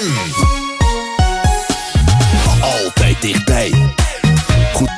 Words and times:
ZFM. 0.00 0.32
Altijd 2.60 3.20
dichtbij. 3.20 3.72
Goed. 4.72 4.88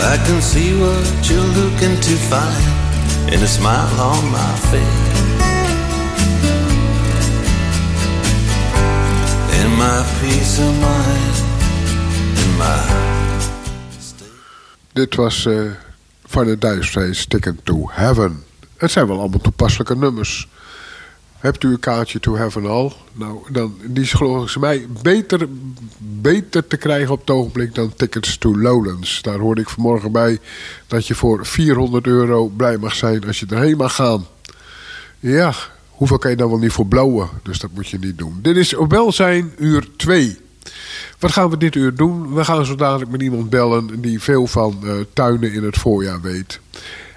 I 0.00 0.18
can 0.26 0.42
see 0.42 0.74
what 0.78 1.28
you're 1.28 1.42
looking 1.42 2.00
to 2.00 2.16
find 2.16 2.65
in 3.32 3.42
a 3.42 3.46
smile 3.46 4.00
on 4.00 4.30
my 4.30 4.54
face. 4.70 5.16
In 9.60 9.70
my 9.76 10.04
peace 10.20 10.58
of 10.58 10.74
mind, 10.80 11.36
in 12.42 12.56
my. 12.56 13.04
Dit 14.92 15.14
was 15.14 15.44
uh, 15.44 15.70
van 16.24 16.44
de 16.44 16.58
Duitsfeest 16.58 17.30
Ticket 17.30 17.64
to 17.64 17.88
Heaven. 17.90 18.44
Het 18.76 18.90
zijn 18.90 19.06
wel 19.06 19.18
allemaal 19.18 19.40
toepasselijke 19.40 19.96
nummers. 19.96 20.48
Hebt 21.46 21.62
u 21.62 21.70
een 21.70 21.78
kaartje 21.78 22.20
to 22.20 22.36
Heaven 22.36 22.66
al? 22.66 22.92
Nou, 23.12 23.38
dan, 23.52 23.74
die 23.84 24.02
is 24.02 24.10
volgens 24.10 24.56
mij 24.56 24.86
beter, 25.02 25.46
beter 25.98 26.66
te 26.66 26.76
krijgen 26.76 27.12
op 27.12 27.20
het 27.20 27.30
ogenblik 27.30 27.74
dan 27.74 27.92
Tickets 27.96 28.38
to 28.38 28.58
Lowlands. 28.58 29.22
Daar 29.22 29.38
hoorde 29.38 29.60
ik 29.60 29.68
vanmorgen 29.68 30.12
bij 30.12 30.38
dat 30.86 31.06
je 31.06 31.14
voor 31.14 31.46
400 31.46 32.06
euro 32.06 32.46
blij 32.46 32.76
mag 32.76 32.94
zijn 32.94 33.26
als 33.26 33.40
je 33.40 33.46
erheen 33.48 33.76
mag 33.76 33.94
gaan. 33.94 34.26
Ja, 35.18 35.52
hoeveel 35.88 36.18
kan 36.18 36.30
je 36.30 36.36
dan 36.36 36.48
wel 36.48 36.58
niet 36.58 36.72
voor 36.72 36.86
blowen? 36.86 37.28
Dus 37.42 37.58
dat 37.58 37.70
moet 37.74 37.88
je 37.88 37.98
niet 37.98 38.18
doen. 38.18 38.38
Dit 38.42 38.56
is 38.56 38.74
Welzijn 38.88 39.52
uur 39.58 39.88
2. 39.96 40.38
Wat 41.18 41.32
gaan 41.32 41.50
we 41.50 41.56
dit 41.56 41.74
uur 41.74 41.94
doen? 41.94 42.34
We 42.34 42.44
gaan 42.44 42.64
zo 42.64 42.74
dadelijk 42.74 43.10
met 43.10 43.22
iemand 43.22 43.50
bellen 43.50 44.00
die 44.00 44.20
veel 44.20 44.46
van 44.46 44.80
uh, 44.84 44.92
tuinen 45.12 45.52
in 45.52 45.64
het 45.64 45.78
voorjaar 45.78 46.20
weet. 46.20 46.60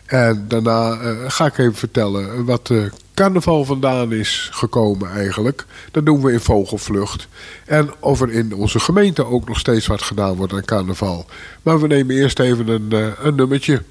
En 0.06 0.46
daarna 0.48 1.02
uh, 1.02 1.18
ga 1.28 1.46
ik 1.46 1.58
even 1.58 1.76
vertellen 1.76 2.46
wat 2.46 2.68
de 2.68 2.92
carnaval 3.20 3.66
vandaan 3.66 4.14
is 4.14 4.50
gekomen 4.52 5.12
eigenlijk. 5.12 5.66
Dat 5.92 6.06
doen 6.06 6.22
we 6.22 6.32
in 6.32 6.40
vogelvlucht. 6.40 7.28
En 7.66 7.90
of 8.00 8.22
er 8.22 8.32
in 8.32 8.54
onze 8.54 8.80
gemeente 8.80 9.26
ook 9.26 9.48
nog 9.48 9.60
steeds 9.60 9.88
wat 9.88 10.02
gedaan 10.02 10.36
wordt 10.36 10.54
aan 10.54 10.66
carnaval. 10.66 11.26
Maar 11.62 11.80
we 11.80 11.88
nemen 11.88 12.16
eerst 12.16 12.40
even 12.40 12.68
een, 12.68 12.88
uh, 12.90 13.08
een 13.22 13.36
nummertje. 13.36 13.84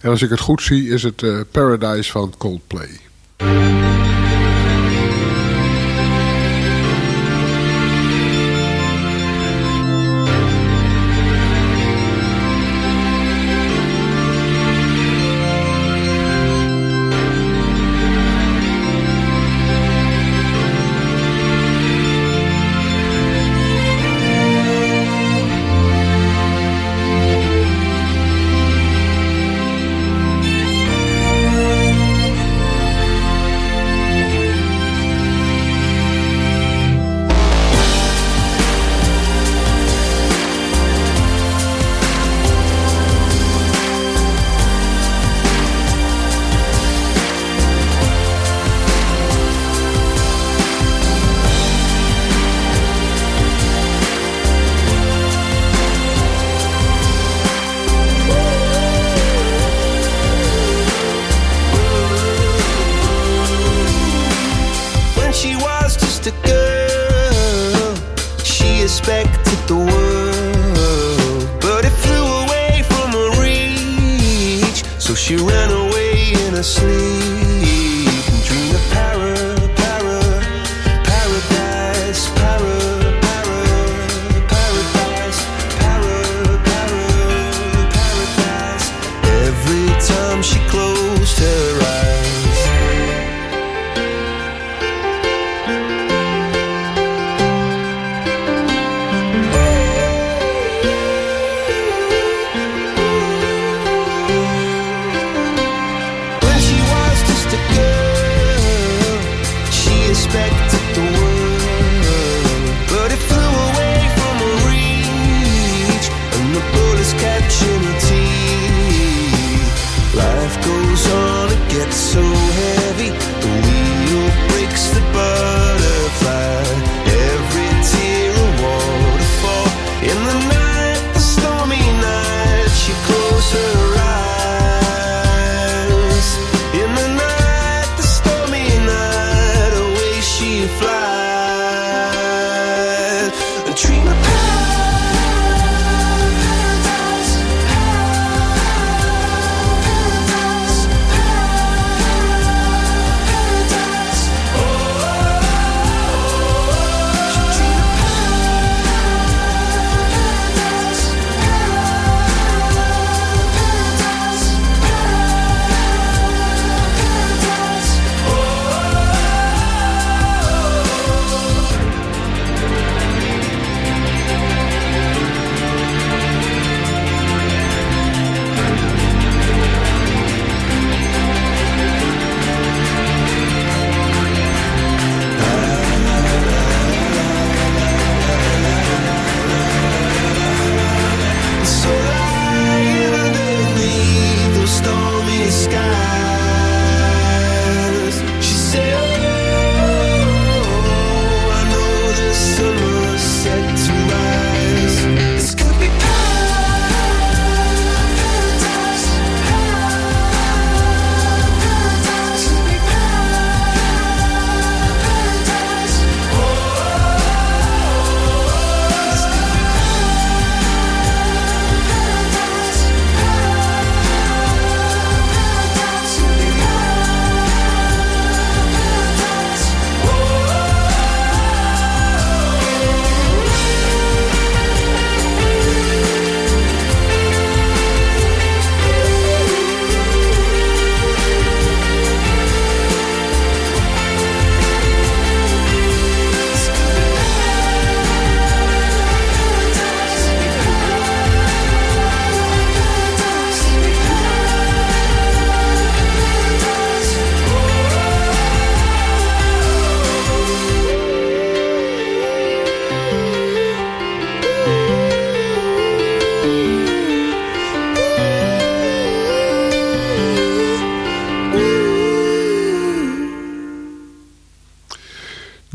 En 0.00 0.10
als 0.10 0.22
ik 0.22 0.30
het 0.30 0.40
goed 0.40 0.62
zie 0.62 0.88
is 0.88 1.02
het 1.02 1.22
uh, 1.22 1.40
Paradise 1.50 2.10
van 2.10 2.34
Coldplay. 2.38 3.00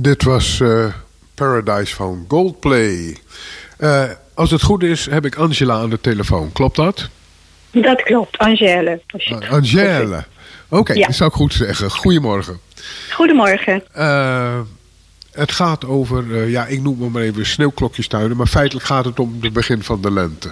Dit 0.06 0.24
was 0.24 0.60
uh, 0.60 0.86
Paradise 1.36 1.96
van 1.96 2.26
Goldplay. 2.28 3.18
Uh, 3.80 4.04
als 4.34 4.52
het 4.52 4.62
goed 4.62 4.84
is, 4.84 5.06
heb 5.06 5.26
ik 5.26 5.36
Angela 5.36 5.74
aan 5.74 5.90
de 5.90 6.02
telefoon. 6.02 6.52
Klopt 6.52 6.76
dat? 6.76 7.10
Dat 7.72 8.04
klopt, 8.04 8.38
Angèle. 8.38 9.02
Uh. 9.08 9.38
Oké, 9.38 10.24
okay, 10.70 10.96
ja. 10.96 11.06
dat 11.06 11.16
zou 11.16 11.30
ik 11.30 11.36
goed 11.36 11.54
zeggen. 11.54 11.92
Goedemorgen. 11.92 12.60
Goedemorgen. 13.12 13.84
het 15.32 15.52
gaat 15.52 15.86
over, 15.86 16.50
ja, 16.50 16.66
ik 16.66 16.82
noem 16.82 17.02
het 17.02 17.12
maar 17.12 17.22
even 17.22 17.46
sneeuwklokjestuinen, 17.46 18.38
maar 18.38 18.48
feitelijk 18.48 18.86
gaat 18.86 19.06
het 19.06 19.20
om 19.20 19.38
het 19.42 19.54
begin 19.54 19.84
van 19.84 20.02
de 20.02 20.12
lente. 20.12 20.52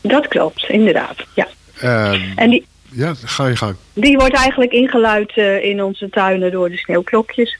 Dat 0.00 0.28
klopt, 0.28 0.68
inderdaad, 0.68 1.16
ja. 1.34 1.48
Ehm, 1.80 2.20
en 2.36 2.50
die, 2.50 2.66
ja, 2.90 3.14
ga 3.24 3.46
je 3.46 3.56
gang. 3.56 3.76
Die 3.92 4.16
wordt 4.16 4.34
eigenlijk 4.34 4.72
ingeluid 4.72 5.36
uh, 5.36 5.64
in 5.64 5.82
onze 5.82 6.08
tuinen 6.08 6.50
door 6.50 6.70
de 6.70 6.76
sneeuwklokjes. 6.76 7.58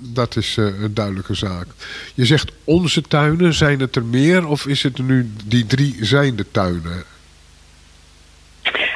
Dat 0.00 0.36
is 0.36 0.56
uh, 0.56 0.82
een 0.82 0.94
duidelijke 0.94 1.34
zaak. 1.34 1.66
Je 2.14 2.24
zegt 2.24 2.52
onze 2.64 3.02
tuinen, 3.02 3.54
zijn 3.54 3.80
het 3.80 3.96
er 3.96 4.04
meer 4.04 4.46
of 4.46 4.66
is 4.66 4.82
het 4.82 4.98
nu 4.98 5.30
die 5.44 5.66
drie 5.66 5.96
zijn 6.00 6.36
de 6.36 6.50
tuinen? 6.50 7.04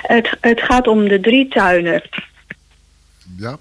Het, 0.02 0.36
het 0.40 0.62
gaat 0.62 0.86
om 0.86 1.08
de 1.08 1.20
drie 1.20 1.48
tuinen. 1.48 2.02
Ja, 3.36 3.58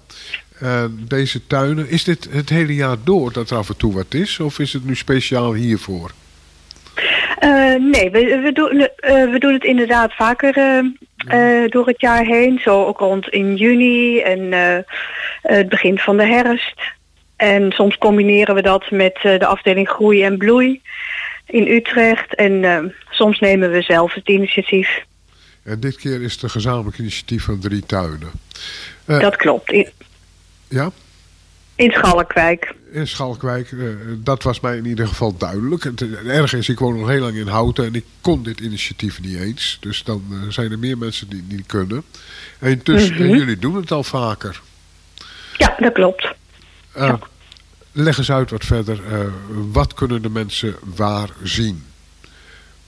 uh, 0.62 0.84
deze 0.90 1.46
tuinen, 1.46 1.88
is 1.88 2.04
dit 2.04 2.28
het 2.30 2.48
hele 2.48 2.74
jaar 2.74 2.96
door 3.04 3.32
dat 3.32 3.50
er 3.50 3.56
af 3.56 3.68
en 3.68 3.76
toe 3.76 3.92
wat 3.92 4.14
is? 4.14 4.40
Of 4.40 4.58
is 4.58 4.72
het 4.72 4.84
nu 4.84 4.96
speciaal 4.96 5.54
hiervoor? 5.54 6.10
Uh, 7.40 7.74
nee, 7.74 8.10
we, 8.10 8.40
we, 8.42 8.52
doen, 8.52 8.88
we 9.30 9.36
doen 9.38 9.52
het 9.52 9.64
inderdaad 9.64 10.14
vaker 10.14 10.82
uh, 11.28 11.68
door 11.68 11.86
het 11.86 12.00
jaar 12.00 12.24
heen. 12.24 12.60
Zo 12.62 12.84
ook 12.84 12.98
rond 12.98 13.28
in 13.28 13.56
juni 13.56 14.20
en 14.20 14.52
het 15.42 15.68
begin 15.68 15.98
van 15.98 16.16
de 16.16 16.26
herfst. 16.26 16.80
En 17.36 17.72
soms 17.72 17.98
combineren 17.98 18.54
we 18.54 18.62
dat 18.62 18.90
met 18.90 19.18
de 19.22 19.46
afdeling 19.46 19.88
Groei 19.88 20.22
en 20.22 20.38
Bloei 20.38 20.82
in 21.46 21.66
Utrecht. 21.66 22.34
En 22.34 22.94
soms 23.10 23.40
nemen 23.40 23.70
we 23.70 23.82
zelf 23.82 24.14
het 24.14 24.28
initiatief. 24.28 25.02
En 25.62 25.80
dit 25.80 25.96
keer 25.96 26.22
is 26.22 26.32
het 26.32 26.42
een 26.42 26.50
gezamenlijk 26.50 26.98
initiatief 26.98 27.44
van 27.44 27.60
drie 27.60 27.86
tuinen. 27.86 28.30
dat 29.04 29.36
klopt. 29.36 29.92
Ja? 30.68 30.90
In 31.76 31.90
Schalkwijk. 31.90 32.74
In 32.90 33.08
Schalkwijk, 33.08 33.70
uh, 33.70 33.94
dat 34.18 34.42
was 34.42 34.60
mij 34.60 34.76
in 34.76 34.86
ieder 34.86 35.08
geval 35.08 35.36
duidelijk. 35.36 35.84
Het, 35.84 36.04
erg 36.26 36.52
is, 36.52 36.68
ik 36.68 36.78
woon 36.78 36.98
nog 36.98 37.08
heel 37.08 37.20
lang 37.20 37.36
in 37.36 37.46
Houten 37.46 37.84
en 37.84 37.94
ik 37.94 38.04
kon 38.20 38.42
dit 38.42 38.60
initiatief 38.60 39.20
niet 39.20 39.36
eens. 39.36 39.76
Dus 39.80 40.02
dan 40.02 40.24
uh, 40.30 40.38
zijn 40.48 40.70
er 40.70 40.78
meer 40.78 40.98
mensen 40.98 41.28
die 41.28 41.38
het 41.38 41.56
niet 41.56 41.66
kunnen. 41.66 42.02
En 42.58 42.70
intussen, 42.70 43.14
mm 43.14 43.28
-hmm. 43.28 43.36
jullie 43.36 43.58
doen 43.58 43.76
het 43.76 43.90
al 43.90 44.04
vaker. 44.04 44.60
Ja, 45.56 45.74
dat 45.78 45.92
klopt. 45.92 46.24
Uh, 46.24 46.32
ja. 47.02 47.18
Leg 47.92 48.18
eens 48.18 48.30
uit 48.30 48.50
wat 48.50 48.64
verder. 48.64 49.00
wat 49.72 49.94
kunnen 49.94 50.22
de 50.22 50.30
mensen 50.30 50.76
waar 50.94 51.28
zien? 51.42 51.84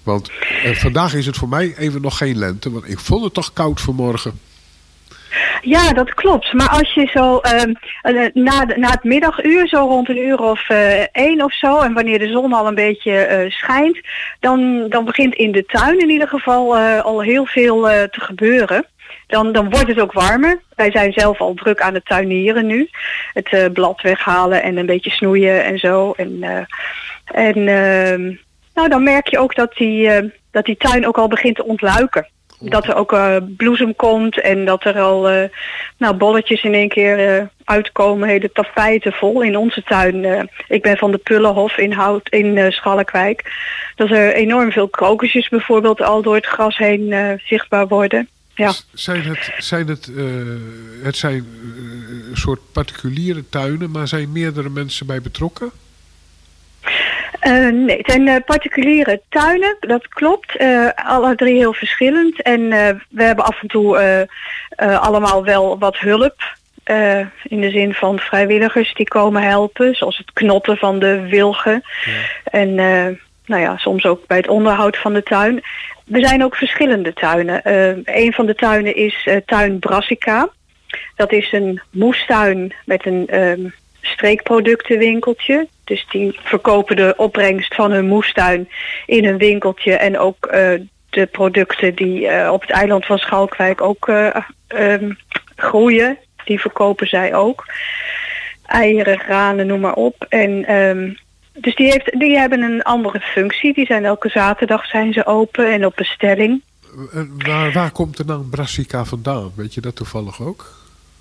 Want 0.03 0.31
vandaag 0.73 1.15
is 1.15 1.27
het 1.27 1.37
voor 1.37 1.49
mij 1.49 1.77
even 1.77 2.01
nog 2.01 2.17
geen 2.17 2.39
lente, 2.39 2.71
want 2.71 2.89
ik 2.89 2.99
vond 2.99 3.25
het 3.25 3.35
toch 3.35 3.53
koud 3.53 3.81
vanmorgen. 3.81 4.41
Ja, 5.61 5.93
dat 5.93 6.15
klopt. 6.15 6.53
Maar 6.53 6.69
als 6.69 6.95
je 6.95 7.07
zo 7.07 7.41
uh, 7.43 7.63
na, 8.33 8.65
de, 8.65 8.79
na 8.79 8.91
het 8.91 9.05
middaguur, 9.05 9.69
zo 9.69 9.79
rond 9.79 10.09
een 10.09 10.27
uur 10.27 10.41
of 10.43 10.69
uh, 10.69 11.03
één 11.13 11.43
of 11.43 11.53
zo, 11.53 11.81
en 11.81 11.93
wanneer 11.93 12.19
de 12.19 12.29
zon 12.29 12.53
al 12.53 12.67
een 12.67 12.75
beetje 12.75 13.29
uh, 13.31 13.51
schijnt, 13.51 14.01
dan, 14.41 14.89
dan 14.89 15.05
begint 15.05 15.35
in 15.35 15.53
de 15.53 15.65
tuin 15.65 15.99
in 15.99 16.11
ieder 16.11 16.29
geval 16.29 16.77
al 16.79 17.23
heel 17.23 17.47
veel 17.47 17.83
te 17.83 18.21
gebeuren. 18.21 18.87
Dan, 19.27 19.53
dan 19.53 19.71
wordt 19.71 19.89
het 19.89 20.01
ook 20.01 20.13
warmer. 20.13 20.61
Wij 20.75 20.91
zijn 20.91 21.13
zelf 21.13 21.41
al 21.41 21.55
druk 21.55 21.81
aan 21.81 21.95
het 21.95 22.05
tuinieren 22.05 22.67
nu. 22.67 22.89
Het 23.33 23.73
blad 23.73 24.03
weghalen 24.03 24.63
en 24.63 24.77
een 24.77 24.87
beetje 24.87 25.11
snoeien 25.11 25.65
en 25.65 25.79
zo. 25.79 26.13
En, 26.17 26.67
en 27.25 27.69
ehm, 27.69 28.35
nou, 28.75 28.89
dan 28.89 29.03
merk 29.03 29.29
je 29.29 29.39
ook 29.39 29.55
dat 29.55 29.75
die, 29.75 30.11
dat 30.51 30.65
die 30.65 30.77
tuin 30.77 31.07
ook 31.07 31.19
al 31.19 31.29
begint 31.29 31.57
te 31.57 31.65
ontluiken 31.65 32.27
dat 32.61 32.87
er 32.87 32.95
ook 32.95 33.13
uh, 33.13 33.37
bloesem 33.57 33.97
komt 33.97 34.41
en 34.41 34.65
dat 34.65 34.85
er 34.85 34.99
al 35.01 35.33
uh, 35.33 35.43
nou, 35.97 36.15
bolletjes 36.15 36.63
in 36.63 36.75
één 36.75 36.89
keer 36.89 37.39
uh, 37.39 37.47
uitkomen, 37.65 38.29
hele 38.29 38.53
tapijten 38.53 39.13
vol 39.13 39.43
in 39.43 39.57
onze 39.57 39.83
tuin. 39.83 40.49
ik 40.69 40.83
ben 40.83 40.97
van 40.97 41.11
de 41.11 41.19
Pullenhof 41.19 41.77
in, 41.77 41.93
Hout, 41.93 42.29
in 42.29 42.73
Schalkwijk. 42.73 43.53
Dat 43.95 44.11
er 44.11 44.33
enorm 44.33 44.73
veel 44.73 44.89
krokusjes 44.89 45.49
bijvoorbeeld 45.49 46.03
al 46.03 46.23
door 46.23 46.35
het 46.35 46.47
gras 46.47 46.77
heen 46.77 47.41
zichtbaar 47.45 47.89
worden. 47.89 48.29
Ja. 48.55 48.73
Zijn 48.93 49.23
het, 49.23 49.51
zijn 49.59 49.89
het, 49.89 50.11
het 51.03 51.17
zijn 51.17 51.47
een 52.31 52.37
soort 52.37 52.61
particuliere 52.73 53.49
tuinen, 53.49 53.91
maar 53.91 54.09
zijn 54.09 54.33
meerdere 54.33 54.71
mensen 54.71 55.07
bij 55.07 55.21
betrokken? 55.21 55.71
Uh, 57.43 57.73
nee, 57.73 57.97
het 57.97 58.11
zijn 58.11 58.27
uh, 58.27 58.37
particuliere 58.45 59.21
tuinen, 59.29 59.77
dat 59.81 60.09
klopt. 60.09 60.61
Uh, 60.61 60.89
alle 60.95 61.35
drie 61.35 61.57
heel 61.57 61.73
verschillend. 61.73 62.43
En 62.43 62.69
we 63.09 63.23
hebben 63.23 63.45
af 63.45 63.63
en 63.63 63.69
toe 63.69 64.29
allemaal 64.79 65.45
wel 65.45 65.79
wat 65.79 65.99
hulp. 65.99 66.57
in 67.43 67.61
de 67.61 67.71
zin 67.71 67.95
van 67.95 68.19
vrijwilligers 68.19 68.95
die 68.95 69.09
komen 69.09 69.43
helpen. 69.43 69.95
Zoals 69.95 70.19
het 70.19 70.33
knotten 70.33 70.77
van 70.77 70.99
de 70.99 71.29
wilgen. 71.29 71.83
Ja. 72.05 72.13
En 72.45 72.75
nou 73.47 73.63
ja, 73.63 73.77
soms 73.77 74.05
ook 74.05 74.27
bij 74.27 74.37
het 74.37 74.49
onderhoud 74.49 74.97
van 74.97 75.13
de 75.13 75.23
tuin. 75.23 75.63
Er 76.13 76.27
zijn 76.27 76.45
ook 76.45 76.57
verschillende 76.57 77.13
tuinen. 77.13 77.61
een 78.05 78.33
van 78.33 78.47
de 78.47 78.55
tuinen 78.55 78.97
is 78.97 79.29
tuin 79.47 79.79
Brassica. 79.79 80.49
Dat 81.17 81.33
is 81.33 81.53
een 81.53 81.81
moestuin 81.91 82.75
met 82.85 83.07
een 83.07 83.27
ehm, 83.27 83.69
streekproductenwinkeltje. 84.01 85.69
Dus 85.87 86.07
die 86.11 86.39
verkopen 86.43 86.97
de 86.97 87.15
opbrengst 87.17 87.75
van 87.75 87.91
hun 87.91 88.07
moestuin 88.07 88.69
in 89.07 89.25
een 89.25 89.39
winkeltje. 89.39 89.97
En 89.97 90.19
ook 90.19 90.47
uh, 90.47 90.81
de 91.11 91.27
producten 91.27 91.95
die 91.95 92.21
uh, 92.21 92.51
op 92.53 92.61
het 92.61 92.71
eiland 92.71 93.07
van 93.07 93.19
Schalkwijk 93.19 93.81
ook 93.81 94.09
uh, 94.09 94.37
um, 94.69 95.17
groeien. 95.57 96.19
Die 96.45 96.61
verkopen 96.61 97.07
zij 97.07 97.35
ook. 97.35 97.65
Eieren, 98.67 99.19
granen, 99.19 99.67
noem 99.67 99.81
maar 99.81 99.95
op. 99.95 100.27
En 100.29 100.75
um, 100.75 101.19
dus 101.53 101.75
die, 101.75 101.91
heeft, 101.91 102.19
die 102.19 102.39
hebben 102.39 102.63
een 102.63 102.83
andere 102.83 103.21
functie. 103.21 103.75
Die 103.75 103.87
zijn 103.87 104.05
elke 104.05 104.29
zaterdag 104.29 104.87
zijn 104.87 105.13
ze 105.13 105.27
open 105.27 105.73
en 105.73 105.87
op 105.87 105.97
bestelling. 105.97 106.63
Waar, 107.39 107.73
waar 107.73 107.91
komt 107.91 108.17
de 108.17 108.25
naam 108.25 108.51
Brassica 108.51 109.05
vandaan? 109.05 109.53
Weet 109.57 109.75
je 109.75 109.81
dat 109.81 109.97
toevallig 109.97 110.43
ook? 110.43 110.75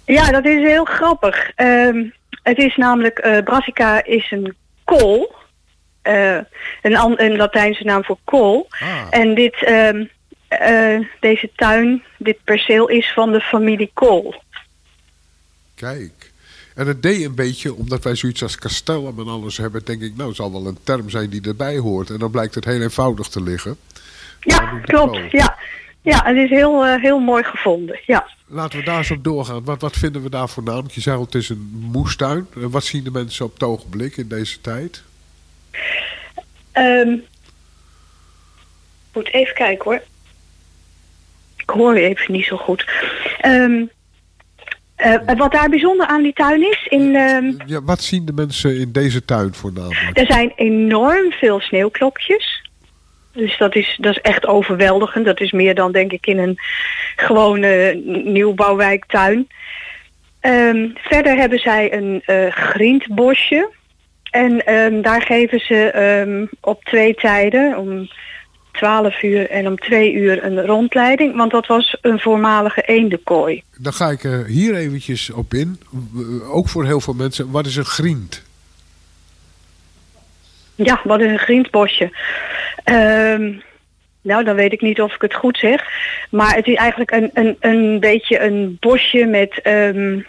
Ja, 0.05 0.31
dat 0.31 0.45
is 0.45 0.61
heel 0.61 0.85
grappig. 0.85 1.51
Um, 1.55 2.13
het 2.45 2.57
is 2.57 2.75
namelijk, 2.75 3.25
uh, 3.25 3.43
brassica 3.43 4.03
is 4.03 4.31
een 4.31 4.55
kool. 4.83 5.35
Uh, 6.03 6.39
een, 6.81 7.23
een 7.23 7.35
Latijnse 7.35 7.83
naam 7.83 8.03
voor 8.03 8.17
kool. 8.23 8.67
Ah. 8.69 9.07
En 9.09 9.35
dit, 9.35 9.61
uh, 9.61 9.89
uh, 10.67 11.07
deze 11.19 11.49
tuin, 11.55 12.03
dit 12.17 12.37
perceel 12.43 12.89
is 12.89 13.13
van 13.13 13.31
de 13.31 13.39
familie 13.39 13.91
kool. 13.93 14.35
Kijk. 15.75 16.31
En 16.75 16.87
het 16.87 17.03
deed 17.03 17.25
een 17.25 17.35
beetje, 17.35 17.73
omdat 17.73 18.03
wij 18.03 18.15
zoiets 18.15 18.43
als 18.43 18.55
kastellen 18.55 19.13
en 19.17 19.27
alles 19.27 19.57
hebben, 19.57 19.85
denk 19.85 20.01
ik, 20.01 20.15
nou, 20.15 20.27
het 20.27 20.37
zal 20.37 20.51
wel 20.51 20.67
een 20.67 20.77
term 20.83 21.09
zijn 21.09 21.29
die 21.29 21.47
erbij 21.47 21.77
hoort. 21.77 22.09
En 22.09 22.19
dan 22.19 22.31
blijkt 22.31 22.55
het 22.55 22.65
heel 22.65 22.81
eenvoudig 22.81 23.27
te 23.27 23.43
liggen. 23.43 23.77
Ja, 24.39 24.79
klopt. 24.81 25.31
Ja. 25.31 25.57
Ja, 26.05 26.21
het 26.23 26.35
is 26.35 26.49
heel, 26.49 26.85
uh, 26.87 27.01
heel 27.01 27.19
mooi 27.19 27.43
gevonden. 27.43 27.99
Ja. 28.05 28.27
Laten 28.47 28.79
we 28.79 28.85
daar 28.85 28.97
eens 28.97 29.11
op 29.11 29.23
doorgaan. 29.23 29.63
Wat, 29.63 29.81
wat 29.81 29.97
vinden 29.97 30.23
we 30.23 30.29
daar 30.29 30.49
voornamelijk? 30.49 30.93
Je 30.93 31.01
zei 31.01 31.17
al, 31.17 31.23
het 31.23 31.35
is 31.35 31.49
een 31.49 31.69
moestuin. 31.91 32.47
Wat 32.53 32.83
zien 32.83 33.03
de 33.03 33.11
mensen 33.11 33.45
op 33.45 33.53
het 33.53 33.63
ogenblik 33.63 34.17
in 34.17 34.27
deze 34.27 34.61
tijd? 34.61 35.03
Um, 36.73 37.23
moet 39.13 39.33
even 39.33 39.53
kijken 39.53 39.83
hoor. 39.83 40.01
Ik 41.57 41.69
hoor 41.69 41.99
je 41.99 42.07
even 42.07 42.33
niet 42.33 42.45
zo 42.45 42.57
goed. 42.57 42.85
Um, 43.45 43.89
uh, 44.97 45.37
wat 45.37 45.51
daar 45.51 45.69
bijzonder 45.69 46.07
aan 46.07 46.23
die 46.23 46.33
tuin 46.33 46.71
is? 46.71 46.87
In, 46.89 47.15
um, 47.15 47.57
ja, 47.65 47.81
wat 47.81 48.01
zien 48.01 48.25
de 48.25 48.33
mensen 48.33 48.79
in 48.79 48.91
deze 48.91 49.25
tuin 49.25 49.53
voornamelijk? 49.53 50.19
Er 50.19 50.25
zijn 50.25 50.53
enorm 50.55 51.31
veel 51.31 51.59
sneeuwklokjes. 51.59 52.64
Dus 53.35 53.57
dat 53.57 53.75
is, 53.75 53.97
dat 53.99 54.15
is 54.15 54.21
echt 54.21 54.47
overweldigend. 54.47 55.25
Dat 55.25 55.39
is 55.39 55.51
meer 55.51 55.75
dan 55.75 55.91
denk 55.91 56.11
ik 56.11 56.25
in 56.25 56.37
een 56.37 56.57
gewone 57.15 58.01
nieuwbouwwijktuin. 58.23 59.47
Um, 60.41 60.93
verder 60.95 61.35
hebben 61.35 61.59
zij 61.59 61.93
een 61.93 62.23
uh, 62.27 62.51
grindbosje. 62.51 63.69
En 64.31 64.73
um, 64.73 65.01
daar 65.01 65.21
geven 65.21 65.59
ze 65.59 65.99
um, 66.27 66.49
op 66.61 66.83
twee 66.83 67.13
tijden, 67.13 67.77
om 67.77 68.09
12 68.71 69.23
uur 69.23 69.49
en 69.49 69.67
om 69.67 69.77
2 69.77 70.13
uur 70.13 70.43
een 70.43 70.65
rondleiding. 70.65 71.35
Want 71.35 71.51
dat 71.51 71.67
was 71.67 71.97
een 72.01 72.19
voormalige 72.19 72.81
eendenkooi. 72.81 73.63
Dan 73.77 73.93
ga 73.93 74.09
ik 74.09 74.23
uh, 74.23 74.45
hier 74.45 74.75
eventjes 74.75 75.29
op 75.29 75.53
in. 75.53 75.79
Ook 76.51 76.69
voor 76.69 76.85
heel 76.85 77.01
veel 77.01 77.13
mensen. 77.13 77.51
Wat 77.51 77.65
is 77.65 77.75
een 77.75 77.85
grind? 77.85 78.43
Ja, 80.75 81.01
wat 81.03 81.19
is 81.19 81.31
een 81.31 81.39
grindbosje? 81.39 82.11
Um, 82.85 83.61
nou, 84.21 84.43
dan 84.43 84.55
weet 84.55 84.73
ik 84.73 84.81
niet 84.81 85.01
of 85.01 85.13
ik 85.13 85.21
het 85.21 85.33
goed 85.33 85.57
zeg. 85.57 85.83
Maar 86.29 86.55
het 86.55 86.67
is 86.67 86.75
eigenlijk 86.75 87.11
een, 87.11 87.29
een, 87.33 87.57
een 87.59 87.99
beetje 87.99 88.39
een 88.39 88.77
bosje 88.79 89.25
met, 89.25 89.59
um, 89.63 90.25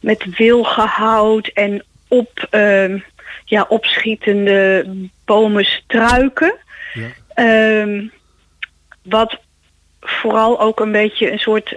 met 0.00 0.36
wilgehout 0.36 1.46
en 1.46 1.84
op, 2.08 2.46
ehm, 2.50 2.98
ja, 3.44 3.66
opschietende 3.68 4.86
bomen, 5.24 5.64
struiken. 5.64 6.54
Ja. 6.94 7.08
Ehm, 7.34 8.06
wat 9.02 9.40
vooral 10.00 10.60
ook 10.60 10.80
een 10.80 10.92
beetje 10.92 11.32
een 11.32 11.38
soort 11.38 11.74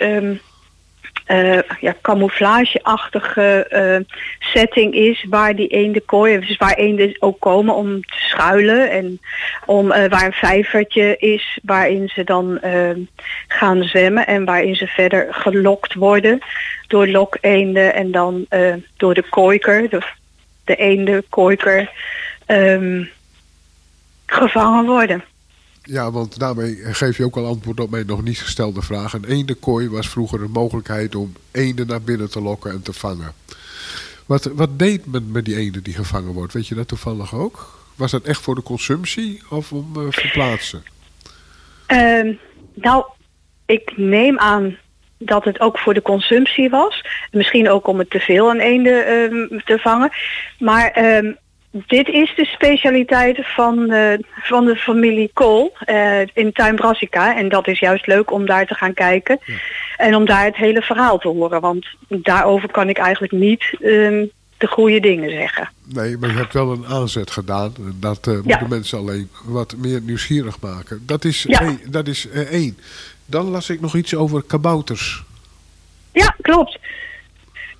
eh, 1.33 1.59
ja, 1.79 1.95
camouflageachtige 2.01 3.65
eh, 3.69 3.99
setting 4.39 4.93
is 4.93 5.25
waar 5.29 5.55
die 5.55 5.67
eendenkooi, 5.67 6.39
dus 6.39 6.57
waar 6.57 6.73
eenden 6.73 7.15
ook 7.19 7.39
komen 7.39 7.75
om 7.75 8.01
te 8.01 8.17
schuilen 8.17 8.91
en 8.91 9.19
om 9.65 9.91
eh, 9.91 10.09
waar 10.09 10.25
een 10.25 10.31
vijvertje 10.31 11.17
is 11.17 11.59
waarin 11.63 12.09
ze 12.09 12.23
dan 12.23 12.59
gaan 13.47 13.83
zwemmen 13.83 14.27
en 14.27 14.45
waarin 14.45 14.75
ze 14.75 14.87
verder 14.87 15.27
gelokt 15.29 15.93
worden 15.93 16.39
door 16.87 17.07
lokeenden 17.07 17.93
en 17.93 18.11
dan 18.11 18.45
door 18.97 19.13
de 19.13 19.29
kooiker, 19.29 19.89
de, 19.89 20.01
de 20.65 20.75
eendenkooiker, 20.75 21.91
ehm, 22.45 23.03
gevangen 24.25 24.85
worden. 24.85 25.23
Ja, 25.83 26.11
want 26.11 26.39
daarmee 26.39 26.75
geef 26.75 27.17
je 27.17 27.25
ook 27.25 27.35
al 27.35 27.45
antwoord 27.45 27.79
op 27.79 27.89
mijn 27.89 28.05
nog 28.05 28.23
niet 28.23 28.39
gestelde 28.39 28.81
vraag. 28.81 29.13
Een 29.13 29.25
eendenkooi 29.25 29.89
was 29.89 30.09
vroeger 30.09 30.41
een 30.41 30.51
mogelijkheid 30.51 31.15
om 31.15 31.33
eenden 31.51 31.87
naar 31.87 32.01
binnen 32.01 32.29
te 32.29 32.41
lokken 32.41 32.71
en 32.71 32.81
te 32.81 32.93
vangen. 32.93 33.33
Wat, 34.25 34.43
wat 34.43 34.79
deed 34.79 35.05
men 35.05 35.31
met 35.31 35.45
die 35.45 35.55
eenden 35.55 35.83
die 35.83 35.93
gevangen 35.93 36.33
wordt? 36.33 36.53
Weet 36.53 36.67
je 36.67 36.75
dat 36.75 36.87
toevallig 36.87 37.35
ook? 37.35 37.81
Was 37.95 38.11
dat 38.11 38.23
echt 38.23 38.41
voor 38.41 38.55
de 38.55 38.63
consumptie 38.63 39.41
of 39.49 39.71
om 39.71 39.91
eh, 39.95 40.05
verplaatsen? 40.09 40.83
Ehm, 41.85 42.33
nou, 42.73 43.05
ik 43.65 43.93
neem 43.95 44.39
aan 44.39 44.77
dat 45.17 45.43
het 45.43 45.59
ook 45.59 45.79
voor 45.79 45.93
de 45.93 46.01
consumptie 46.01 46.69
was. 46.69 47.05
Misschien 47.31 47.69
ook 47.69 47.87
om 47.87 47.99
het 47.99 48.09
te 48.09 48.19
veel 48.19 48.49
aan 48.49 48.59
eenden 48.59 49.05
ehm, 49.05 49.59
te 49.65 49.79
vangen. 49.79 50.11
Maar 50.59 50.91
ehm, 50.91 51.31
dit 51.73 52.07
is 52.07 52.33
de 52.35 52.45
specialiteit 52.45 53.39
van, 53.41 53.91
eh, 53.91 54.13
van 54.41 54.65
de 54.65 54.75
familie 54.75 55.31
Kool 55.33 55.73
eh, 55.79 56.21
in 56.33 56.51
Tuin 56.51 56.75
Brassica. 56.75 57.35
En 57.37 57.49
dat 57.49 57.67
is 57.67 57.79
juist 57.79 58.07
leuk 58.07 58.31
om 58.31 58.45
daar 58.45 58.65
te 58.67 58.73
gaan 58.75 58.93
kijken. 58.93 59.39
En 59.97 60.15
om 60.15 60.25
daar 60.25 60.45
het 60.45 60.55
hele 60.55 60.81
verhaal 60.81 61.17
te 61.17 61.27
horen. 61.27 61.61
Want 61.61 61.85
daarover 62.07 62.71
kan 62.71 62.89
ik 62.89 62.97
eigenlijk 62.97 63.33
niet 63.33 63.63
ehm, 63.81 64.25
de 64.57 64.67
goede 64.67 64.99
dingen 64.99 65.29
zeggen. 65.29 65.69
Nee, 65.93 66.17
maar 66.17 66.29
je 66.29 66.35
hebt 66.35 66.53
wel 66.53 66.71
een 66.71 66.85
aanzet 66.85 67.31
gedaan. 67.31 67.73
Dat 67.99 68.19
Ja. 68.25 68.31
moeten 68.43 68.69
mensen 68.69 68.97
alleen 68.97 69.29
wat 69.45 69.75
meer 69.77 70.01
nieuwsgierig 70.01 70.59
maken. 70.59 71.03
Dat 71.05 71.25
is, 71.25 71.45
Ja. 71.47 71.61
één, 71.61 71.79
dat 71.89 72.07
is 72.07 72.27
één. 72.29 72.77
Dan 73.25 73.45
las 73.45 73.69
ik 73.69 73.81
nog 73.81 73.95
iets 73.95 74.15
over 74.15 74.43
kabouters. 74.43 75.23
Ja, 76.11 76.35
klopt. 76.41 76.79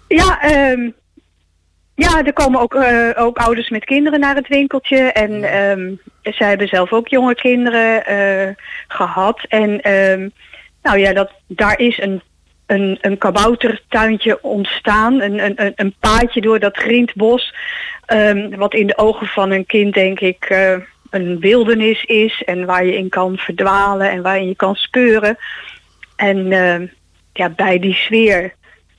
Ja, 0.08 0.42
ehm, 0.42 0.90
ja 1.96 2.24
er 2.26 2.34
komen 2.34 2.60
ook, 2.60 2.76
eh, 2.76 3.10
ook 3.16 3.38
ouders 3.38 3.70
met 3.70 3.86
kinderen 3.86 4.20
naar 4.20 4.36
het 4.36 4.48
winkeltje. 4.48 4.98
En 4.98 5.44
ehm, 5.44 5.94
zij 6.22 6.48
hebben 6.48 6.68
zelf 6.68 6.94
ook 6.94 7.08
jonge 7.08 7.36
kinderen 7.36 8.06
eh, 8.06 8.56
gehad. 8.88 9.40
En 9.48 9.82
ehm, 9.82 10.30
nou 10.82 10.98
ja, 11.00 11.14
dat, 11.14 11.32
daar 11.48 11.80
is 11.80 12.02
een, 12.02 12.22
een, 12.66 12.98
een 13.02 13.18
kaboutertuintje 13.18 14.42
ontstaan. 14.44 15.22
Een, 15.22 15.44
een, 15.46 15.74
een- 15.76 15.96
paadje 16.00 16.42
door 16.42 16.60
dat 16.60 16.78
grindbos. 16.78 17.54
ehm, 18.06 18.56
wat 18.56 18.74
in 18.74 18.88
de 18.88 18.98
ogen 18.98 19.28
van 19.28 19.52
een 19.52 19.66
kind 19.66 19.94
denk 19.94 20.20
ik 20.20 20.46
eh, 20.46 20.76
een 21.10 21.40
wildernis 21.40 22.04
is. 22.04 22.44
En 22.46 22.66
waar 22.66 22.86
je 22.86 22.98
in 22.98 23.10
kan 23.10 23.38
verdwalen 23.38 24.10
en 24.12 24.22
waarin 24.22 24.48
je 24.48 24.56
kan 24.56 24.76
speuren. 24.76 25.38
En 26.16 26.48
ja, 27.34 27.50
bij 27.50 27.80
die 27.80 27.94
sfeer, 27.94 28.54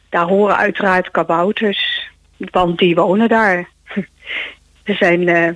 daar 0.08 0.26
horen 0.26 0.56
uiteraard 0.56 1.10
kabouters, 1.10 2.10
want 2.50 2.78
die 2.78 2.94
wonen 2.94 3.28
daar. 3.28 3.68
Er 4.84 4.94
zijn 4.96 5.28
eh, 5.28 5.50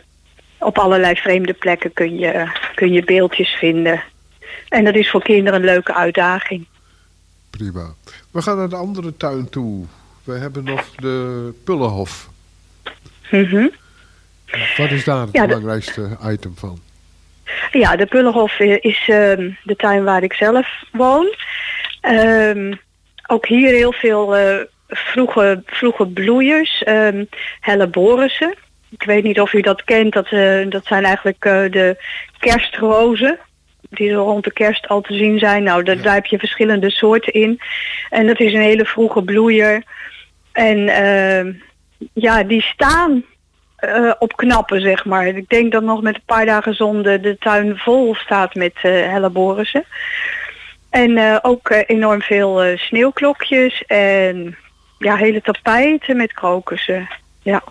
op 0.58 0.78
allerlei 0.78 1.14
vreemde 1.16 1.52
plekken 1.52 1.92
kun 1.92 2.18
je, 2.18 2.50
kun 2.74 2.92
je 2.92 3.04
beeldjes 3.04 3.48
vinden. 3.50 4.02
En 4.68 4.84
dat 4.84 4.94
is 4.94 5.10
voor 5.10 5.22
kinderen 5.22 5.58
een 5.58 5.64
leuke 5.66 5.94
uitdaging. 5.94 6.66
Prima. 7.50 7.94
We 8.30 8.42
gaan 8.42 8.56
naar 8.56 8.68
de 8.68 8.76
andere 8.76 9.16
tuin 9.16 9.48
toe. 9.48 9.84
We 10.24 10.32
hebben 10.32 10.64
nog 10.64 10.90
de 10.94 11.52
Pullenhof. 11.64 12.28
Mhm. 13.30 13.68
Wat 14.76 14.90
is 14.90 15.04
daar 15.04 15.20
het 15.20 15.28
Ja, 15.32 15.40
de- 15.42 15.46
belangrijkste 15.46 16.16
item 16.24 16.54
van? 16.56 16.78
Ja, 17.72 17.96
de 17.96 18.06
Pullenhof 18.06 18.58
eh, 18.60 18.76
is 18.80 19.04
ehm, 19.08 19.50
de 19.62 19.76
tuin 19.76 20.04
waar 20.04 20.22
ik 20.22 20.32
zelf 20.32 20.68
woon. 20.92 21.34
Ehm, 22.00 22.74
ook 23.26 23.46
hier 23.46 23.72
heel 23.72 23.92
veel 23.92 24.36
eh, 24.36 24.56
vroege, 24.88 25.62
vroege 25.66 26.06
bloeiers, 26.06 26.82
ehm 26.82 27.24
helleborissen. 27.60 28.54
Ik 28.90 29.02
weet 29.02 29.24
niet 29.24 29.40
of 29.40 29.52
u 29.52 29.60
dat 29.60 29.84
kent, 29.84 30.12
dat, 30.12 30.26
eh, 30.26 30.68
dat 30.68 30.86
zijn 30.86 31.04
eigenlijk 31.04 31.44
eh, 31.44 31.70
de 31.70 31.96
kerstrozen. 32.38 33.38
Die 33.90 34.10
zo 34.10 34.22
rond 34.22 34.44
de 34.44 34.52
kerst 34.52 34.88
al 34.88 35.00
te 35.00 35.14
zien 35.14 35.38
zijn. 35.38 35.62
Nou, 35.62 35.82
daar, 35.82 36.02
daar 36.02 36.14
heb 36.14 36.26
je 36.26 36.38
verschillende 36.38 36.90
soorten 36.90 37.32
in. 37.32 37.60
En 38.10 38.26
dat 38.26 38.40
is 38.40 38.52
een 38.52 38.60
hele 38.60 38.84
vroege 38.84 39.22
bloeier. 39.22 39.82
En 40.52 40.88
ehm, 40.88 41.52
ja, 42.12 42.42
die 42.42 42.62
staan 42.62 43.24
eh, 43.76 44.12
op 44.18 44.36
knappen, 44.36 44.80
zeg 44.80 45.04
maar. 45.04 45.26
Ik 45.26 45.48
denk 45.48 45.72
dat 45.72 45.82
nog 45.82 46.02
met 46.02 46.14
een 46.14 46.22
paar 46.26 46.46
dagen 46.46 46.74
zon 46.74 47.02
de, 47.02 47.20
de 47.20 47.36
tuin 47.38 47.76
vol 47.76 48.14
staat 48.14 48.54
met 48.54 48.74
eh 48.82 48.92
helleborissen. 48.92 49.84
En 50.90 51.42
ook 51.42 51.70
enorm 51.86 52.22
veel 52.22 52.76
sneeuwklokjes 52.76 53.82
en 53.86 54.56
ja, 54.98 55.16
hele 55.16 55.40
tapijten 55.40 56.16
met 56.16 56.32
krokussen. 56.32 57.08
Ja. 57.42 57.62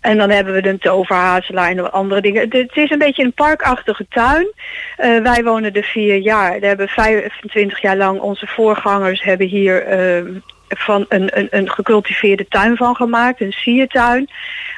En 0.00 0.18
dan 0.18 0.30
hebben 0.30 0.54
we 0.54 0.62
de 0.62 0.78
toverhazelaar 0.78 1.70
en 1.70 1.92
andere 1.92 2.20
dingen. 2.20 2.42
Het- 2.48 2.76
is 2.76 2.90
een 2.90 2.98
beetje 2.98 3.24
een 3.24 3.32
parkachtige 3.32 4.06
tuin. 4.08 4.52
Eh, 4.96 5.18
wij 5.22 5.44
wonen 5.44 5.72
er 5.72 5.82
vier 5.84 6.16
jaar. 6.16 6.60
We 6.60 6.66
hebben 6.66 6.88
25 6.88 7.80
jaar 7.80 7.96
lang 7.96 8.20
onze 8.20 8.46
voorgangers 8.46 9.22
hebben 9.22 9.46
hier 9.46 9.82
eh, 9.86 10.22
van 10.68 11.04
een, 11.08 11.38
een, 11.38 11.48
een 11.50 11.70
gecultiveerde 11.70 12.46
tuin 12.48 12.76
van 12.76 12.94
gemaakt. 12.96 13.40
Een 13.40 13.52
siertuin. 13.52 14.30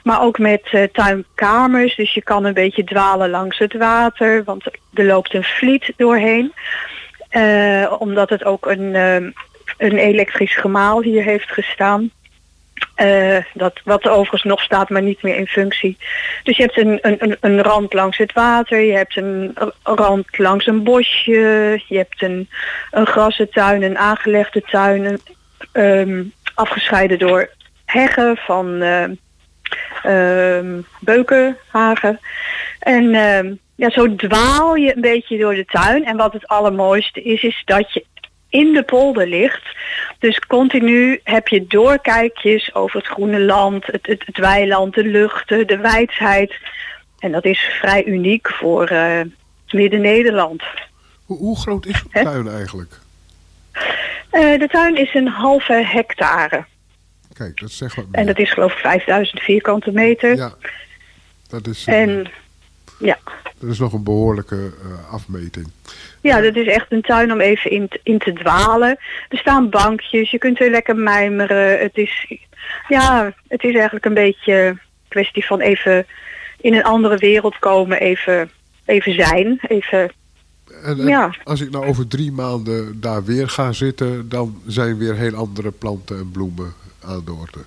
Maar 0.03 0.23
ook 0.23 0.39
met 0.39 0.63
eh, 0.71 0.83
tuinkamers. 0.83 1.97
Dus 1.97 2.15
je 2.15 2.23
kan 2.23 2.45
een 2.45 2.55
beetje 2.55 2.85
dwalen 2.85 3.31
langs 3.31 3.59
het 3.59 3.75
water. 3.77 4.45
Want 4.45 4.65
er 4.95 5.05
loopt 5.05 5.35
een 5.35 5.45
vliet 5.45 5.93
doorheen. 5.97 6.53
Eh, 7.29 7.93
omdat 7.99 8.31
het 8.31 8.45
ook 8.45 8.67
een, 8.67 8.95
eh, 8.95 9.17
een 9.77 9.97
elektrisch 9.99 10.57
gemaal 10.57 11.03
hier 11.03 11.23
heeft 11.23 11.51
gestaan. 11.51 12.11
Eh, 12.95 13.37
dat, 13.55 13.81
wat 13.85 14.05
er 14.05 14.11
overigens 14.11 14.43
nog 14.43 14.63
staat, 14.63 14.89
maar 14.89 15.03
niet 15.03 15.23
meer 15.23 15.37
in 15.37 15.47
functie. 15.47 15.97
Dus 16.43 16.57
je 16.57 16.63
hebt 16.63 16.79
een, 16.79 16.99
een, 17.03 17.37
een- 17.41 17.63
rand 17.63 17.93
langs 17.93 18.19
het 18.19 18.33
water, 18.33 18.81
je 18.81 18.93
hebt 18.93 19.17
een 19.17 19.57
rand 19.83 20.39
langs 20.39 20.67
een 20.67 20.83
bosje, 20.83 21.81
je 21.87 21.97
hebt 21.97 22.23
een, 22.23 22.49
een 22.91 23.07
grassentuin, 23.07 23.83
een 23.83 23.99
aangelegde 23.99 24.61
tuin, 24.61 25.21
ehm, 25.73 26.23
afgescheiden 26.55 27.19
door 27.19 27.51
heggen 27.85 28.37
van 28.37 28.83
ehm, 28.83 29.15
ehm, 30.03 30.81
beukenhagen. 31.01 32.21
En 32.79 33.15
ehm, 33.15 33.55
ja, 33.75 33.91
zo 33.91 34.15
dwaal 34.15 34.75
je 34.75 34.95
een 34.95 35.01
beetje 35.01 35.39
door 35.39 35.55
de 35.55 35.65
tuin. 35.65 36.05
En 36.05 36.17
wat 36.17 36.33
het 36.33 36.47
allermooiste 36.47 37.23
is, 37.23 37.43
is 37.43 37.63
dat 37.65 37.93
je 37.93 38.05
in 38.55 38.73
de 38.73 38.83
polder 38.83 39.27
ligt. 39.29 39.77
Dus 40.19 40.39
continu 40.39 41.21
heb 41.25 41.49
je 41.49 41.67
doorkijkjes 41.67 42.75
over 42.75 42.99
het 42.99 43.07
groene 43.07 43.41
land, 43.41 43.87
het, 43.87 44.07
het, 44.07 44.23
het 44.27 44.39
weiland, 44.39 44.95
de 44.95 45.05
luchten, 45.05 45.67
de 45.67 45.77
wijsheid. 45.77 46.55
En 47.19 47.33
dat 47.33 47.45
is 47.45 47.59
vrij 47.59 48.05
uniek 48.05 48.49
voor 48.49 48.87
eh, 48.87 49.21
Midden-Nederland. 49.71 50.63
Hoe, 51.25 51.39
hoe 51.39 51.59
groot 51.59 51.87
is 51.87 51.99
zo'n 51.99 52.25
tuin 52.25 52.49
eigenlijk? 52.49 53.01
Eh, 54.31 54.59
de 54.59 54.69
tuin 54.71 54.97
is 54.97 55.15
een 55.15 55.29
halve 55.29 55.73
hectare. 55.73 56.65
Kijk, 57.33 57.61
dat 57.61 57.71
zegt 57.71 57.97
wat 57.97 58.05
En 58.11 58.27
dat 58.27 58.39
is 58.39 58.53
geloof 58.53 58.73
ik 58.73 58.79
5000 58.79 59.41
vierkante 59.41 59.93
meter. 59.93 60.37
Ja, 60.37 60.55
dat 61.49 61.67
is, 61.67 61.85
eh, 61.87 62.01
En 62.01 62.27
ja, 63.05 63.19
dat 63.59 63.71
is 63.71 63.79
nog 63.79 63.93
een 63.93 64.03
behoorlijke 64.03 64.73
eh, 64.83 65.13
afmeting. 65.13 65.71
Ja, 66.21 66.41
dat 66.41 66.57
is 66.57 66.67
echt 66.67 66.87
een 66.93 67.03
tuin 67.03 67.33
om 67.33 67.41
even 67.41 67.71
in, 67.71 67.89
te- 67.89 68.01
in 68.03 68.19
te 68.19 68.33
dwalen. 68.33 68.99
Er 69.29 69.39
staan 69.39 69.69
bankjes, 69.71 70.31
je 70.31 70.39
kunt 70.39 70.61
er 70.61 70.71
lekker 70.71 70.97
mijmeren. 70.97 71.79
Het 71.79 71.97
is, 71.97 72.33
ja, 72.89 73.35
het 73.49 73.63
is 73.65 73.75
eigenlijk 73.75 74.05
een 74.05 74.15
beetje 74.15 74.53
een 74.55 74.81
kwestie 75.09 75.47
van 75.47 75.61
even 75.61 76.07
in 76.61 76.75
een 76.75 76.85
andere 76.85 77.17
wereld 77.17 77.59
komen, 77.59 78.01
even, 78.01 78.51
even 78.85 79.15
zijn. 79.15 79.59
Even, 79.69 80.13
En, 80.85 81.01
en 81.01 81.07
Ja. 81.07 81.35
als 81.45 81.61
ik 81.61 81.71
nou 81.71 81.87
over 81.87 82.07
drie 82.09 82.33
maanden 82.33 83.01
daar 83.01 83.25
weer 83.25 83.49
ga 83.49 83.73
zitten, 83.73 84.29
dan 84.29 84.63
zijn 84.67 84.99
weer 84.99 85.15
heel 85.15 85.35
andere 85.35 85.71
planten 85.71 86.19
en 86.19 86.31
bloemen 86.31 86.73
aan 87.05 87.23
de 87.25 87.33
orde. 87.33 87.59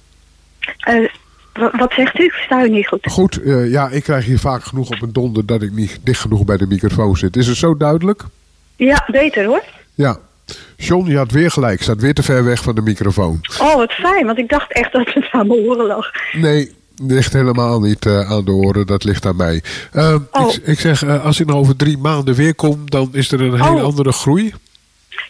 eh, 0.80 1.10
wat 1.58 1.94
zegt 1.94 2.20
u? 2.20 2.24
Ik 2.24 2.32
versta 2.32 2.64
u 2.66 2.70
niet 2.70 2.88
goed. 2.88 3.00
Goed, 3.12 3.42
eh, 3.42 3.70
ja, 3.72 3.90
ik 3.90 4.04
krijg 4.04 4.26
hier 4.26 4.40
vaak 4.40 4.64
genoeg 4.64 4.90
op 4.90 5.02
een 5.02 5.14
donder 5.14 5.46
dat 5.46 5.62
ik 5.62 5.72
niet 5.72 6.00
dicht 6.04 6.20
genoeg 6.22 6.46
bij 6.46 6.58
de 6.58 6.68
microfoon 6.68 7.18
zit. 7.18 7.36
Is 7.36 7.48
het 7.48 7.58
zo 7.58 7.78
duidelijk? 7.78 8.24
Ja, 8.76 9.08
beter 9.12 9.46
hoor. 9.46 9.64
Ja. 9.96 10.18
John, 10.78 11.10
je 11.10 11.18
had 11.18 11.32
weer 11.32 11.52
gelijk. 11.52 11.82
Staat 11.82 12.02
weer 12.02 12.14
te 12.14 12.24
ver 12.24 12.44
weg 12.44 12.62
van 12.64 12.76
de 12.76 12.82
microfoon. 12.82 13.40
Oh, 13.62 13.76
wat 13.76 13.92
fijn, 13.92 14.26
want 14.26 14.38
ik 14.38 14.50
dacht 14.50 14.74
echt 14.74 14.92
dat 14.92 15.14
het 15.14 15.28
aan 15.32 15.48
mijn 15.48 15.60
oren 15.60 15.86
lag. 15.86 16.12
Nee, 16.34 16.76
ligt 17.08 17.34
helemaal 17.34 17.80
niet 17.80 18.06
eh, 18.06 18.32
aan 18.32 18.46
de 18.46 18.52
oren. 18.52 18.88
Dat 18.88 19.04
ligt 19.04 19.26
aan 19.26 19.36
mij. 19.36 19.64
Eh, 19.92 20.16
Oh. 20.32 20.54
ik, 20.54 20.68
ik 20.68 20.80
zeg, 20.80 21.04
als 21.22 21.40
ik 21.40 21.46
nou 21.48 21.60
over 21.60 21.76
drie 21.76 21.98
maanden 21.98 22.36
weer 22.36 22.56
kom, 22.56 22.90
dan 22.90 23.10
is 23.12 23.32
er 23.32 23.42
een 23.42 23.62
hele 23.64 23.76
Oh. 23.78 23.84
andere 23.84 24.12
groei. 24.12 24.54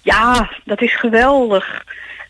Ja, 0.01 0.49
dat 0.65 0.81
is 0.81 0.95
geweldig. 0.99 1.83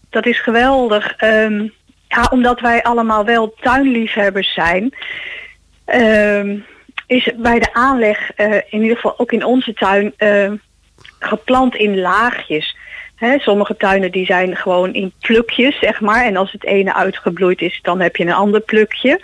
Dat 0.09 0.25
is 0.25 0.41
geweldig. 0.41 1.13
Ehm, 1.17 1.67
ja, 2.07 2.27
omdat 2.31 2.59
wij 2.59 2.83
allemaal 2.83 3.25
wel 3.25 3.53
tuinliefhebbers 3.61 4.53
zijn, 4.53 4.93
ehm, 5.85 6.57
is 7.07 7.31
bij 7.37 7.59
de 7.59 7.73
aanleg, 7.73 8.31
eh, 8.31 8.53
in 8.53 8.81
ieder 8.81 8.95
geval 8.95 9.19
ook 9.19 9.31
in 9.31 9.43
onze 9.43 9.73
tuin, 9.73 10.13
eh, 10.17 10.51
geplant 11.19 11.75
in 11.75 11.99
laagjes. 11.99 12.77
Sommige 13.37 13.77
tuinen 13.77 14.11
die 14.11 14.25
zijn 14.25 14.55
gewoon 14.55 14.93
in 14.93 15.13
plukjes, 15.19 15.79
zeg 15.79 16.01
maar. 16.01 16.25
En 16.25 16.35
als 16.35 16.51
het 16.51 16.63
ene 16.63 16.93
uitgebloeid 16.93 17.61
is, 17.61 17.79
dan 17.81 17.99
heb 17.99 18.15
je 18.15 18.23
een 18.23 18.33
ander 18.33 18.61
plukje. 18.61 19.21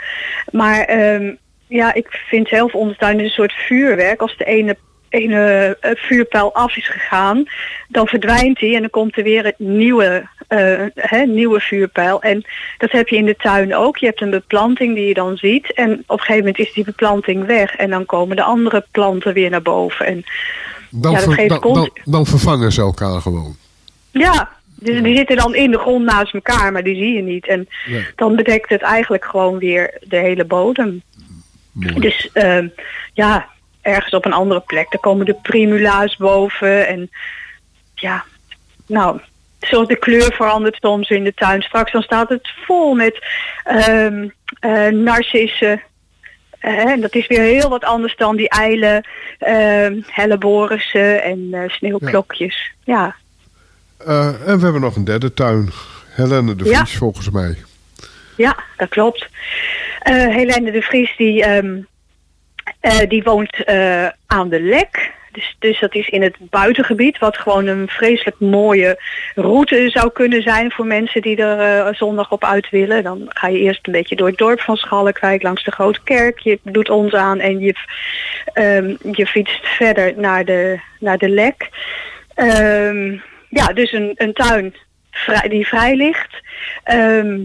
Maar 0.52 0.84
ehm, 0.84 1.34
ja, 1.68 1.94
ik 1.94 2.08
vind 2.28 2.48
zelf 2.48 2.74
onze 2.74 2.96
tuin 2.96 3.20
een 3.20 3.30
soort 3.30 3.54
vuurwerk. 3.54 4.22
Als 4.22 4.38
de 4.38 4.46
ene, 4.46 4.78
ene 5.14 5.78
eh, 5.80 5.92
vuurpijl 5.96 6.54
af 6.54 6.78
is 6.78 6.88
gegaan, 6.90 7.44
dan 7.88 8.08
verdwijnt 8.08 8.60
die 8.60 8.76
en 8.76 8.82
dan 8.82 8.90
komt 8.90 9.18
er 9.18 9.24
weer 9.24 9.46
een 9.46 9.78
nieuwe, 9.78 10.28
eh, 10.48 10.86
hè, 10.96 11.26
nieuwe 11.26 11.60
vuurpijl. 11.60 12.22
En 12.22 12.46
dat 12.78 12.92
heb 12.92 13.08
je 13.08 13.16
in 13.16 13.26
de 13.26 13.36
tuin 13.36 13.76
ook. 13.76 13.98
Je 13.98 14.06
hebt 14.06 14.22
een 14.22 14.30
beplanting 14.30 14.96
die 14.96 15.08
je 15.08 15.14
dan 15.14 15.38
ziet. 15.38 15.74
En 15.74 15.92
op 15.92 16.20
een 16.20 16.26
gegeven 16.26 16.38
moment 16.38 16.60
is 16.60 16.74
die 16.74 16.84
beplanting 16.84 17.46
weg. 17.46 17.76
En 17.76 17.90
dan 17.90 18.06
komen 18.06 18.36
de 18.36 18.44
andere 18.44 18.86
planten 18.92 19.34
weer 19.34 19.50
naar 19.50 19.62
boven. 19.62 20.06
En 20.06 20.24
Dan, 20.90 21.12
Ja, 21.12 21.20
dat 21.20 21.34
geeft 21.34 21.62
dan, 21.62 21.74
dan, 21.74 21.90
dan 22.04 22.26
vervangen 22.26 22.72
ze 22.72 22.82
elkaar 22.82 23.22
gewoon. 23.22 23.56
Ja, 24.12 24.50
dus 24.76 25.02
die 25.02 25.16
zitten 25.18 25.36
dan 25.38 25.56
in 25.56 25.72
de 25.72 25.78
grond 25.78 26.06
naast 26.06 26.34
elkaar, 26.34 26.72
maar 26.72 26.84
die 26.84 26.96
zie 26.96 27.14
je 27.14 27.22
niet. 27.22 27.48
En 27.48 27.68
Nee. 27.88 28.06
dan 28.16 28.36
bedekt 28.36 28.70
het 28.70 28.82
eigenlijk 28.82 29.26
gewoon 29.26 29.58
weer 29.58 29.98
de 30.02 30.18
hele 30.18 30.46
bodem. 30.46 31.02
Mooi. 31.72 32.00
Dus 32.00 32.30
ehm, 32.34 32.68
ja, 33.14 33.48
ergens 33.84 34.14
op 34.14 34.26
een 34.26 34.34
andere 34.34 34.60
plek, 34.60 34.92
daar 34.92 35.02
komen 35.02 35.26
de 35.26 35.38
primula's 35.42 36.16
boven. 36.16 36.88
En 36.88 37.10
ja, 37.96 38.24
nou, 38.86 39.20
zoals 39.60 39.88
de 39.88 39.96
kleur 39.96 40.34
verandert 40.34 40.78
soms 40.82 41.10
in 41.10 41.24
de 41.24 41.34
tuin. 41.34 41.62
Straks 41.62 41.92
dan 41.92 42.02
staat 42.02 42.30
het 42.30 42.52
vol 42.66 42.94
met 42.94 43.26
ehm 43.64 44.28
eh, 44.60 44.88
narcissen. 44.88 45.82
Eh, 46.60 46.78
en 46.78 47.02
dat 47.02 47.16
is 47.16 47.28
weer 47.28 47.42
heel 47.42 47.70
wat 47.70 47.84
anders 47.84 48.16
dan 48.16 48.36
die 48.36 48.50
eilen, 48.50 49.08
ehm 49.40 50.02
helleborissen 50.08 51.24
en 51.24 51.48
eh, 51.52 51.70
sneeuwklokjes. 51.70 52.72
ja. 52.84 53.16
En 54.06 54.58
we 54.58 54.64
hebben 54.64 54.82
nog 54.82 54.96
een 54.96 55.04
derde 55.04 55.34
tuin. 55.34 55.70
Helene 56.10 56.56
de 56.56 56.66
Ja. 56.66 56.86
Vries, 56.86 56.98
volgens 56.98 57.30
mij. 57.30 57.58
Ja, 58.38 58.64
dat 58.78 58.90
klopt. 58.90 59.28
Helene 60.04 60.72
de 60.72 60.82
Vries 60.82 61.18
die, 61.18 61.44
ehm, 61.44 61.82
eh, 62.80 63.00
die 63.08 63.24
woont 63.24 63.64
eh, 63.64 64.08
aan 64.28 64.50
de 64.50 64.62
Lek. 64.62 65.12
Dus, 65.32 65.56
dus 65.60 65.80
dat 65.80 65.96
is 65.96 66.10
in 66.10 66.22
het 66.22 66.36
buitengebied, 66.40 67.18
wat 67.18 67.38
gewoon 67.38 67.68
een 67.68 67.88
vreselijk 67.88 68.40
mooie 68.40 69.02
route 69.36 69.90
zou 69.90 70.12
kunnen 70.12 70.42
zijn 70.42 70.72
voor 70.72 70.86
mensen 70.86 71.22
die 71.22 71.38
er 71.38 71.60
eh, 71.60 71.94
zondag 71.94 72.32
op 72.32 72.44
uit 72.44 72.70
willen. 72.70 73.04
Dan 73.04 73.26
ga 73.28 73.48
je 73.48 73.60
eerst 73.60 73.88
een 73.88 73.94
beetje 73.94 74.16
door 74.16 74.28
het 74.28 74.38
dorp 74.38 74.60
van 74.60 74.78
Schalkwijk 74.78 75.44
langs 75.44 75.64
de 75.64 75.72
Grote 75.72 76.04
Kerk. 76.04 76.40
Je 76.40 76.60
doet 76.64 76.90
ons 76.90 77.14
aan 77.14 77.40
en 77.40 77.60
je, 77.60 77.74
ehm, 78.54 78.96
je 79.12 79.26
fietst 79.26 79.68
verder 79.68 80.14
naar 80.16 80.46
de, 80.46 80.80
naar 81.00 81.18
de 81.18 81.30
Lek. 81.30 81.70
Ehm, 82.36 83.18
ja, 83.50 83.68
dus 83.74 83.92
een, 83.92 84.12
een 84.16 84.34
tuin 84.34 84.76
die 85.48 85.68
vrij 85.68 85.96
ligt. 85.96 86.42
Ehm, 86.84 87.40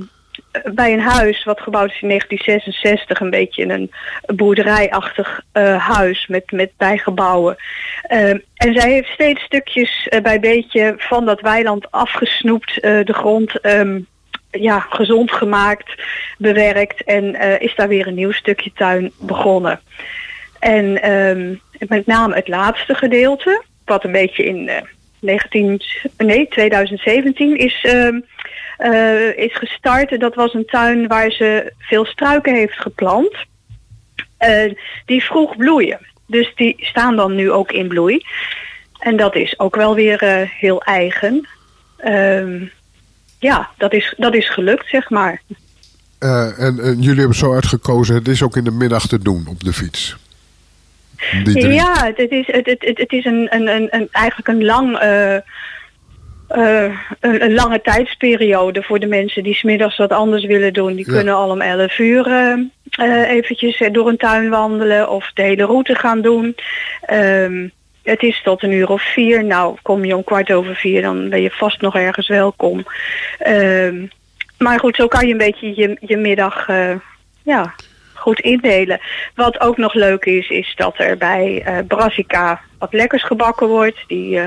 bij 0.75 0.93
een 0.93 1.01
huis 1.01 1.45
wat 1.45 1.61
gebouwd 1.61 1.91
is 1.91 2.01
in 2.03 2.09
1966, 2.09 3.21
een 3.21 3.31
beetje 3.31 3.65
een 3.65 3.91
boerderijachtig 4.37 5.43
eh, 5.53 5.89
huis 5.89 6.27
met, 6.27 6.51
met 6.51 6.71
bijgebouwen. 6.77 7.57
Ehm, 8.03 8.39
en 8.55 8.75
zij 8.75 8.91
heeft 8.91 9.09
steeds 9.09 9.43
stukjes 9.43 10.09
eh, 10.09 10.21
bij 10.21 10.41
beetje 10.41 10.95
van 10.99 11.25
dat 11.25 11.41
weiland 11.41 11.91
afgesnoept, 11.91 12.81
eh, 12.81 13.05
de 13.05 13.15
grond 13.15 13.61
ehm, 13.61 14.01
ja, 14.51 14.81
gezond 14.81 15.33
gemaakt, 15.33 16.03
bewerkt 16.39 17.05
en 17.05 17.61
is 17.61 17.75
daar 17.75 17.89
weer 17.89 18.07
een 18.07 18.15
nieuw 18.15 18.33
stukje 18.33 18.73
tuin 18.75 19.13
begonnen. 19.19 19.81
En 20.59 21.03
ehm, 21.03 21.55
met 21.89 22.07
name 22.07 22.35
het 22.35 22.49
laatste 22.49 22.95
gedeelte, 22.95 23.63
wat 23.85 24.05
een 24.05 24.13
beetje 24.13 24.45
in 24.45 24.69
eh 24.69 24.83
19, 25.21 25.81
nee, 26.17 26.49
2017 26.49 27.57
is, 27.57 27.87
eh, 28.79 29.37
is 29.37 29.57
gestart. 29.57 30.21
Dat 30.21 30.35
was 30.35 30.55
een 30.55 30.67
tuin 30.67 31.07
waar 31.07 31.31
ze 31.31 31.73
veel 31.79 32.05
struiken 32.05 32.55
heeft 32.55 32.81
geplant. 32.81 33.37
Eh, 34.37 34.73
die 35.07 35.23
vroeg 35.23 35.57
bloeien. 35.57 35.99
Dus 36.27 36.53
die 36.55 36.77
staan 36.79 37.17
dan 37.17 37.35
nu 37.35 37.51
ook 37.51 37.73
in 37.73 37.89
bloei. 37.89 38.23
En 38.99 39.17
dat 39.17 39.37
is 39.37 39.59
ook 39.59 39.77
wel 39.77 39.95
weer 39.95 40.23
eh, 40.23 40.49
heel 40.49 40.83
eigen. 40.83 41.49
Ehm, 41.97 42.65
ja, 43.39 43.69
dat 43.77 43.93
is, 43.93 44.15
dat 44.17 44.35
is 44.35 44.51
gelukt, 44.51 44.89
zeg 44.89 45.11
maar. 45.11 45.43
En, 46.19 46.79
en 46.81 47.01
jullie 47.01 47.19
hebben 47.19 47.37
zo 47.37 47.55
uitgekozen, 47.55 48.15
het 48.15 48.29
is 48.29 48.43
ook 48.43 48.57
in 48.57 48.65
de 48.65 48.71
middag 48.71 49.07
te 49.07 49.19
doen 49.19 49.47
op 49.49 49.65
de 49.65 49.73
fiets. 49.73 50.17
Ja, 51.45 52.13
het 52.15 52.31
is, 52.31 52.47
het, 52.47 52.67
het, 52.67 52.85
het, 52.85 52.99
het 52.99 53.13
is 53.13 53.25
een, 53.25 53.47
een, 53.51 53.67
een, 53.67 53.89
een, 53.91 54.09
eigenlijk 54.11 54.49
een 54.49 54.65
lang... 54.65 54.99
eh, 56.49 56.85
een, 57.21 57.43
een 57.43 57.55
lange 57.55 57.81
tijdsperiode 57.81 58.83
voor 58.83 58.99
de 58.99 59.07
mensen 59.07 59.43
die 59.43 59.55
smiddags 59.55 59.97
wat 59.97 60.13
anders 60.13 60.45
willen 60.45 60.73
doen. 60.73 60.95
Die 60.95 61.07
Ja. 61.11 61.17
kunnen 61.17 61.35
al 61.35 61.51
om 61.51 61.61
11 61.61 61.99
uur 61.99 62.27
eh, 62.27 62.53
eh, 62.91 63.31
eventjes 63.31 63.81
eh, 63.81 63.93
door 63.93 64.09
een 64.09 64.17
tuin 64.17 64.49
wandelen 64.51 65.11
of 65.11 65.31
de 65.35 65.43
hele 65.43 65.65
route 65.65 65.95
gaan 65.95 66.21
doen. 66.21 66.57
Ehm, 67.01 67.69
het 68.03 68.23
is 68.23 68.41
tot 68.43 68.63
een 68.63 68.73
uur 68.73 68.89
of 68.89 69.03
vier. 69.03 69.45
Nou, 69.45 69.77
kom 69.83 70.05
je 70.05 70.17
om 70.17 70.25
kwart 70.25 70.53
over 70.53 70.75
vier, 70.77 71.03
dan 71.03 71.29
ben 71.29 71.43
je 71.43 71.51
vast 71.51 71.81
nog 71.81 71.95
ergens 71.97 72.29
welkom. 72.29 72.85
Ehm, 73.39 74.07
maar 74.59 74.79
goed, 74.79 74.97
zo 74.97 75.07
kan 75.09 75.27
je 75.27 75.33
een 75.33 75.39
beetje 75.39 75.73
je, 75.77 75.97
je 76.01 76.17
middag 76.17 76.67
ja, 77.43 77.75
goed 78.15 78.41
indelen. 78.41 79.01
Wat 79.35 79.61
ook 79.61 79.77
nog 79.77 79.95
leuk 79.95 80.25
is, 80.25 80.49
is 80.49 80.73
dat 80.77 80.95
er 80.99 81.17
bij 81.17 81.65
Brassica 81.89 82.61
wat 82.79 82.93
lekkers 82.93 83.25
gebakken 83.25 83.67
wordt. 83.67 83.99
Die 84.07 84.41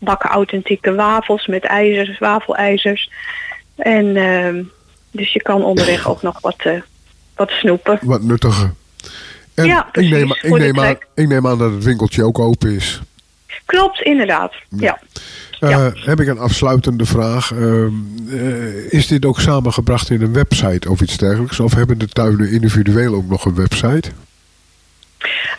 bakken 0.00 0.30
authentieke 0.30 0.94
wafels 0.94 1.46
met 1.46 1.64
ijzers, 1.64 2.18
wafelijzers. 2.18 3.10
En 3.76 4.16
ehm, 4.16 4.62
dus 5.10 5.32
je 5.32 5.42
kan 5.42 5.64
onderweg 5.64 6.08
ook 6.08 6.22
nog 6.22 6.40
wat, 6.40 6.56
eh, 6.58 6.80
wat 7.36 7.50
snoepen. 7.50 7.98
Wat 8.02 8.22
nuttiger. 8.22 8.72
En 9.54 9.66
Ja, 9.66 9.86
ik, 9.86 9.92
precies, 9.92 10.10
neem, 10.10 10.28
voor 10.28 10.58
ik, 10.58 10.64
neem 10.64 10.80
aan, 10.84 10.96
ik 11.14 11.28
neem 11.28 11.46
aan 11.46 11.58
dat 11.58 11.72
het 11.72 11.84
winkeltje 11.84 12.24
ook 12.24 12.38
open 12.38 12.74
is. 12.74 13.00
Klopt, 13.66 14.02
inderdaad. 14.02 14.54
Ja. 14.68 15.00
Eh, 15.60 15.70
Ja. 15.70 15.92
Heb 15.94 16.20
ik 16.20 16.26
een 16.28 16.38
afsluitende 16.38 17.04
vraag. 17.04 17.52
Ehm, 17.52 17.92
eh, 18.28 18.92
is 18.92 19.06
dit 19.06 19.24
ook 19.24 19.40
samengebracht 19.40 20.10
in 20.10 20.22
een 20.22 20.32
website 20.32 20.90
of 20.90 21.00
iets 21.00 21.16
dergelijks? 21.16 21.60
Of 21.60 21.74
hebben 21.74 21.98
de 21.98 22.08
tuinen 22.08 22.50
individueel 22.50 23.14
ook 23.14 23.28
nog 23.28 23.44
een 23.44 23.54
website? 23.54 24.10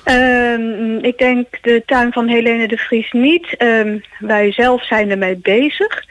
Ehm, 0.03 0.97
ik 0.97 1.17
denk 1.17 1.47
de 1.61 1.83
tuin 1.85 2.11
van 2.11 2.27
Helene 2.27 2.67
de 2.67 2.77
Vries 2.77 3.11
niet. 3.11 3.55
Ehm, 3.57 3.97
wij 4.19 4.51
zelf 4.51 4.85
zijn 4.85 5.09
ermee 5.09 5.35
bezig. 5.35 6.03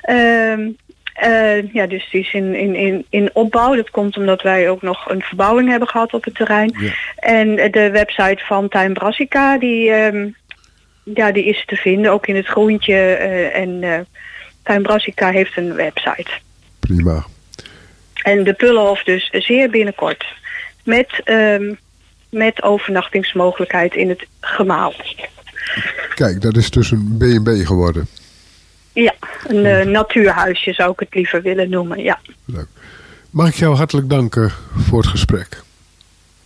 Ehm, 0.00 0.68
eh, 1.14 1.72
ja, 1.72 1.86
dus 1.86 2.08
die 2.10 2.20
is 2.20 2.32
in, 2.32 2.54
in, 2.54 2.74
in, 2.74 3.06
in 3.10 3.30
opbouw. 3.32 3.74
Dat 3.74 3.90
komt 3.90 4.16
omdat 4.16 4.42
wij 4.42 4.70
ook 4.70 4.82
nog 4.82 5.10
een 5.10 5.22
verbouwing 5.22 5.68
hebben 5.68 5.88
gehad 5.88 6.14
op 6.14 6.24
het 6.24 6.34
terrein. 6.34 6.74
Ja. 6.78 6.90
En 7.16 7.70
de 7.70 7.90
website 7.90 8.44
van 8.44 8.68
Tuin 8.68 8.92
Brassica, 8.92 9.58
die, 9.58 9.92
ja, 11.04 11.32
die 11.32 11.44
is 11.44 11.64
te 11.66 11.76
vinden, 11.76 12.12
ook 12.12 12.26
in 12.26 12.36
het 12.36 12.46
groentje. 12.46 12.94
eh, 12.94 13.56
en 13.56 13.82
eh 13.82 14.00
Tuin 14.62 14.82
Brassica 14.82 15.30
heeft 15.30 15.56
een 15.56 15.74
website. 15.74 16.30
Prima. 16.80 17.24
En 18.22 18.44
de 18.44 18.52
Pullenhof 18.52 19.02
dus 19.02 19.28
zeer 19.32 19.70
binnenkort. 19.70 20.24
Met, 20.84 21.22
met 22.34 22.62
overnachtingsmogelijkheid 22.62 23.94
in 23.94 24.08
het 24.08 24.26
gemaal. 24.40 24.92
Kijk, 26.14 26.40
dat 26.40 26.56
is 26.56 26.70
dus 26.70 26.90
een 26.90 27.16
B&B 27.18 27.66
geworden. 27.66 28.08
Ja, 28.92 29.14
een 29.46 29.64
eh, 29.64 29.86
natuurhuisje 29.86 30.72
zou 30.72 30.92
ik 30.92 30.98
het 30.98 31.14
liever 31.14 31.42
willen 31.42 31.70
noemen. 31.70 32.02
Ja, 32.02 32.18
Leuk. 32.44 32.66
Mag 33.30 33.48
ik 33.48 33.54
jou 33.54 33.76
hartelijk 33.76 34.08
danken 34.08 34.52
voor 34.76 34.98
het 34.98 35.10
gesprek? 35.10 35.62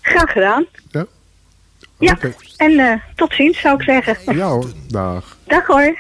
graag 0.09 0.33
gedaan. 0.33 0.67
Ja? 0.91 1.07
Ja, 1.99 2.19
en 2.57 2.79
eh, 2.79 2.93
tot 3.15 3.33
ziens 3.33 3.61
zou 3.61 3.77
ik 3.77 3.83
zeggen. 3.83 4.37
Ja 4.37 4.49
hoor, 4.49 4.73
dag. 4.89 5.37
Dag 5.47 5.67
hoor. 5.67 5.99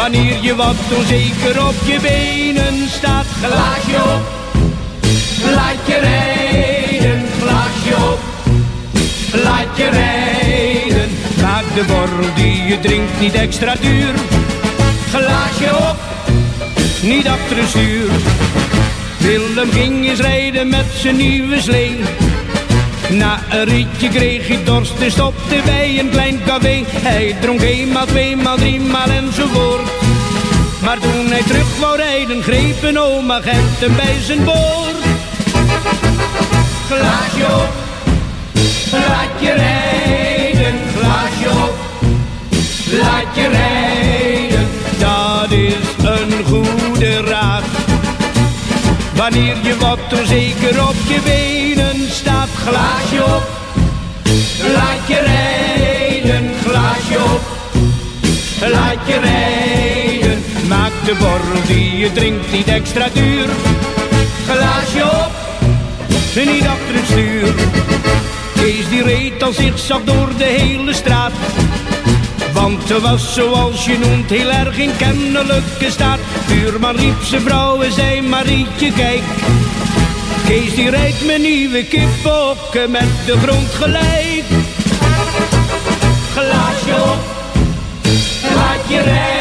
Wanneer 0.00 0.42
je 0.42 0.54
wat 0.54 0.76
onzeker 0.96 1.66
op 1.66 1.74
je 1.84 1.98
benen 2.00 2.88
staat, 2.88 3.26
glaasje 3.42 4.02
op, 4.02 4.22
laat 5.54 5.86
je 5.86 5.98
rijden, 5.98 7.26
glaasje 7.40 7.94
op, 8.12 8.20
laat 9.42 9.76
je 9.76 9.88
rijden. 9.90 11.10
Maak 11.42 11.64
de 11.74 11.84
borrel 11.84 12.34
die 12.34 12.62
je 12.62 12.80
drinkt 12.80 13.20
niet 13.20 13.34
extra 13.34 13.74
duur, 13.80 14.14
glaasje 15.10 15.76
op 15.76 15.96
niet 17.02 17.28
achter 17.28 17.56
het 17.56 17.68
stuur. 17.68 18.10
Willem 19.18 19.70
ging 19.70 20.08
eens 20.08 20.20
rijden 20.20 20.68
met 20.68 20.86
zijn 20.94 21.16
nieuwe 21.16 21.60
slee. 21.60 21.98
Na 23.10 23.38
een 23.50 23.64
ritje 23.64 24.08
kreeg 24.08 24.48
hij 24.48 24.64
dorst 24.64 25.00
en 25.00 25.10
stopte 25.10 25.60
bij 25.64 25.98
een 25.98 26.10
klein 26.10 26.40
café. 26.46 26.84
Hij 26.86 27.36
dronk 27.40 27.60
eenmaal, 27.60 28.06
tweemaal, 28.06 28.56
driemaal 28.56 29.10
enzovoort. 29.10 29.90
Maar 30.82 30.98
toen 30.98 31.26
hij 31.26 31.42
terug 31.42 31.78
wou 31.78 31.96
rijden, 31.96 32.42
greep 32.42 32.82
een 32.82 32.98
oom 32.98 33.32
agent 33.32 33.78
hem 33.78 33.96
bij 33.96 34.16
zijn 34.22 34.44
boord. 34.44 34.96
Glaasje 36.86 37.44
op, 37.44 37.72
laat 38.92 39.40
je 39.40 39.52
rijden, 39.52 40.74
glaasje 40.96 41.50
op, 41.50 41.74
laat 42.90 43.34
je 43.34 43.48
rijden. 43.48 43.89
Wanneer 49.20 49.56
je 49.62 49.76
wat 49.76 50.18
onzeker 50.18 50.88
op 50.88 50.94
je 51.08 51.20
benen 51.24 52.10
staat, 52.10 52.48
glaasje 52.48 53.24
op. 53.24 53.48
Laat 54.74 55.06
je 55.06 55.20
rijden, 55.20 56.50
glaasje 56.64 57.18
op. 57.34 57.40
Laat 58.70 59.06
je 59.06 59.18
rijden, 59.18 60.42
maak 60.68 60.92
de 61.04 61.14
borrel 61.18 61.66
die 61.66 61.96
je 61.96 62.12
drinkt 62.12 62.52
niet 62.52 62.68
extra 62.68 63.08
duur. 63.12 63.48
Glaasje 64.48 65.02
op, 65.02 65.32
niet 66.34 66.66
achter 66.66 66.94
het 66.94 67.06
stuur. 67.06 67.54
Kees 68.54 68.88
die 68.88 69.02
reed 69.02 69.42
al 69.42 69.52
zigzag 69.52 70.00
door 70.04 70.28
de 70.36 70.44
hele 70.44 70.92
straat. 70.92 71.32
Want 72.52 72.86
ze 72.86 73.00
was 73.00 73.34
zoals 73.34 73.84
je 73.84 73.98
noemt 73.98 74.30
heel 74.30 74.50
erg 74.50 74.78
in 74.78 74.96
kennelijke 74.96 75.90
staat. 75.90 76.18
Buurman 76.46 76.96
riep 76.96 77.22
vrouw 77.22 77.82
en 77.82 77.92
zei 77.92 78.22
Marietje 78.22 78.92
kijk. 78.92 79.22
Kees 80.46 80.74
die 80.74 80.90
rijdt 80.90 81.26
mijn 81.26 81.40
nieuwe 81.40 81.84
kippokken 81.84 82.90
met 82.90 83.08
de 83.26 83.38
grond 83.38 83.74
gelijk. 83.74 84.44
Glaasje 86.32 87.02
op, 87.02 87.18
laat 88.54 88.88
je 88.88 89.00
rijden. 89.00 89.39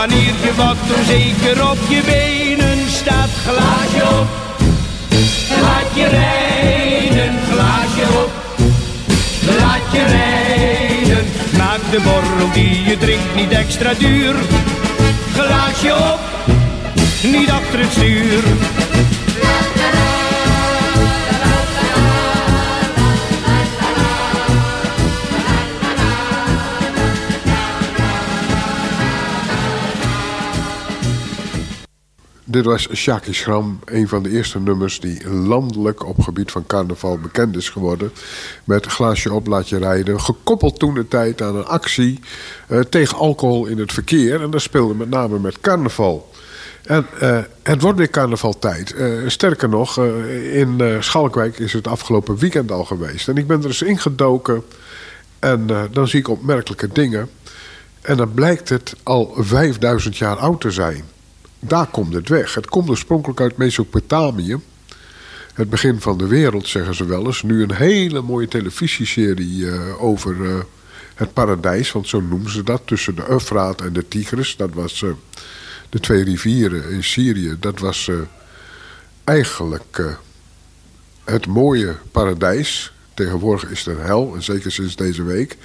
Wanneer 0.00 0.34
je 0.44 0.54
wat 0.56 0.76
onzeker 0.98 1.70
op 1.70 1.78
je 1.88 2.02
benen 2.04 2.78
staat, 2.88 3.28
glaasje 3.46 4.18
op. 4.20 4.28
Laat 5.60 5.94
je 5.94 6.06
rijden, 6.06 7.38
glaasje 7.52 8.18
op. 8.24 8.30
Laat 9.58 9.92
je 9.92 10.04
rijden. 10.04 11.26
Maak 11.56 11.80
de 11.90 12.00
borrel 12.00 12.52
die 12.52 12.82
je 12.84 12.98
drinkt 12.98 13.34
niet 13.34 13.50
extra 13.50 13.94
duur. 13.94 14.34
Glaasje 15.34 15.94
op, 15.94 16.20
niet 17.22 17.50
achter 17.50 17.78
het 17.78 17.92
stuur. 17.92 18.42
Dit 32.50 32.64
was 32.64 32.88
Shaki 32.94 33.32
Schram, 33.32 33.80
een 33.84 34.08
van 34.08 34.22
de 34.22 34.30
eerste 34.30 34.60
nummers 34.60 35.00
die 35.00 35.28
landelijk 35.28 36.06
op 36.06 36.20
gebied 36.20 36.50
van 36.50 36.66
carnaval 36.66 37.18
bekend 37.18 37.56
is 37.56 37.68
geworden. 37.68 38.12
Met 38.64 38.86
glaasje 38.86 39.32
op, 39.32 39.46
laat 39.46 39.68
je 39.68 39.78
rijden. 39.78 40.20
Gekoppeld 40.20 40.78
toen 40.78 40.94
de 40.94 41.08
tijd 41.08 41.42
aan 41.42 41.56
een 41.56 41.64
actie 41.64 42.20
eh, 42.68 42.80
tegen 42.80 43.16
alcohol 43.16 43.66
in 43.66 43.78
het 43.78 43.92
verkeer. 43.92 44.42
En 44.42 44.50
dat 44.50 44.60
speelde 44.60 44.94
met 44.94 45.10
name 45.10 45.38
met 45.38 45.60
carnaval. 45.60 46.30
En 46.84 47.06
eh, 47.20 47.38
het 47.62 47.82
wordt 47.82 47.98
weer 47.98 48.10
carnavaltijd. 48.10 48.94
Eh, 48.94 49.08
sterker 49.26 49.68
nog, 49.68 49.98
in 50.52 50.96
Schalkwijk 51.00 51.58
is 51.58 51.72
het 51.72 51.88
afgelopen 51.88 52.36
weekend 52.36 52.70
al 52.70 52.84
geweest. 52.84 53.28
En 53.28 53.36
ik 53.36 53.46
ben 53.46 53.60
er 53.60 53.66
eens 53.66 53.82
ingedoken. 53.82 54.62
En 55.38 55.66
dan 55.92 56.08
zie 56.08 56.18
ik 56.18 56.28
opmerkelijke 56.28 56.88
dingen. 56.88 57.28
En 58.00 58.16
dan 58.16 58.34
blijkt 58.34 58.68
het 58.68 58.94
al 59.02 59.34
5000 59.36 60.16
jaar 60.16 60.36
oud 60.36 60.60
te 60.60 60.70
zijn. 60.70 61.04
Daar 61.60 61.86
komt 61.86 62.14
het 62.14 62.28
weg. 62.28 62.54
Het 62.54 62.66
komt 62.66 62.88
oorspronkelijk 62.88 63.40
uit 63.40 63.56
Mesopotamië. 63.56 64.58
Het 65.54 65.70
begin 65.70 66.00
van 66.00 66.18
de 66.18 66.26
wereld, 66.26 66.68
zeggen 66.68 66.94
ze 66.94 67.04
wel 67.04 67.26
eens. 67.26 67.42
Nu 67.42 67.62
een 67.62 67.74
hele 67.74 68.22
mooie 68.22 68.48
televisieserie 68.48 69.70
eh, 69.70 70.02
over 70.02 70.44
eh, 70.44 70.58
het 71.14 71.32
paradijs. 71.32 71.92
Want 71.92 72.08
zo 72.08 72.20
noemen 72.20 72.50
ze 72.50 72.62
dat. 72.62 72.82
Tussen 72.84 73.14
de 73.14 73.28
Eufraat 73.28 73.80
en 73.80 73.92
de 73.92 74.08
Tigris. 74.08 74.56
Dat 74.56 74.74
was 74.74 75.02
eh, 75.02 75.10
de 75.88 76.00
twee 76.00 76.24
rivieren 76.24 76.90
in 76.90 77.04
Syrië. 77.04 77.56
Dat 77.60 77.78
was 77.78 78.10
eigenlijk 79.24 80.16
het 81.24 81.46
mooie 81.46 81.96
paradijs. 82.10 82.92
Tegenwoordig 83.14 83.70
is 83.70 83.84
het 83.84 83.98
hel, 83.98 84.34
en 84.34 84.42
zeker 84.42 84.72
sinds 84.72 84.96
deze 84.96 85.22
week. 85.22 85.56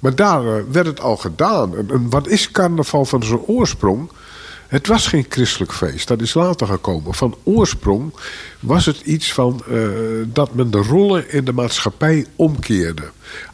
Maar 0.00 0.14
daar 0.14 0.70
werd 0.72 0.86
het 0.86 1.00
al 1.00 1.16
gedaan. 1.16 1.76
En, 1.76 1.90
en 1.90 2.10
wat 2.10 2.26
is 2.26 2.50
carnaval 2.50 3.04
van 3.04 3.22
zijn 3.22 3.40
oorsprong? 3.40 4.10
Het 4.68 4.86
was 4.86 5.06
geen 5.06 5.26
christelijk 5.28 5.72
feest, 5.72 6.08
dat 6.08 6.20
is 6.20 6.34
later 6.34 6.66
gekomen. 6.66 7.14
Van 7.14 7.36
oorsprong 7.42 8.14
was 8.60 8.86
het 8.86 9.00
iets 9.00 9.32
van 9.32 9.62
eh, 9.68 9.78
dat 10.26 10.54
men 10.54 10.70
de 10.70 10.78
rollen 10.78 11.30
in 11.30 11.44
de 11.44 11.52
maatschappij 11.52 12.26
omkeerde. 12.36 13.02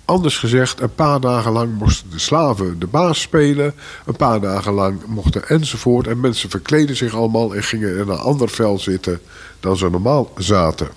Anders 0.04 0.38
gezegd, 0.38 0.80
een 0.80 0.94
paar 0.94 1.20
dagen 1.20 1.52
lang 1.52 1.78
moesten 1.78 2.10
de 2.10 2.18
slaven 2.18 2.78
de 2.78 2.86
baas 2.86 3.20
spelen. 3.20 3.74
Een 4.06 4.16
paar 4.16 4.40
dagen 4.40 4.72
lang 4.72 5.06
mochten 5.06 5.48
enzovoort. 5.48 6.06
En 6.06 6.20
mensen 6.20 6.50
verkleden 6.50 6.96
zich 6.96 7.14
allemaal 7.14 7.54
en 7.54 7.62
gingen 7.62 7.90
in 7.90 8.08
een 8.08 8.18
ander 8.18 8.48
vel 8.48 8.78
zitten 8.78 9.20
dan 9.60 9.76
ze 9.76 9.90
normaal 9.90 10.32
zaten. 10.36 10.88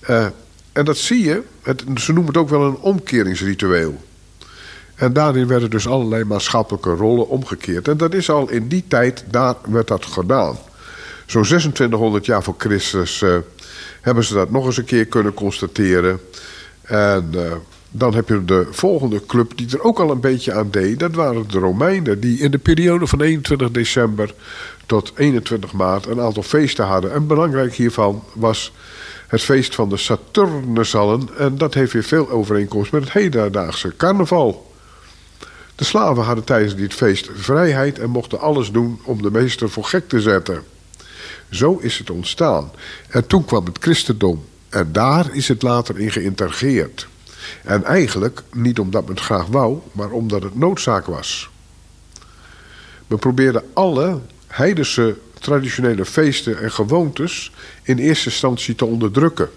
Eh, 0.00 0.26
en 0.72 0.84
dat 0.84 0.96
zie 0.96 1.24
je, 1.24 1.42
het, 1.62 1.84
ze 1.94 2.12
noemen 2.12 2.32
het 2.32 2.42
ook 2.42 2.48
wel 2.48 2.62
een 2.62 2.78
omkeringsritueel. 2.78 4.00
En 4.98 5.12
daarin 5.12 5.46
werden 5.46 5.70
dus 5.70 5.88
allerlei 5.88 6.24
maatschappelijke 6.24 6.94
rollen 6.94 7.28
omgekeerd. 7.28 7.88
En 7.88 7.96
dat 7.96 8.14
is 8.14 8.30
al 8.30 8.50
in 8.50 8.68
die 8.68 8.84
tijd, 8.88 9.24
daar 9.30 9.54
werd 9.68 9.88
dat 9.88 10.04
gedaan. 10.04 10.58
Zo'n 11.26 11.42
2600 11.42 12.26
jaar 12.26 12.42
voor 12.42 12.54
Christus 12.58 13.22
eh, 13.22 13.36
hebben 14.00 14.24
ze 14.24 14.34
dat 14.34 14.50
nog 14.50 14.66
eens 14.66 14.76
een 14.76 14.84
keer 14.84 15.06
kunnen 15.06 15.34
constateren. 15.34 16.20
En 16.82 17.28
eh, 17.32 17.52
dan 17.90 18.14
heb 18.14 18.28
je 18.28 18.44
de 18.44 18.66
volgende 18.70 19.26
club 19.26 19.56
die 19.56 19.68
er 19.72 19.82
ook 19.82 19.98
al 19.98 20.10
een 20.10 20.20
beetje 20.20 20.52
aan 20.52 20.70
deed. 20.70 20.98
Dat 20.98 21.14
waren 21.14 21.50
de 21.50 21.58
Romeinen, 21.58 22.20
die 22.20 22.38
in 22.38 22.50
de 22.50 22.58
periode 22.58 23.06
van 23.06 23.20
21 23.20 23.70
december 23.70 24.34
tot 24.86 25.12
21 25.16 25.72
maart 25.72 26.06
een 26.06 26.20
aantal 26.20 26.42
feesten 26.42 26.84
hadden. 26.84 27.12
En 27.12 27.26
belangrijk 27.26 27.74
hiervan 27.74 28.22
was 28.32 28.72
het 29.26 29.42
feest 29.42 29.74
van 29.74 29.88
de 29.88 29.96
Saturnushallen. 29.96 31.28
En 31.38 31.58
dat 31.58 31.74
heeft 31.74 31.92
weer 31.92 32.04
veel 32.04 32.30
overeenkomst 32.30 32.92
met 32.92 33.02
het 33.02 33.12
hedendaagse 33.12 33.96
carnaval. 33.96 34.67
De 35.78 35.84
slaven 35.84 36.22
hadden 36.22 36.44
tijdens 36.44 36.76
dit 36.76 36.94
feest 36.94 37.28
vrijheid 37.34 37.98
en 37.98 38.10
mochten 38.10 38.40
alles 38.40 38.70
doen 38.70 39.00
om 39.04 39.22
de 39.22 39.30
meester 39.30 39.70
voor 39.70 39.84
gek 39.84 40.08
te 40.08 40.20
zetten. 40.20 40.62
Zo 41.50 41.76
is 41.76 41.98
het 41.98 42.10
ontstaan. 42.10 42.70
En 43.08 43.26
toen 43.26 43.44
kwam 43.44 43.64
het 43.64 43.78
christendom. 43.80 44.44
En 44.68 44.92
daar 44.92 45.34
is 45.34 45.48
het 45.48 45.62
later 45.62 45.98
in 45.98 46.10
geïntegreerd. 46.10 47.08
En 47.64 47.84
eigenlijk 47.84 48.42
niet 48.52 48.78
omdat 48.78 49.02
men 49.02 49.14
het 49.14 49.24
graag 49.24 49.46
wou, 49.46 49.78
maar 49.92 50.10
omdat 50.10 50.42
het 50.42 50.54
noodzaak 50.54 51.06
was. 51.06 51.50
Men 53.06 53.18
probeerde 53.18 53.64
alle 53.72 54.20
heidense 54.46 55.16
traditionele 55.40 56.04
feesten 56.04 56.58
en 56.60 56.72
gewoontes 56.72 57.52
in 57.82 57.98
eerste 57.98 58.28
instantie 58.28 58.74
te 58.74 58.84
onderdrukken. 58.84 59.50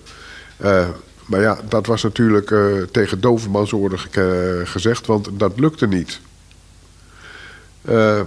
Eh, 0.57 0.89
maar 1.31 1.41
ja, 1.41 1.59
dat 1.69 1.85
was 1.85 2.03
natuurlijk 2.03 2.51
eh, 2.51 2.59
tegen 2.91 3.21
dovermansoren 3.21 3.99
ge- 3.99 4.61
gezegd, 4.65 5.05
want 5.07 5.29
dat 5.33 5.59
lukte 5.59 5.87
niet. 5.87 6.19
Eh, 7.81 8.21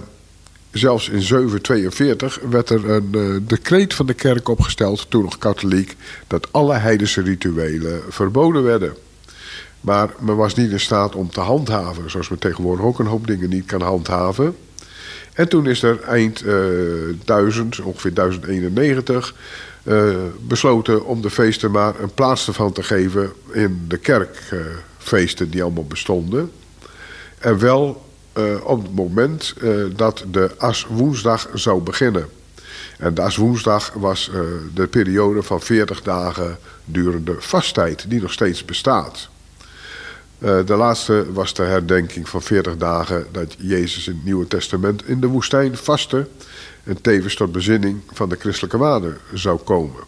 zelfs 0.71 1.09
in 1.09 1.21
742 1.21 2.39
werd 2.49 2.69
er 2.69 2.89
een 2.89 3.09
eh, 3.11 3.47
decreet 3.47 3.93
van 3.93 4.05
de 4.05 4.13
kerk 4.13 4.47
opgesteld, 4.49 5.09
toen 5.09 5.23
nog 5.23 5.37
katholiek, 5.37 5.95
dat 6.27 6.47
alle 6.51 6.73
heidense 6.73 7.21
rituelen 7.21 8.01
verboden 8.09 8.63
werden. 8.63 8.93
Maar 9.81 10.09
men 10.19 10.35
was 10.35 10.55
niet 10.55 10.71
in 10.71 10.79
staat 10.79 11.15
om 11.15 11.29
te 11.29 11.39
handhaven, 11.39 12.09
zoals 12.11 12.29
men 12.29 12.39
tegenwoordig 12.39 12.85
ook 12.85 12.99
een 12.99 13.05
hoop 13.05 13.27
dingen 13.27 13.49
niet 13.49 13.65
kan 13.65 13.81
handhaven. 13.81 14.55
En 15.33 15.49
toen 15.49 15.67
is 15.67 15.83
er 15.83 16.01
eind 16.01 16.41
eh 16.41 16.55
1000, 17.25 17.79
ongeveer 17.81 18.13
1091, 18.13 19.33
eh, 19.33 19.37
besloten 20.39 21.05
om 21.05 21.21
de 21.21 21.29
feesten 21.29 21.71
maar 21.71 21.99
een 21.99 22.13
plaats 22.13 22.47
ervan 22.47 22.71
te 22.71 22.83
geven 22.83 23.33
in 23.51 23.85
de 23.87 23.97
kerkfeesten 23.97 25.49
die 25.49 25.63
allemaal 25.63 25.85
bestonden. 25.85 26.51
En 27.39 27.59
wel 27.59 28.05
eh, 28.33 28.43
op 28.63 28.83
het 28.83 28.95
moment 28.95 29.53
eh, 29.61 29.69
dat 29.95 30.25
de 30.31 30.51
aswoensdag 30.57 31.49
zou 31.53 31.81
beginnen. 31.81 32.29
En 32.97 33.13
de 33.13 33.21
aswoensdag 33.21 33.93
was 33.93 34.29
eh, 34.29 34.39
de 34.73 34.87
periode 34.87 35.43
van 35.43 35.61
40 35.61 36.01
dagen 36.01 36.57
durende 36.85 37.35
vasttijd, 37.39 38.05
die 38.07 38.21
nog 38.21 38.31
steeds 38.31 38.65
bestaat. 38.65 39.29
Eh, 40.39 40.65
de 40.65 40.75
laatste 40.75 41.33
was 41.33 41.53
de 41.53 41.63
herdenking 41.63 42.29
van 42.29 42.41
40 42.41 42.77
dagen 42.77 43.25
dat 43.31 43.55
Jezus 43.57 44.07
in 44.07 44.13
het 44.13 44.25
Nieuwe 44.25 44.47
Testament 44.47 45.07
in 45.07 45.19
de 45.19 45.27
woestijn 45.27 45.77
vastte 45.77 46.27
en 46.85 47.01
tevens 47.01 47.35
tot 47.35 47.51
bezinning 47.51 48.01
van 48.13 48.29
de 48.29 48.35
christelijke 48.35 48.77
waarden 48.77 49.17
zou 49.33 49.59
komen. 49.59 50.03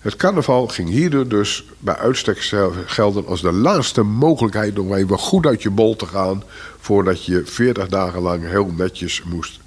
Het 0.00 0.16
carnaval 0.16 0.68
ging 0.68 0.88
hierdoor 0.88 1.28
dus 1.28 1.64
bij 1.78 1.96
uitstek 1.96 2.38
gelden 2.86 3.26
als 3.26 3.40
de 3.40 3.52
laatste 3.52 4.02
mogelijkheid 4.02 4.78
om 4.78 4.94
even 4.94 5.18
goed 5.18 5.46
uit 5.46 5.62
je 5.62 5.70
bol 5.70 5.96
te 5.96 6.06
gaan 6.06 6.42
voordat 6.78 7.24
je 7.24 7.42
40 7.44 7.88
dagen 7.88 8.22
lang 8.22 8.48
heel 8.48 8.72
netjes 8.76 9.22
moest 9.22 9.60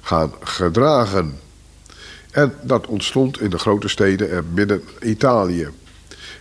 gaan 0.00 0.32
gedragen. 0.40 1.38
En 2.30 2.54
dat 2.62 2.86
ontstond 2.86 3.40
in 3.40 3.50
de 3.50 3.58
grote 3.58 3.88
steden 3.88 4.30
en 4.30 4.44
midden 4.54 4.82
Italië. 5.02 5.68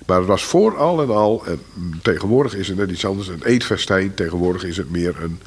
Maar 0.06 0.17
het 0.17 0.28
was 0.28 0.43
vooral 0.43 1.02
en 1.02 1.10
al, 1.10 1.43
en 1.46 1.60
tegenwoordig 2.02 2.56
is 2.56 2.67
het 2.67 2.78
net 2.78 2.89
iets 2.89 3.06
anders, 3.06 3.28
een 3.28 3.43
eetfestijn. 3.43 4.13
Tegenwoordig 4.13 4.63
is 4.63 4.78
het 4.78 4.91
meer 4.91 5.15
een 5.24 5.39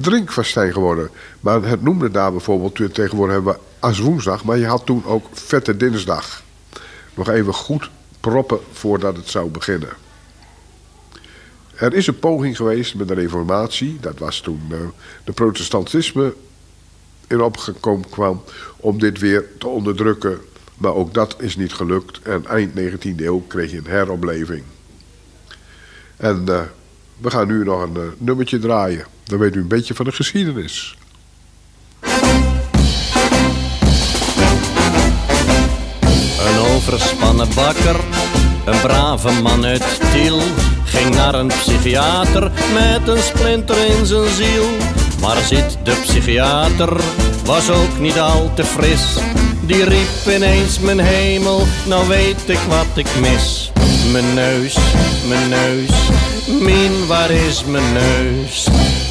drinkfestijn 0.00 0.72
geworden. 0.72 1.10
Maar 1.40 1.62
het 1.62 1.82
noemde 1.82 2.10
daar 2.10 2.30
bijvoorbeeld, 2.30 2.94
tegenwoordig 2.94 3.34
hebben 3.34 3.52
we 3.52 3.60
aswoensdag, 3.78 4.44
maar 4.44 4.58
je 4.58 4.66
had 4.66 4.86
toen 4.86 5.04
ook 5.04 5.26
vette 5.32 5.76
dinsdag. 5.76 6.42
Nog 7.14 7.28
even 7.28 7.54
goed 7.54 7.90
proppen 8.20 8.58
voordat 8.72 9.16
het 9.16 9.28
zou 9.28 9.50
beginnen. 9.50 9.88
Er 11.74 11.94
is 11.94 12.06
een 12.06 12.18
poging 12.18 12.56
geweest 12.56 12.94
met 12.94 13.08
de 13.08 13.14
reformatie, 13.14 13.98
dat 14.00 14.18
was 14.18 14.40
toen 14.40 14.62
eh, 14.70 14.78
de 15.24 15.32
protestantisme 15.32 16.34
in 17.26 17.40
opgekomen 17.40 18.08
kwam, 18.08 18.42
om 18.76 18.98
dit 18.98 19.18
weer 19.18 19.44
te 19.58 19.68
onderdrukken. 19.68 20.38
Maar 20.76 20.94
ook 20.94 21.14
dat 21.14 21.36
is 21.38 21.56
niet 21.56 21.72
gelukt 21.72 22.20
en 22.22 22.46
eind 22.46 22.80
19e 22.80 23.16
eeuw 23.16 23.44
kreeg 23.46 23.70
je 23.70 23.76
een 23.76 23.86
heropleving. 23.86 24.62
En 26.16 26.44
eh, 26.48 26.60
we 27.20 27.30
gaan 27.30 27.46
nu 27.46 27.64
nog 27.64 27.82
een 27.82 27.96
eh, 27.96 28.02
nummertje 28.18 28.58
draaien. 28.58 29.04
Dan 29.24 29.38
weet 29.38 29.54
u 29.54 29.60
een 29.60 29.68
beetje 29.68 29.94
van 29.94 30.04
de 30.04 30.12
geschiedenis. 30.12 30.96
Een 36.46 36.58
overspannen 36.74 37.48
bakker, 37.54 38.00
een 38.64 38.80
brave 38.80 39.42
man 39.42 39.64
uit 39.64 40.00
Tiel, 40.12 40.40
ging 40.84 41.14
naar 41.14 41.34
een 41.34 41.46
psychiater 41.46 42.42
met 42.72 43.08
een 43.08 43.22
splinter 43.22 43.86
in 43.86 44.06
zijn 44.06 44.28
ziel. 44.28 44.68
Maar 45.20 45.36
zit 45.36 45.78
de 45.84 45.98
psychiater, 46.02 47.00
was 47.44 47.70
ook 47.70 47.98
niet 47.98 48.18
al 48.18 48.50
te 48.54 48.64
fris. 48.64 49.16
Die 49.66 49.84
riep 49.84 50.34
ineens 50.36 50.78
mijn 50.78 51.00
hemel, 51.00 51.66
nou 51.86 52.08
weet 52.08 52.48
ik 52.48 52.58
wat 52.68 52.86
ik 52.96 53.06
mis. 53.20 53.72
Mijn 54.12 54.34
neus, 54.34 54.76
mijn 55.28 55.48
neus, 55.48 55.90
min 56.58 57.06
waar 57.06 57.30
is 57.30 57.64
mijn 57.64 57.92
neus? 57.92 58.68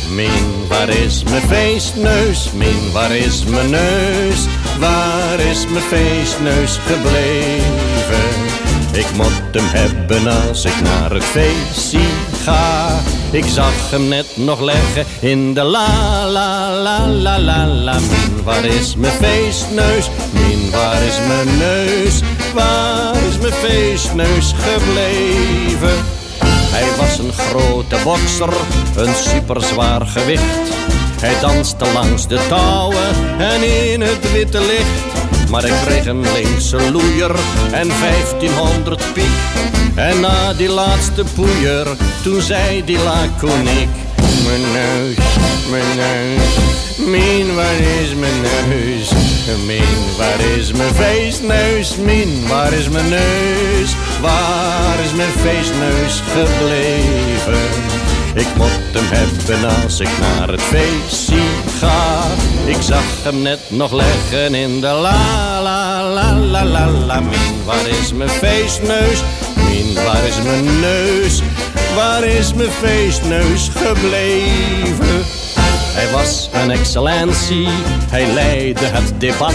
Min, 0.10 0.68
waar 0.68 0.90
is 0.90 1.24
mijn 1.24 1.42
feestneus? 1.42 2.52
Min, 2.52 2.92
waar 2.92 3.16
is 3.16 3.44
mijn 3.44 3.70
neus? 3.70 4.46
Waar 4.80 5.40
is 5.40 5.68
mijn 5.68 5.84
feestneus 5.84 6.80
gebleven? 6.86 8.58
Ik 8.92 9.08
moet 9.16 9.42
hem 9.52 9.66
hebben 9.68 10.48
als 10.48 10.66
ik 10.66 10.82
naar 10.82 11.12
het 11.12 11.24
feestje 11.24 12.00
ga. 12.44 12.88
Ik 13.32 13.46
zag 13.46 13.90
hem 13.90 14.08
net 14.08 14.38
nog 14.38 14.62
leggen 14.62 15.06
in 15.20 15.54
de 15.54 15.64
la 15.64 16.28
la 16.28 16.72
la 16.82 17.08
la 17.08 17.40
la 17.40 17.66
la. 17.66 17.94
Min, 17.94 18.44
waar 18.44 18.66
is 18.66 18.96
mijn 18.96 19.14
feestneus? 19.14 20.10
Min, 20.32 20.72
waar 20.72 21.02
is 21.02 21.18
mijn 21.28 21.58
neus? 21.58 22.20
Waar 22.54 23.16
is 23.30 23.38
mijn 23.38 23.54
feestneus 23.54 24.54
gebleven? 24.58 26.19
Hij 26.72 26.96
was 26.98 27.18
een 27.18 27.34
grote 27.34 27.98
bokser, 28.04 28.54
een 28.96 29.14
superzwaar 29.16 30.06
gewicht. 30.06 30.70
Hij 31.22 31.40
danste 31.42 31.86
langs 31.94 32.28
de 32.28 32.40
touwen 32.48 33.40
en 33.40 33.92
in 33.92 34.02
het 34.02 34.32
witte 34.32 34.60
licht. 34.60 35.50
Maar 35.50 35.66
ik 35.66 35.74
kreeg 35.86 36.06
een 36.06 36.32
linkse 36.32 36.92
loeier 36.92 37.36
en 37.72 37.88
1500 37.88 39.14
piek. 39.14 39.26
En 39.96 40.20
na 40.20 40.54
die 40.54 40.70
laatste 40.70 41.24
poeier, 41.36 41.88
toen 42.24 42.42
zei 42.42 42.84
die 42.86 43.00
laconiek. 43.00 43.90
Mijn 44.46 44.62
neus, 44.74 45.26
mijn 45.70 45.96
neus, 45.96 46.58
min 46.98 47.56
waar 47.56 47.80
is 48.02 48.14
mijn 48.16 48.42
neus? 48.42 49.12
Min 49.66 50.18
waar 50.18 50.40
is 50.58 50.72
mijn 50.72 50.94
feestneus? 50.94 51.96
Min 51.96 52.48
waar 52.48 52.74
is 52.74 52.90
mijn 52.90 53.10
neus? 53.10 53.96
Waar 54.22 55.00
is 55.04 55.14
mijn 55.14 55.32
feestneus 55.32 56.22
gebleven? 56.28 57.60
Ik 58.34 58.56
moet 58.56 58.70
hem 58.92 59.06
hebben 59.08 59.84
als 59.84 60.00
ik 60.00 60.10
naar 60.20 60.48
het 60.48 60.62
feestje 60.62 61.42
ga. 61.80 62.24
Ik 62.66 62.82
zag 62.82 63.04
hem 63.24 63.42
net 63.42 63.60
nog 63.68 63.92
leggen 63.92 64.56
in 64.56 64.82
de 64.82 64.88
la 64.88 65.62
la 65.62 66.04
la 66.04 66.34
la 66.34 66.66
la 66.66 66.90
la. 66.90 67.20
Min, 67.20 67.64
waar 67.66 67.88
is 67.88 68.14
mijn 68.14 68.30
feestneus? 68.30 69.24
Min, 69.56 69.94
waar 69.94 70.24
is 70.28 70.42
mijn 70.42 70.80
neus? 70.80 71.42
Waar 71.96 72.24
is 72.24 72.54
mijn 72.54 72.72
feestneus 72.72 73.70
gebleven? 73.76 75.24
Hij 75.94 76.12
was 76.12 76.50
een 76.54 76.72
excellentie, 76.72 77.68
hij 78.10 78.34
leidde 78.34 78.86
het 78.86 79.20
debat. 79.20 79.54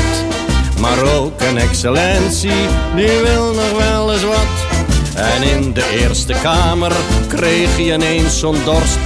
Maar 0.80 1.14
ook 1.16 1.40
een 1.40 1.58
excellentie, 1.58 2.68
die 2.96 3.18
wil 3.22 3.52
nog 3.52 3.78
wel 3.78 4.12
eens 4.12 4.22
wat. 4.24 4.82
En 5.14 5.42
in 5.42 5.72
de 5.72 5.98
Eerste 6.00 6.34
Kamer 6.42 6.92
kreeg 7.28 7.76
hij 7.76 7.92
ineens 7.92 8.38
zo'n 8.38 8.56
dorst. 8.64 8.98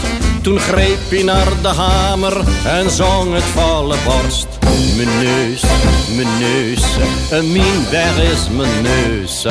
Toen 0.42 0.58
greep 0.58 1.10
hij 1.10 1.22
naar 1.22 1.48
de 1.62 1.68
hamer 1.68 2.36
en 2.64 2.90
zong 2.90 3.34
het 3.34 3.42
volle 3.42 3.96
borst. 4.04 4.46
Mijn 4.96 5.08
neus, 5.18 5.62
mijn 6.16 6.38
neus, 6.38 6.82
min, 7.30 7.90
waar 7.90 8.24
is 8.32 8.48
mijn 8.56 8.82
neus? 8.82 9.46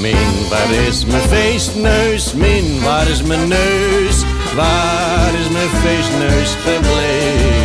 Min, 0.00 0.48
waar 0.50 0.70
is 0.88 1.04
mijn 1.04 1.22
feestneus? 1.22 2.32
Min, 2.32 2.82
waar 2.82 3.08
is 3.08 3.22
mijn 3.22 3.48
neus? 3.48 4.16
Waar 4.54 5.30
is 5.40 5.48
mijn 5.48 5.68
feestneus 5.68 6.56
gebleven? 6.64 7.61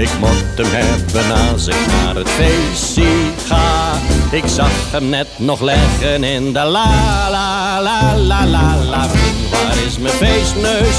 Ik 0.00 0.18
moet 0.18 0.66
hem 0.66 0.66
hebben 0.72 1.50
als 1.52 1.66
ik 1.66 1.86
naar 1.86 2.14
het 2.14 2.28
feestje 2.28 3.08
ga. 3.46 3.92
Ik 4.30 4.44
zag 4.46 4.70
hem 4.90 5.08
net 5.08 5.26
nog 5.36 5.60
leggen 5.60 6.24
in 6.24 6.52
de 6.52 6.64
la 6.64 7.30
la 7.30 7.80
la 7.82 8.16
la 8.16 8.46
la 8.46 8.76
la. 8.84 9.06
Min, 9.06 9.50
waar 9.50 9.76
is 9.86 9.98
mijn 9.98 10.14
feestneus? 10.14 10.96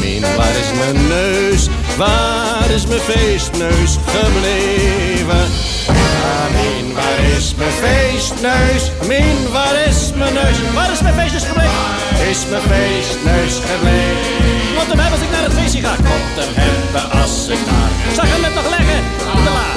Min, 0.00 0.20
waar 0.36 0.56
is 0.62 0.70
mijn 0.78 1.08
neus? 1.08 1.68
Waar 1.96 2.70
is 2.70 2.86
mijn 2.86 3.00
feestneus 3.00 3.96
gebleven? 4.06 5.44
Ah, 5.86 6.48
Min, 6.54 6.94
waar 6.94 7.36
is 7.36 7.54
mijn 7.54 7.70
feestneus? 7.70 8.90
Min, 9.06 9.52
waar 9.52 9.86
is 9.88 10.12
mijn 10.14 10.34
neus? 10.34 10.56
Waar 10.74 10.92
is 10.92 11.00
mijn 11.02 11.14
feestneus 11.14 11.44
gebleven? 11.44 12.30
Is 12.30 12.46
mijn 12.50 12.62
feestneus 12.62 13.54
gebleven? 13.70 14.57
Moet 14.78 14.88
hem 14.92 14.98
hebben 14.98 15.18
als 15.18 15.26
ik 15.26 15.30
naar 15.30 15.42
het 15.48 15.54
feestje 15.58 15.80
ga. 15.80 15.92
Ik 15.92 15.98
moet 15.98 16.36
hem 16.42 16.52
hebben 16.64 17.04
als 17.20 17.48
ik 17.54 17.60
daar. 17.68 17.90
Ik 18.08 18.14
zag 18.14 18.28
hem 18.34 18.40
net 18.40 18.54
nog 18.54 18.68
leggen 18.76 19.00
in 19.36 19.44
de 19.46 19.52
la. 19.58 19.68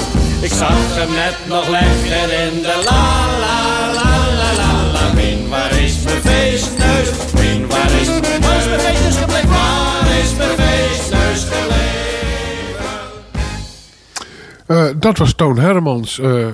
Ik 0.46 0.52
zag 0.60 0.76
hem 1.00 1.12
net 1.22 1.36
nog 1.46 1.68
leggen 1.68 2.22
in 2.44 2.54
de 2.62 2.76
la 2.88 3.04
la 3.44 3.58
la 3.98 4.10
la 4.40 4.48
la 4.60 4.70
la. 4.94 5.12
Min, 5.14 5.48
waar 5.48 5.72
is 5.86 5.94
mijn 6.04 6.20
feestneus? 6.28 7.08
Min, 7.34 7.66
waar 7.68 7.92
is 8.00 8.08
mijn 8.08 8.40
Waar 8.42 8.56
is 8.58 8.66
mijn 8.66 8.80
feestneus 8.80 9.16
gebleven? 9.16 9.48
Waar 9.48 10.08
is 10.22 10.30
mijn 10.36 10.50
feestneus 10.60 11.42
gebleven? 11.50 11.80
Eh, 14.66 14.84
dat 14.96 15.18
was 15.18 15.34
Toon 15.34 15.58
Hermans, 15.58 16.18
eh, 16.18 16.46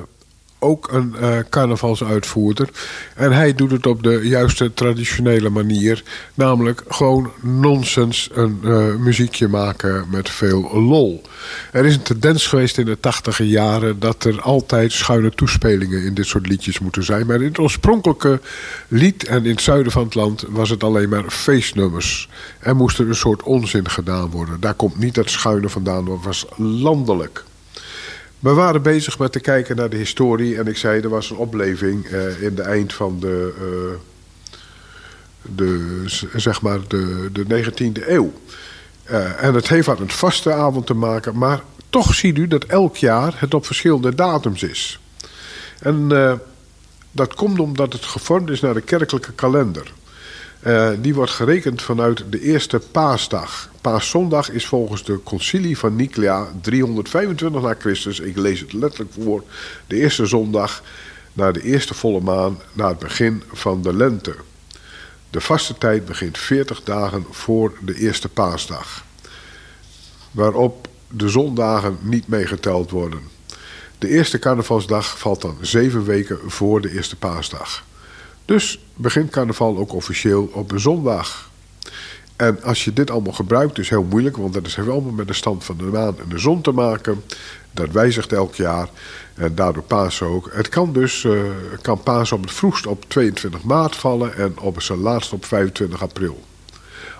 ook 0.58 0.92
een 0.92 1.16
eh, 1.16 1.38
carnavalsuitvoerder. 1.50 2.68
En 3.14 3.32
hij 3.32 3.54
doet 3.54 3.70
het 3.70 3.86
op 3.86 4.02
de 4.02 4.20
juiste 4.22 4.74
traditionele 4.74 5.48
manier. 5.48 6.02
Namelijk 6.34 6.82
gewoon 6.88 7.30
nonsens 7.40 8.30
een 8.32 8.58
eh, 8.64 8.94
muziekje 8.94 9.48
maken 9.48 10.06
met 10.10 10.30
veel 10.30 10.80
lol. 10.80 11.22
Er 11.72 11.84
is 11.84 11.94
een 11.94 12.02
tendens 12.02 12.46
geweest 12.46 12.78
in 12.78 12.84
de 12.84 13.00
tachtige 13.00 13.48
jaren... 13.48 14.00
dat 14.00 14.24
er 14.24 14.40
altijd 14.40 14.92
schuine 14.92 15.30
toespelingen 15.30 16.02
in 16.02 16.14
dit 16.14 16.26
soort 16.26 16.48
liedjes 16.48 16.78
moeten 16.78 17.04
zijn. 17.04 17.26
Maar 17.26 17.36
in 17.40 17.48
het 17.48 17.58
oorspronkelijke 17.58 18.40
lied 18.88 19.24
en 19.24 19.44
in 19.44 19.50
het 19.50 19.60
zuiden 19.60 19.92
van 19.92 20.04
het 20.04 20.14
land... 20.14 20.44
was 20.48 20.70
het 20.70 20.84
alleen 20.84 21.08
maar 21.08 21.30
feestnummers. 21.30 22.28
Er 22.58 22.76
moest 22.76 22.98
er 22.98 23.08
een 23.08 23.14
soort 23.14 23.42
onzin 23.42 23.90
gedaan 23.90 24.30
worden. 24.30 24.60
Daar 24.60 24.74
komt 24.74 24.98
niet 24.98 25.14
dat 25.14 25.30
schuine 25.30 25.68
vandaan, 25.68 26.04
dat 26.04 26.18
was 26.22 26.46
landelijk. 26.56 27.44
We 28.38 28.52
waren 28.52 28.82
bezig 28.82 29.18
met 29.18 29.32
te 29.32 29.40
kijken 29.40 29.76
naar 29.76 29.90
de 29.90 29.96
historie. 29.96 30.58
En 30.58 30.66
ik 30.66 30.76
zei, 30.76 31.00
er 31.00 31.08
was 31.08 31.30
een 31.30 31.36
opleving 31.36 32.06
eh, 32.06 32.42
in 32.42 32.54
de 32.54 32.62
eind 32.62 32.92
van 32.92 33.20
de, 33.20 33.52
eh, 33.58 33.98
de, 35.42 36.02
zeg 36.34 36.62
maar 36.62 36.78
de, 36.88 37.28
de 37.32 37.44
19e 37.44 38.08
eeuw. 38.08 38.32
Eh, 39.02 39.42
en 39.42 39.54
het 39.54 39.68
heeft 39.68 39.86
wat 39.86 39.98
met 39.98 40.12
vaste 40.12 40.52
avond 40.52 40.86
te 40.86 40.94
maken. 40.94 41.38
Maar 41.38 41.62
toch 41.90 42.14
ziet 42.14 42.38
u 42.38 42.48
dat 42.48 42.64
elk 42.64 42.96
jaar 42.96 43.34
het 43.36 43.54
op 43.54 43.66
verschillende 43.66 44.14
datums 44.14 44.62
is. 44.62 45.00
En 45.78 46.08
dat 47.10 47.34
komt 47.34 47.58
omdat 47.58 47.92
het 47.92 48.04
gevormd 48.04 48.50
is 48.50 48.60
naar 48.60 48.74
de 48.74 48.80
kerkelijke 48.80 49.32
kalender. 49.32 49.92
Eh, 50.60 50.90
die 51.00 51.14
wordt 51.14 51.30
gerekend 51.30 51.82
vanuit 51.82 52.24
de 52.30 52.40
eerste 52.40 52.78
paasdag. 52.90 53.70
Paaszondag 53.80 54.50
is 54.50 54.66
volgens 54.66 55.04
de 55.04 55.22
concilie 55.22 55.78
van 55.78 55.96
Nicea 55.96 56.48
325 56.60 57.62
na 57.62 57.74
Christus. 57.78 58.20
Ik 58.20 58.36
lees 58.36 58.60
het 58.60 58.72
letterlijk 58.72 59.12
voor. 59.12 59.42
De 59.86 59.96
eerste 59.96 60.26
zondag 60.26 60.82
na 61.32 61.52
de 61.52 61.62
eerste 61.62 61.94
volle 61.94 62.20
maan 62.20 62.58
na 62.72 62.88
het 62.88 62.98
begin 62.98 63.42
van 63.52 63.82
de 63.82 63.94
lente. 63.94 64.34
De 65.30 65.40
vaste 65.40 65.78
tijd 65.78 66.04
begint 66.04 66.38
40 66.38 66.82
dagen 66.82 67.26
voor 67.30 67.72
de 67.80 67.94
eerste 67.94 68.28
paasdag. 68.28 69.04
Waarop 70.30 70.88
de 71.08 71.28
zondagen 71.28 71.98
niet 72.00 72.28
meegeteld 72.28 72.90
worden. 72.90 73.20
De 73.98 74.08
eerste 74.08 74.38
carnavalsdag 74.38 75.18
valt 75.18 75.42
dan 75.42 75.56
zeven 75.60 76.04
weken 76.04 76.38
voor 76.46 76.80
de 76.80 76.92
eerste 76.92 77.16
paasdag. 77.16 77.84
Dus 78.48 78.78
begint 78.94 79.30
carnaval 79.30 79.78
ook 79.78 79.92
officieel 79.92 80.50
op 80.52 80.70
een 80.70 80.80
zondag. 80.80 81.50
En 82.36 82.62
als 82.62 82.84
je 82.84 82.92
dit 82.92 83.10
allemaal 83.10 83.32
gebruikt, 83.32 83.78
is 83.78 83.88
heel 83.88 84.02
moeilijk, 84.02 84.36
want 84.36 84.54
dat 84.54 84.74
heeft 84.74 84.88
allemaal 84.88 85.12
met 85.12 85.26
de 85.26 85.32
stand 85.32 85.64
van 85.64 85.76
de 85.76 85.84
maan 85.84 86.18
en 86.18 86.28
de 86.28 86.38
zon 86.38 86.60
te 86.60 86.70
maken. 86.70 87.24
Dat 87.70 87.90
wijzigt 87.90 88.32
elk 88.32 88.54
jaar 88.54 88.88
en 89.34 89.54
daardoor 89.54 89.82
Pasen 89.82 90.26
ook. 90.26 90.50
Het 90.52 90.68
kan 90.68 90.92
dus, 90.92 91.24
eh, 91.24 91.32
kan 91.80 92.02
Pasen 92.02 92.36
op 92.36 92.42
het 92.42 92.52
vroegst 92.52 92.86
op 92.86 93.04
22 93.08 93.62
maart 93.62 93.96
vallen 93.96 94.36
en 94.36 94.58
op 94.58 94.82
zijn 94.82 94.98
laatst 94.98 95.32
op 95.32 95.44
25 95.44 96.02
april. 96.02 96.44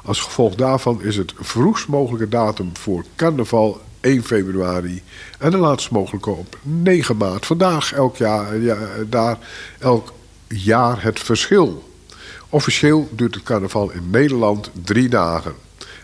Als 0.04 0.20
gevolg 0.20 0.54
daarvan 0.54 1.02
is 1.02 1.16
het 1.16 1.32
vroegst 1.40 1.88
mogelijke 1.88 2.28
datum 2.28 2.70
voor 2.76 3.04
carnaval 3.16 3.80
1 4.00 4.24
februari 4.24 5.02
en 5.38 5.50
de 5.50 5.56
laatst 5.56 5.90
mogelijke 5.90 6.30
op 6.30 6.58
9 6.62 7.16
maart. 7.16 7.46
Vandaag 7.46 7.92
elk 7.92 8.16
jaar, 8.16 8.56
ja, 8.56 8.78
daar 9.08 9.38
elk 9.78 10.12
jaar 10.48 11.02
het 11.02 11.20
verschil. 11.20 11.92
Officieel 12.48 13.08
duurt 13.12 13.34
het 13.34 13.44
carnaval 13.44 13.90
in 13.90 14.10
Nederland 14.10 14.70
drie 14.84 15.08
dagen. 15.08 15.54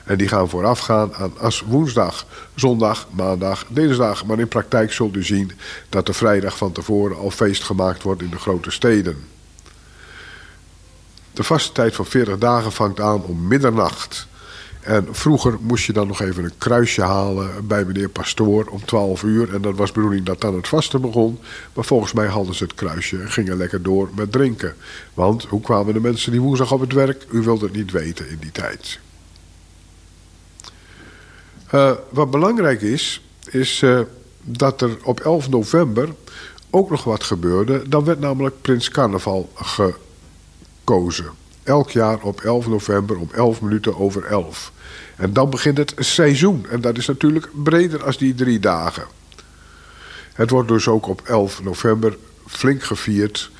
En 0.05 0.19
die 0.19 0.29
gaan 0.29 0.49
voorafgaan 0.49 1.15
aan 1.15 1.39
as 1.39 1.61
woensdag, 1.61 2.27
zondag, 2.55 3.07
maandag, 3.11 3.65
dinsdag. 3.69 4.25
Maar 4.25 4.39
in 4.39 4.49
praktijk 4.49 4.93
zult 4.93 5.17
u 5.17 5.25
zien 5.25 5.53
dat 5.89 6.07
de 6.07 6.13
vrijdag 6.13 6.57
van 6.57 6.73
tevoren 6.73 7.17
al 7.17 7.31
feest 7.31 7.63
gemaakt 7.63 8.03
wordt 8.03 8.23
in 8.23 8.31
de 8.31 8.39
grote 8.39 8.71
steden. 8.71 9.25
De 11.33 11.45
vaste 11.45 11.73
tijd 11.73 11.95
van 11.95 12.07
40 12.07 12.39
dagen 12.39 12.73
vangt 12.73 13.01
aan 13.01 13.23
om 13.23 13.47
middernacht. 13.47 14.27
En 14.85 15.07
vroeger 15.11 15.57
moest 15.61 15.85
je 15.85 15.93
dan 15.93 16.07
nog 16.07 16.21
even 16.21 16.45
een 16.45 16.59
kruisje 16.59 17.03
halen 17.03 17.67
bij 17.67 17.85
meneer 17.85 18.09
Pastoor 18.09 18.67
om 18.67 18.85
12 18.85 19.23
uur. 19.23 19.55
En 19.55 19.63
dat 19.63 19.77
was 19.77 19.93
bedoeling 19.93 20.27
dat 20.27 20.41
dan 20.41 20.55
het 20.55 20.69
vaste 20.69 20.99
begon. 20.99 21.39
Maar 21.73 21.85
volgens 21.85 22.13
mij 22.13 22.27
hadden 22.27 22.55
ze 22.55 22.65
het 22.65 22.75
kruisje 22.75 23.21
en 23.21 23.31
gingen 23.31 23.57
lekker 23.57 23.83
door 23.83 24.09
met 24.15 24.33
drinken. 24.33 24.75
Want 25.15 25.45
hoe 25.45 25.61
kwamen 25.61 25.95
de 25.95 26.01
mensen 26.01 26.33
die 26.33 26.41
woensdag 26.41 26.73
op 26.73 26.81
het 26.81 26.93
werk? 26.93 27.27
U 27.31 27.43
wilt 27.43 27.61
het 27.61 27.73
niet 27.73 27.91
weten 27.91 28.29
in 28.29 28.39
die 28.41 28.53
tijd. 28.53 28.99
Uh, 31.75 31.93
wat 32.11 32.31
belangrijk 32.31 32.83
is, 32.83 33.27
is 33.51 33.83
uh, 33.83 34.01
dat 34.43 34.81
er 34.81 34.97
op 35.03 35.21
11 35.21 35.49
november 35.49 36.09
ook 36.71 36.91
nog 36.91 37.05
wat 37.05 37.25
gebeurde. 37.25 37.89
Dan 37.89 38.05
werd 38.05 38.21
namelijk 38.21 38.61
Prins 38.61 38.89
Carnaval 38.89 39.51
gekozen. 39.55 41.43
Elk 41.65 41.91
jaar 41.91 42.21
op 42.21 42.41
11 42.41 42.67
november 42.67 43.19
om 43.19 43.29
11 43.33 43.61
minuten 43.61 43.99
over 43.99 44.25
11. 44.25 44.73
En 45.17 45.33
dan 45.33 45.51
begint 45.51 45.79
het 45.79 45.95
seizoen. 45.99 46.67
En 46.71 46.81
dat 46.81 46.99
is 46.99 47.07
natuurlijk 47.07 47.49
breder 47.53 48.05
als 48.05 48.19
die 48.19 48.35
drie 48.35 48.59
dagen. 48.59 49.05
Het 50.33 50.51
wordt 50.51 50.69
dus 50.69 50.89
ook 50.89 51.07
op 51.07 51.23
11 51.25 51.63
november 51.63 52.17
flink 52.47 52.83
gevierd 52.83 53.51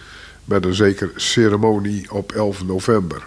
met 0.45 0.65
een 0.65 0.75
zeker 0.75 1.11
ceremonie 1.17 2.11
op 2.11 2.33
11 2.33 2.65
november. 2.65 3.27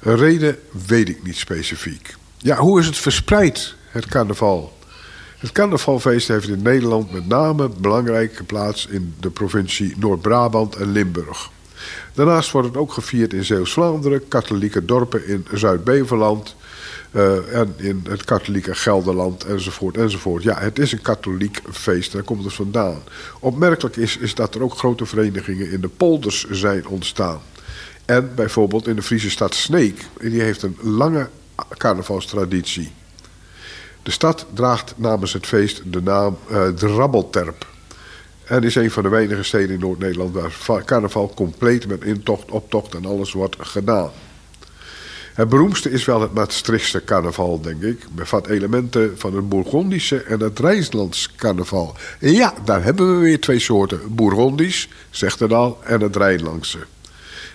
Een 0.00 0.16
reden 0.16 0.58
weet 0.86 1.08
ik 1.08 1.22
niet 1.22 1.36
specifiek. 1.36 2.14
Ja, 2.38 2.56
hoe 2.56 2.80
is 2.80 2.86
het 2.86 2.96
verspreid, 2.96 3.74
het 3.88 4.06
carnaval? 4.06 4.78
Het 5.38 5.52
carnavalfeest 5.52 6.28
heeft 6.28 6.48
in 6.48 6.62
Nederland 6.62 7.12
met 7.12 7.26
name 7.26 7.68
belangrijke 7.68 8.44
plaats 8.44 8.86
in 8.86 9.14
de 9.20 9.30
provincie 9.30 9.94
Noord-Brabant 9.98 10.76
en 10.76 10.92
Limburg. 10.92 11.50
Daarnaast 12.14 12.50
wordt 12.50 12.68
het 12.68 12.76
ook 12.76 12.92
gevierd 12.92 13.32
in 13.32 13.44
Zeeuws-Vlaanderen, 13.44 14.28
katholieke 14.28 14.84
dorpen 14.84 15.26
in 15.26 15.46
Zuid-Beverland 15.52 16.54
uh, 17.12 17.58
en 17.58 17.74
in 17.76 18.04
het 18.08 18.24
katholieke 18.24 18.74
Gelderland 18.74 19.44
enzovoort 19.44 19.96
enzovoort. 19.96 20.42
Ja, 20.42 20.58
het 20.58 20.78
is 20.78 20.92
een 20.92 21.02
katholiek 21.02 21.60
feest, 21.70 22.12
daar 22.12 22.22
komt 22.22 22.44
het 22.44 22.52
vandaan. 22.52 23.02
Opmerkelijk 23.40 23.96
is, 23.96 24.16
is 24.16 24.34
dat 24.34 24.54
er 24.54 24.62
ook 24.62 24.78
grote 24.78 25.06
verenigingen 25.06 25.70
in 25.70 25.80
de 25.80 25.88
polders 25.88 26.50
zijn 26.50 26.86
ontstaan. 26.86 27.40
En 28.04 28.34
bijvoorbeeld 28.34 28.86
in 28.86 28.96
de 28.96 29.02
Friese 29.02 29.30
stad 29.30 29.54
Sneek, 29.54 30.06
die 30.20 30.40
heeft 30.40 30.62
een 30.62 30.76
lange 30.80 31.28
carnavalstraditie. 31.76 32.92
De 34.02 34.10
stad 34.10 34.46
draagt 34.54 34.94
namens 34.96 35.32
het 35.32 35.46
feest 35.46 35.82
de 35.84 36.02
naam 36.02 36.38
uh, 36.50 36.68
Drabbelterp. 36.68 37.66
En 38.50 38.62
is 38.62 38.74
een 38.74 38.90
van 38.90 39.02
de 39.02 39.08
weinige 39.08 39.42
steden 39.42 39.74
in 39.74 39.80
Noord-Nederland 39.80 40.34
waar 40.34 40.84
carnaval 40.84 41.32
compleet 41.34 41.86
met 41.86 42.04
intocht, 42.04 42.50
optocht 42.50 42.94
en 42.94 43.06
alles 43.06 43.32
wordt 43.32 43.56
gedaan. 43.58 44.10
Het 45.34 45.48
beroemdste 45.48 45.90
is 45.90 46.04
wel 46.04 46.20
het 46.20 46.34
Maastrichtse 46.34 47.04
carnaval, 47.04 47.60
denk 47.60 47.82
ik. 47.82 48.06
Bevat 48.12 48.46
elementen 48.46 49.18
van 49.18 49.34
het 49.34 49.48
Bourgondische 49.48 50.22
en 50.22 50.40
het 50.40 50.58
Rijnslands 50.58 51.34
carnaval. 51.36 51.94
En 52.18 52.32
ja, 52.32 52.54
daar 52.64 52.84
hebben 52.84 53.14
we 53.14 53.20
weer 53.20 53.40
twee 53.40 53.58
soorten. 53.58 54.00
Bourgondisch, 54.14 54.88
zegt 55.10 55.38
het 55.38 55.52
al, 55.52 55.78
en 55.84 56.00
het 56.00 56.16
Rijnlandse. 56.16 56.78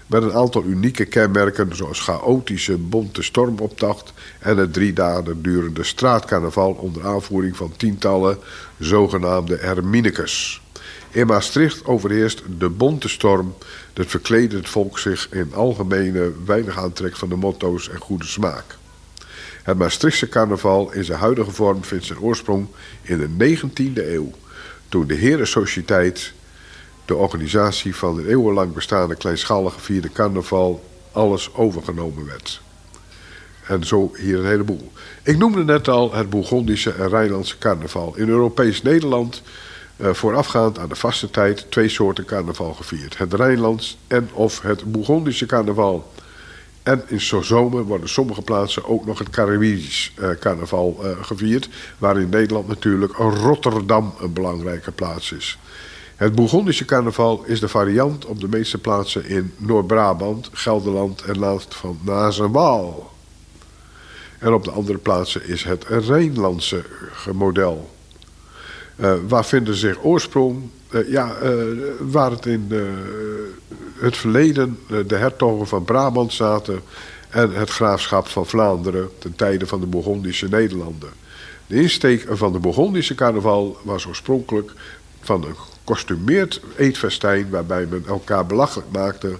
Met 0.08 0.24
een 0.24 0.34
aantal 0.34 0.64
unieke 0.64 1.06
kenmerken 1.06 1.76
zoals 1.76 2.00
chaotische 2.00 2.78
bonte 2.78 3.24
stormoptocht 3.24 4.14
en 4.40 4.58
het 4.58 4.74
drie 4.74 4.94
dagen 4.94 5.42
durende 5.42 5.84
straatcarnaval 5.84 6.72
onder 6.72 7.06
aanvoering 7.06 7.58
van 7.58 7.74
tientallen 7.78 8.38
zogenaamde 8.80 9.58
herminicus. 9.58 10.64
In 11.16 11.28
Maastricht 11.28 11.86
overheerst 11.86 12.44
de 12.58 12.70
bonte 12.70 13.10
storm, 13.10 13.56
dat 13.94 14.06
verkleden 14.06 14.58
het 14.58 14.70
volk 14.70 15.00
zich 15.00 15.28
in 15.32 15.54
algemene 15.54 16.32
weinig 16.46 16.78
aantrek 16.78 17.16
van 17.16 17.30
de 17.30 17.36
motto's 17.36 17.90
en 17.90 18.00
goede 18.00 18.26
smaak. 18.26 18.78
Het 19.64 19.78
Maastrichtse 19.78 20.30
carnaval 20.30 20.92
in 20.92 21.04
zijn 21.04 21.20
huidige 21.20 21.52
vorm 21.52 21.84
vindt 21.84 22.06
zijn 22.06 22.20
oorsprong 22.20 22.68
in 23.02 23.18
de 23.18 23.58
19e 23.58 23.94
eeuw, 23.96 24.32
toen 24.90 25.08
de 25.08 25.14
Herensociëteit, 25.14 26.34
de 27.06 27.16
organisatie 27.16 27.96
van 27.96 28.18
een 28.18 28.28
eeuwenlang 28.28 28.74
bestaande 28.74 29.16
kleinschalig 29.16 29.74
gevierde 29.74 30.12
carnaval, 30.12 30.84
alles 31.12 31.54
overgenomen 31.54 32.26
werd. 32.26 32.62
En 33.68 33.84
zo 33.84 34.12
hier 34.18 34.40
een 34.40 34.46
heleboel. 34.46 34.92
Ik 35.24 35.38
noemde 35.38 35.64
net 35.64 35.88
al 35.88 36.14
het 36.14 36.30
Bourgondische 36.30 36.92
en 36.92 37.10
Rijnlandse 37.10 37.58
carnaval. 37.58 38.16
In 38.16 38.30
Europees 38.30 38.82
Nederland 38.82 39.42
uh, 39.98 40.14
voorafgaand 40.14 40.80
aan 40.80 40.90
de 40.90 40.96
vaste 40.96 41.30
tijd 41.30 41.66
twee 41.72 41.90
soorten 41.90 42.26
carnaval 42.26 42.74
gevierd. 42.74 43.18
Het 43.18 43.34
Rijnlands 43.34 43.98
en 44.08 44.30
of 44.34 44.62
het 44.62 44.92
Bourgondische 44.92 45.46
carnaval. 45.46 46.12
En 46.84 47.04
in 47.08 47.22
zomer 47.22 47.84
worden 47.84 48.10
sommige 48.10 48.42
plaatsen 48.42 48.86
ook 48.86 49.06
nog 49.06 49.20
het 49.20 49.30
Caribisch 49.30 50.14
uh, 50.20 50.30
carnaval 50.40 51.00
uh, 51.02 51.10
gevierd. 51.22 51.70
Waar 51.98 52.20
in 52.20 52.30
Nederland 52.30 52.68
natuurlijk 52.68 53.14
Rotterdam 53.14 54.14
een 54.20 54.34
belangrijke 54.34 54.92
plaats 54.92 55.32
is. 55.32 55.58
Het 56.16 56.36
Bourgondische 56.36 56.86
carnaval 56.86 57.44
is 57.46 57.60
de 57.60 57.68
variant 57.68 58.26
op 58.26 58.40
de 58.40 58.48
meeste 58.48 58.78
plaatsen 58.78 59.26
in 59.26 59.54
Noord-Brabant, 59.58 60.50
Gelderland 60.52 61.22
en 61.22 61.40
land 61.40 61.68
van 61.70 62.00
Naas 62.02 62.40
en. 62.40 63.12
En 64.40 64.54
op 64.54 64.64
de 64.64 64.72
andere 64.72 64.98
plaatsen 64.98 65.48
is 65.48 65.64
het 65.64 65.86
Rijnlandse 65.88 66.86
model. 67.34 67.95
Eh, 68.96 69.14
waar 69.28 69.46
vinden 69.46 69.76
zich 69.76 70.04
oorsprong? 70.04 70.70
Eh, 70.90 71.10
ja, 71.10 71.36
eh, 71.36 71.52
waar 72.00 72.32
het 72.32 72.46
in 72.46 72.72
het 73.96 74.18
verleden 74.18 74.80
de 75.08 75.16
hertogen 75.16 75.68
van 75.68 75.84
Brabant 75.84 76.34
zaten... 76.34 76.82
en 77.30 77.54
het 77.54 77.70
graafschap 77.70 78.28
van 78.28 78.46
Vlaanderen 78.46 79.10
ten 79.20 79.36
tijde 79.36 79.68
van 79.68 79.80
de 79.80 79.86
Bourgondische 79.86 80.48
Nederlanden. 80.48 81.10
De 81.68 81.76
insteek 81.76 82.26
van 82.30 82.52
de 82.52 82.60
Bourgondische 82.60 83.16
carnaval 83.16 83.78
was 83.84 84.08
oorspronkelijk 84.08 84.72
van 85.22 85.44
een 85.44 85.56
gekostumeerd 85.56 86.62
eetfestijn... 86.78 87.50
waarbij 87.50 87.86
men 87.86 88.04
elkaar 88.08 88.46
belachelijk 88.46 88.92
maakte... 88.92 89.38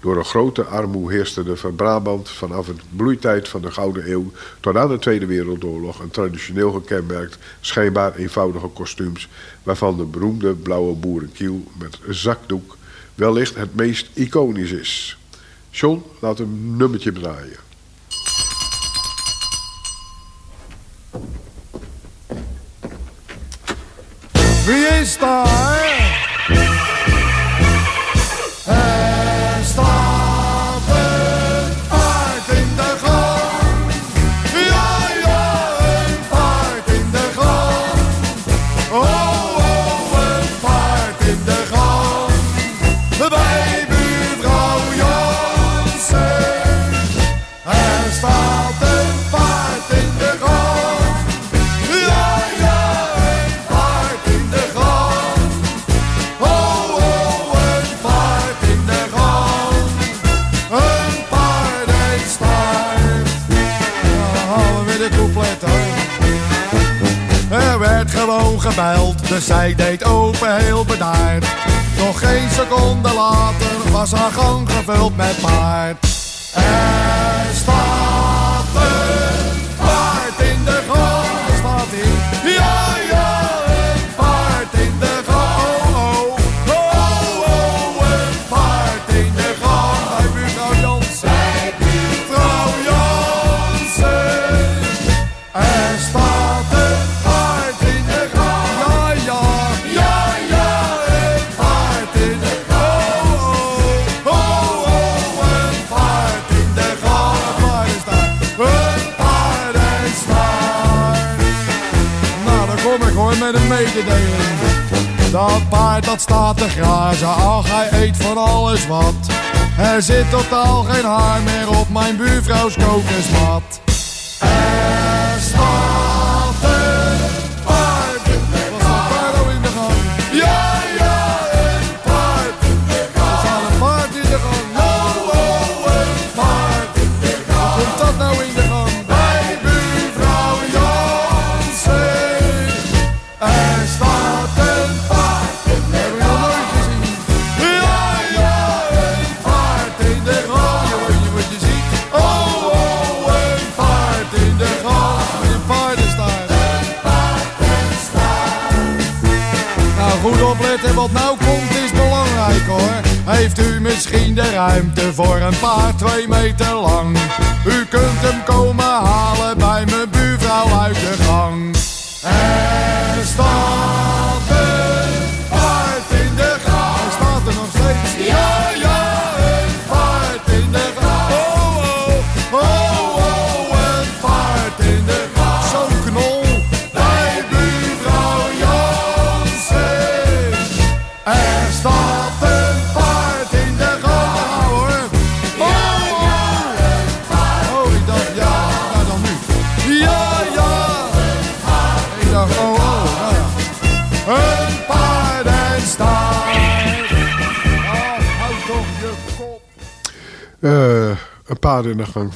Door 0.00 0.16
een 0.16 0.24
grote 0.24 0.64
armoe 0.64 1.12
heerste 1.12 1.44
er 1.44 1.56
van 1.56 1.74
Brabant 1.74 2.28
vanaf 2.28 2.66
de 2.66 2.74
bloeitijd 2.96 3.48
van 3.48 3.60
de 3.60 3.70
Gouden 3.70 4.10
Eeuw 4.10 4.32
tot 4.60 4.76
aan 4.76 4.88
de 4.88 4.98
Tweede 4.98 5.26
Wereldoorlog 5.26 6.00
een 6.00 6.10
traditioneel 6.10 6.72
gekenmerkt, 6.72 7.38
schijnbaar 7.60 8.14
eenvoudige 8.14 8.66
kostuums, 8.66 9.28
waarvan 9.62 9.96
de 9.96 10.04
beroemde 10.04 10.54
blauwe 10.54 10.94
boerenkiel 10.94 11.64
met 11.78 11.98
zakdoek 12.08 12.76
wellicht 13.14 13.54
het 13.54 13.74
meest 13.74 14.10
iconisch 14.14 14.70
is. 14.70 15.18
John, 15.70 16.02
laat 16.20 16.38
een 16.38 16.76
nummertje 16.76 17.12
draaien. 17.12 17.66
Wie 24.66 24.86
is? 25.00 25.18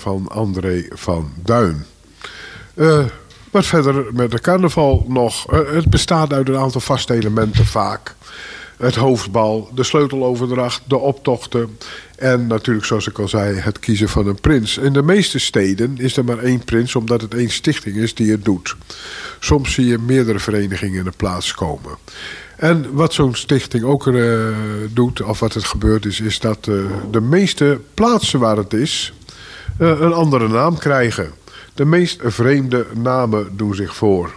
Van 0.02 0.28
André 0.28 0.86
van 0.90 1.32
Duin. 1.42 1.86
Eh, 2.74 3.04
wat 3.50 3.66
verder 3.66 4.04
met 4.12 4.30
de 4.30 4.40
carnaval 4.40 5.04
nog. 5.08 5.46
Eh, 5.46 5.58
het 5.72 5.90
bestaat 5.90 6.32
uit 6.32 6.48
een 6.48 6.56
aantal 6.56 6.80
vaste 6.80 7.14
elementen 7.14 7.66
vaak. 7.66 8.14
Het 8.76 8.94
hoofdbal, 8.94 9.70
de 9.74 9.82
sleuteloverdracht, 9.82 10.82
de 10.86 10.98
optochten. 10.98 11.78
En 12.16 12.46
natuurlijk, 12.46 12.86
zoals 12.86 13.08
ik 13.08 13.18
al 13.18 13.28
zei, 13.28 13.58
het 13.58 13.78
kiezen 13.78 14.08
van 14.08 14.26
een 14.26 14.40
prins. 14.40 14.78
In 14.78 14.92
de 14.92 15.02
meeste 15.02 15.38
steden 15.38 15.98
is 15.98 16.16
er 16.16 16.24
maar 16.24 16.38
één 16.38 16.64
prins, 16.64 16.94
omdat 16.94 17.20
het 17.20 17.34
één 17.34 17.50
stichting 17.50 17.96
is 17.96 18.14
die 18.14 18.30
het 18.30 18.44
doet. 18.44 18.76
Soms 19.40 19.72
zie 19.72 19.86
je 19.86 19.98
meerdere 19.98 20.38
verenigingen 20.38 20.98
in 20.98 21.04
de 21.04 21.12
plaats 21.16 21.54
komen. 21.54 21.96
En 22.56 22.92
wat 22.92 23.14
zo'n 23.14 23.34
stichting 23.34 23.84
ook 23.84 24.06
eh, 24.06 24.48
doet, 24.90 25.22
of 25.22 25.40
wat 25.40 25.54
het 25.54 25.64
gebeurt 25.64 26.04
is, 26.04 26.20
is 26.20 26.38
dat 26.38 26.64
de 27.10 27.20
meeste 27.20 27.80
plaatsen 27.94 28.40
waar 28.40 28.56
het 28.56 28.72
is, 28.72 29.12
een 29.90 30.12
andere 30.12 30.48
naam 30.48 30.78
krijgen. 30.78 31.32
De 31.74 31.84
meest 31.84 32.20
vreemde 32.24 32.86
namen 32.94 33.56
doen 33.56 33.74
zich 33.74 33.94
voor. 33.94 34.34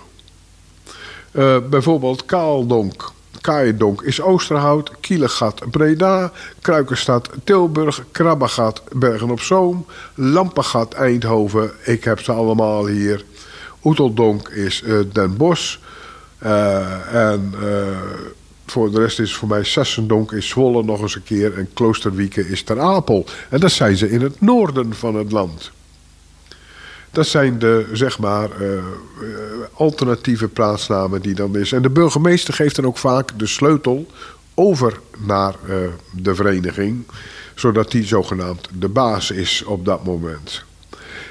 Eh, 1.31 1.57
bijvoorbeeld 1.69 2.25
Kaaldonk. 2.25 3.13
Kaaiendonk 3.41 4.01
is 4.01 4.21
Oosterhout, 4.21 4.91
Kielegat 4.99 5.61
Breda, 5.71 6.31
Kruikenstad 6.61 7.29
Tilburg, 7.43 8.03
Krabbegat 8.11 8.81
Bergen 8.91 9.29
op 9.29 9.39
Zoom, 9.39 9.85
Lampegat 10.15 10.93
Eindhoven, 10.93 11.71
ik 11.83 12.03
heb 12.03 12.19
ze 12.19 12.31
allemaal 12.31 12.85
hier. 12.85 13.25
Oeteldonk 13.83 14.49
is 14.49 14.83
eh, 14.83 14.99
Den 15.11 15.37
Bosch. 15.37 15.77
Eh, 16.37 17.31
en 17.31 17.53
eh, 17.61 17.97
voor 18.75 18.91
de 18.91 18.99
rest 18.99 19.19
is 19.19 19.35
voor 19.35 19.47
mij 19.47 19.63
Sessendonk 19.63 20.31
is 20.31 20.47
Zwolle 20.47 20.83
nog 20.83 21.01
eens 21.01 21.15
een 21.15 21.23
keer 21.23 21.57
en 21.57 21.69
Kloosterwieken 21.73 22.47
is 22.47 22.63
Ter 22.63 22.79
Apel. 22.79 23.25
En 23.49 23.59
dat 23.59 23.71
zijn 23.71 23.97
ze 23.97 24.09
in 24.09 24.21
het 24.21 24.41
noorden 24.41 24.93
van 24.93 25.15
het 25.15 25.31
land. 25.31 25.71
Dat 27.11 27.27
zijn 27.27 27.59
de, 27.59 27.89
zeg 27.93 28.19
maar, 28.19 28.51
eh, 28.51 28.77
eh, 28.77 28.83
alternatieve 29.73 30.47
plaatsnamen 30.47 31.21
die 31.21 31.35
dan 31.35 31.57
is. 31.57 31.71
En 31.71 31.81
de 31.81 31.89
burgemeester 31.89 32.53
geeft 32.53 32.75
dan 32.75 32.85
ook 32.85 32.97
vaak 32.97 33.39
de 33.39 33.47
sleutel 33.47 34.07
over 34.53 34.99
naar 35.17 35.55
eh, 35.67 35.75
de 36.11 36.35
vereniging. 36.35 37.03
Zodat 37.53 37.91
die 37.91 38.03
zogenaamd 38.03 38.67
de 38.79 38.89
baas 38.89 39.31
is 39.31 39.63
op 39.63 39.85
dat 39.85 40.05
moment. 40.05 40.63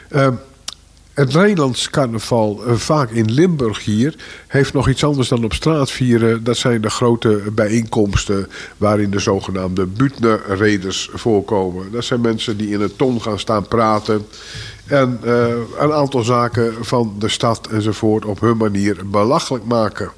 Eh, 0.09 0.29
het 1.15 1.35
Nederlands 1.35 1.91
carnaval, 1.91 2.65
eh, 2.65 2.75
vaak 2.75 3.11
in 3.11 3.33
Limburg 3.33 3.85
hier, 3.85 4.15
heeft 4.47 4.73
nog 4.73 4.89
iets 4.89 5.05
anders 5.05 5.29
dan 5.29 5.45
op 5.45 5.53
straat 5.53 5.91
vieren. 5.91 6.45
Dat 6.45 6.57
zijn 6.57 6.81
de 6.81 6.91
grote 6.91 7.43
bijeenkomsten 7.53 8.49
waarin 8.77 9.11
de 9.11 9.19
zogenaamde 9.19 9.87
Butner-reders 9.87 11.11
voorkomen. 11.13 11.93
Dat 11.93 12.05
zijn 12.05 12.21
mensen 12.21 12.57
die 12.57 12.71
in 12.71 12.81
een 12.81 12.97
ton 12.97 13.23
gaan 13.23 13.39
staan 13.39 13.69
praten. 13.69 14.27
En 14.87 15.19
eh, 15.25 15.49
een 15.79 15.93
aantal 15.93 16.23
zaken 16.23 16.85
van 16.85 17.15
de 17.19 17.29
stad 17.29 17.67
enzovoort 17.67 18.25
op 18.25 18.41
hun 18.41 18.57
manier 18.57 19.09
belachelijk 19.11 19.65
maken. 19.65 20.11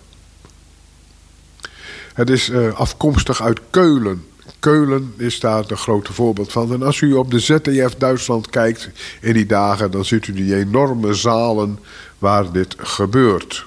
Het 2.14 2.30
is 2.30 2.50
eh, 2.50 2.72
afkomstig 2.74 3.42
uit 3.42 3.60
Keulen. 3.70 4.24
Keulen 4.58 5.14
is 5.16 5.40
daar 5.40 5.64
een 5.70 5.76
grote 5.76 6.12
voorbeeld 6.12 6.52
van. 6.52 6.72
En 6.72 6.82
als 6.82 7.00
u 7.00 7.12
op 7.12 7.30
de 7.30 7.38
ZDF 7.38 7.94
Duitsland 7.94 8.50
kijkt 8.50 8.88
in 9.20 9.32
die 9.32 9.46
dagen... 9.46 9.90
dan 9.90 10.04
ziet 10.04 10.26
u 10.26 10.32
die 10.32 10.56
enorme 10.56 11.14
zalen 11.14 11.78
waar 12.18 12.52
dit 12.52 12.74
gebeurt. 12.78 13.66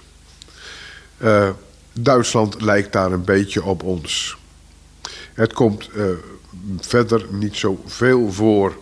Eh, 1.17 1.49
Duitsland 1.93 2.61
lijkt 2.61 2.93
daar 2.93 3.11
een 3.11 3.23
beetje 3.23 3.63
op 3.63 3.83
ons. 3.83 4.37
Het 5.33 5.53
komt 5.53 5.89
eh, 5.89 6.03
verder 6.79 7.25
niet 7.29 7.55
zo 7.55 7.81
veel 7.85 8.31
voor. 8.31 8.77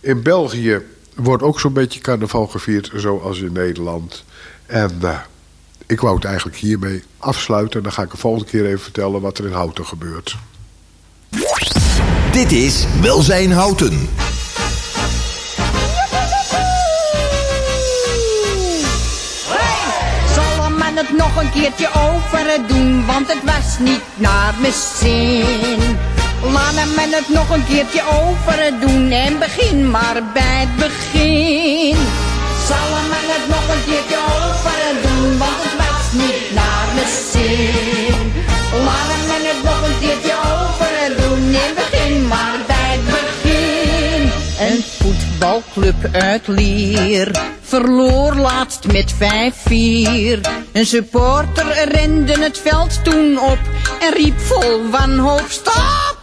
In 0.00 0.22
België 0.22 0.82
wordt 1.14 1.42
ook 1.42 1.60
zo'n 1.60 1.72
beetje 1.72 2.00
carnaval 2.00 2.46
gevierd, 2.46 2.90
zoals 2.94 3.40
in 3.40 3.52
Nederland. 3.52 4.24
En 4.66 4.98
eh, 5.02 5.20
ik 5.86 6.00
wou 6.00 6.14
het 6.14 6.24
eigenlijk 6.24 6.56
hiermee 6.56 7.02
afsluiten. 7.18 7.76
En 7.76 7.82
dan 7.82 7.92
ga 7.92 8.02
ik 8.02 8.10
de 8.10 8.16
volgende 8.16 8.50
keer 8.50 8.66
even 8.66 8.80
vertellen 8.80 9.20
wat 9.20 9.38
er 9.38 9.46
in 9.46 9.52
Houten 9.52 9.86
gebeurt. 9.86 10.36
Dit 12.36 12.52
is 12.52 12.84
Welzijn 13.00 13.52
Houten. 13.52 14.08
Het 20.94 21.16
nog 21.16 21.36
een 21.36 21.50
keertje 21.50 21.88
over 21.88 22.66
doen, 22.66 23.06
want 23.06 23.32
het 23.32 23.42
was 23.44 23.78
niet 23.78 24.00
naar 24.14 24.54
mijn 24.60 24.72
zin. 24.72 25.98
Laat 26.42 26.74
hem 26.74 27.12
het 27.12 27.28
nog 27.28 27.50
een 27.50 27.66
keertje 27.66 28.02
over 28.22 28.80
doen 28.80 29.10
en 29.10 29.38
begin 29.38 29.90
maar 29.90 30.22
bij 30.32 30.66
het 30.66 30.76
begin. 30.76 31.96
Zal 32.68 32.88
man 32.90 33.26
het 33.34 33.48
nog 33.48 33.68
een 33.74 33.84
keertje 33.84 34.18
over 34.36 34.80
doen, 35.02 35.38
want 35.38 35.58
het 35.64 35.76
was 35.76 36.22
niet 36.22 36.54
naar 36.54 36.86
mijn 36.94 37.12
zin. 37.32 38.32
Laat 38.84 39.08
hem 39.12 39.45
voetbalclub 45.36 46.08
uit 46.12 46.46
Lier 46.46 47.30
verloor 47.62 48.34
laatst 48.34 48.86
met 48.92 49.14
5-4. 49.14 49.16
Een 50.72 50.86
supporter 50.86 51.88
rende 51.88 52.42
het 52.42 52.58
veld 52.58 53.04
toen 53.04 53.38
op 53.38 53.58
en 54.00 54.12
riep 54.12 54.40
vol 54.40 54.90
wanhoop 54.90 55.44
stop. 55.48 56.16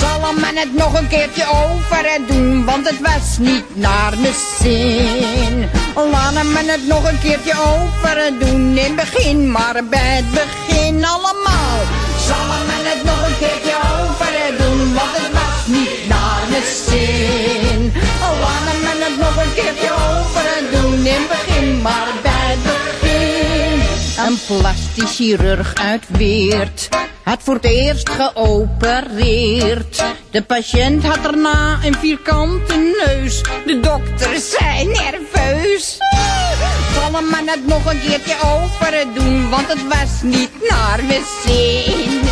Zal 0.00 0.26
hem 0.26 0.40
man 0.40 0.56
het 0.56 0.74
nog 0.74 0.98
een 0.98 1.08
keertje 1.08 1.44
over 1.46 2.20
doen, 2.28 2.64
want 2.64 2.88
het 2.88 3.00
was 3.00 3.38
niet 3.38 3.76
naar 3.76 4.18
mijn 4.18 4.34
zin. 4.60 5.68
Laat 6.10 6.34
hem 6.34 6.52
man 6.52 6.68
het 6.68 6.86
nog 6.86 7.10
een 7.10 7.20
keertje 7.20 7.54
over 7.54 8.32
doen, 8.38 8.78
in 8.78 8.94
begin 8.94 9.50
maar 9.50 9.84
bij 9.90 10.16
het 10.16 10.30
begin 10.30 11.04
allemaal. 11.04 11.78
Zal 12.26 12.36
hem 12.36 12.66
man 12.66 12.84
het 12.92 13.04
nog 13.04 13.26
een 13.28 13.38
keertje 13.38 13.74
over 14.00 14.58
doen, 14.58 14.94
want 14.94 15.16
het 15.16 15.32
was 15.32 15.66
niet 15.66 16.08
naar 16.08 16.42
mijn 16.50 16.62
zin. 16.62 17.63
Maar 21.84 22.12
bij 22.22 22.56
het 22.56 22.62
begin. 22.62 23.80
Een 24.26 24.38
plastisch 24.46 25.16
chirurg 25.16 25.74
uit 25.74 26.02
Weert 26.08 26.88
had 27.22 27.38
voor 27.42 27.54
het 27.54 27.64
eerst 27.64 28.08
geopereerd. 28.08 30.04
De 30.30 30.42
patiënt 30.42 31.04
had 31.04 31.22
daarna 31.22 31.78
een 31.84 31.94
vierkante 31.94 32.74
neus. 32.76 33.42
De 33.66 33.80
dokter 33.80 34.38
zei 34.38 34.84
nerveus. 34.84 35.98
Zal 36.94 37.12
hem 37.12 37.28
man 37.28 37.48
het 37.48 37.66
nog 37.66 37.92
een 37.92 38.00
keertje 38.00 38.36
over 38.44 39.06
doen, 39.14 39.50
want 39.50 39.68
het 39.68 39.82
was 39.88 40.22
niet 40.22 40.50
naar 40.68 41.04
mijn 41.04 41.24
zin. 41.44 42.22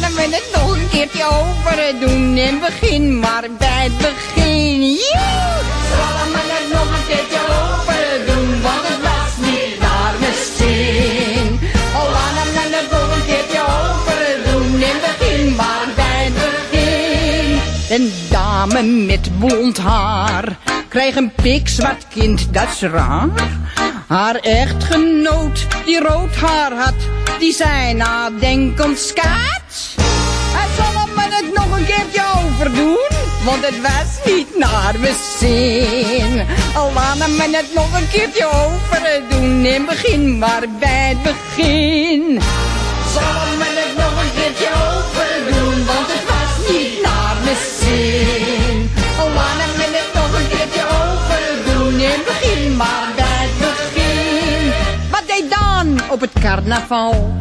hem 0.00 0.32
het 0.32 0.48
nog 0.54 0.76
een 0.76 0.88
keertje 0.88 1.24
over 1.24 2.00
doen 2.00 2.36
en 2.36 2.60
begin 2.60 3.18
maar 3.18 3.44
bij 3.58 3.82
het 3.84 3.98
begin. 3.98 4.98
Zal 5.90 6.16
hem 6.20 6.30
man 6.30 6.48
het 6.48 6.72
nog 6.72 6.98
een 6.98 7.06
keertje 7.06 7.38
over 7.38 7.99
dame 18.60 18.82
met 18.82 19.38
blond 19.38 19.78
haar 19.78 20.56
kreeg 20.88 21.16
een 21.16 21.32
pikzwart 21.32 22.08
kind, 22.08 22.54
dat 22.54 22.68
is 22.68 22.80
raar. 22.80 23.28
Haar 24.06 24.34
echtgenoot, 24.34 25.66
die 25.84 26.00
rood 26.00 26.36
haar 26.36 26.72
had, 26.72 26.94
die 27.38 27.52
zei 27.52 27.94
nadenkend 27.94 28.98
skat. 28.98 29.94
Hij 30.52 30.68
zal 30.76 31.00
hem 31.00 31.32
het 31.32 31.54
nog 31.54 31.78
een 31.78 31.84
keertje 31.84 32.22
overdoen, 32.44 33.08
want 33.44 33.66
het 33.66 33.80
was 33.80 34.34
niet 34.34 34.58
naar 34.58 34.94
mijn 34.98 35.14
zin. 35.38 36.46
Laat 36.94 37.18
hem 37.18 37.54
het 37.54 37.74
nog 37.74 38.00
een 38.00 38.08
keertje 38.08 38.46
overdoen 38.46 39.64
en 39.64 39.86
begin 39.86 40.38
maar 40.38 40.64
bij 40.80 41.08
het 41.08 41.22
begin. 41.22 42.40
Carnaval? 56.40 57.34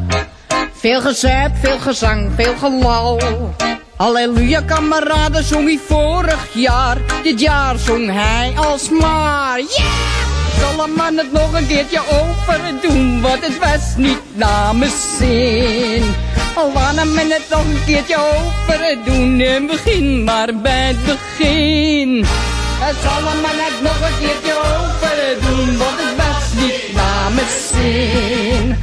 Veel 0.73 1.01
gezuip, 1.01 1.51
veel 1.61 1.79
gezang, 1.79 2.31
veel 2.35 2.55
gelal. 2.57 3.19
Halleluja 3.95 4.61
kameraden 4.61 5.43
zong 5.43 5.65
hij 5.65 5.79
vorig 5.87 6.47
jaar. 6.53 6.97
Dit 7.23 7.39
jaar 7.39 7.77
zong 7.77 8.11
hij 8.11 8.53
alsmaar. 8.55 9.59
Yeah! 9.59 10.19
Zal 10.59 10.83
een 10.83 10.93
man 10.93 11.17
het 11.17 11.31
nog 11.31 11.53
een 11.53 11.67
keertje 11.67 11.99
over 11.99 12.61
doen, 12.81 13.21
want 13.21 13.45
het 13.45 13.59
was 13.59 13.95
niet 13.97 14.21
mijn 14.35 14.91
zin. 15.17 16.03
Laat 16.73 16.95
hem 16.95 17.17
het 17.17 17.45
nog 17.49 17.63
een 17.65 17.83
keertje 17.85 18.17
over 18.17 18.97
doen 19.05 19.39
en 19.39 19.67
begin 19.67 20.23
maar 20.23 20.55
bij 20.61 20.87
het 20.87 21.05
begin. 21.05 22.25
Zal 23.01 23.21
hem 23.29 23.43
het 23.43 23.81
nog 23.81 24.01
een 24.01 24.17
keertje 24.19 24.53
over 24.53 25.47
doen, 25.47 25.77
want 25.77 25.97
het 25.97 26.08
zin. 27.71 28.75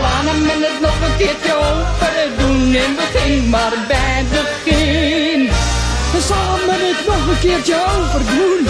Laat 0.00 0.24
hem 0.24 0.62
het 0.62 0.80
nog 0.80 0.96
een 1.06 1.16
keertje 1.16 1.54
over 1.54 2.12
doen 2.38 2.74
en 2.74 2.94
begin 2.96 3.48
maar 3.48 3.74
bij 3.88 4.14
het 4.20 4.30
begin. 4.30 5.50
We 6.12 6.20
zullen 6.30 6.80
het 6.88 7.06
nog 7.06 7.26
een 7.28 7.38
keertje 7.38 7.76
overdoen, 7.98 8.60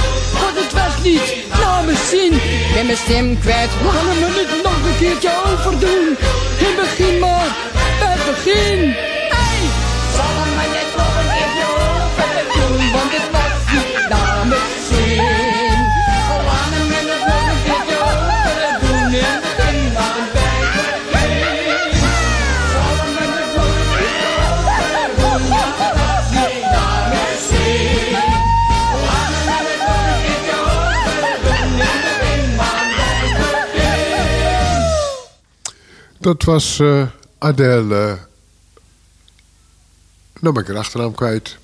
want 0.40 0.56
het 0.62 0.72
was 0.72 0.94
niet 1.02 1.28
naar 1.60 1.84
mijn 1.84 1.96
zin. 2.10 2.32
Ik 2.32 2.70
ben 2.74 2.86
mijn 2.86 2.98
stem 2.98 3.40
kwijt, 3.40 3.70
laten 3.84 4.32
we 4.34 4.46
het 4.52 4.62
nog 4.62 4.78
een 4.88 4.98
keertje 4.98 5.30
overdoen. 5.46 6.16
En 6.66 6.74
begin 6.76 7.18
maar 7.18 7.50
bij 7.98 8.14
het 8.16 8.24
begin. 8.30 9.11
Dat 36.22 36.42
was 36.42 36.78
eh, 36.78 37.06
Adele. 37.38 38.18
Nou 40.40 40.54
ben 40.54 40.62
ik 40.62 40.68
haar 40.68 40.78
achternaam 40.78 41.14
kwijt. 41.14 41.56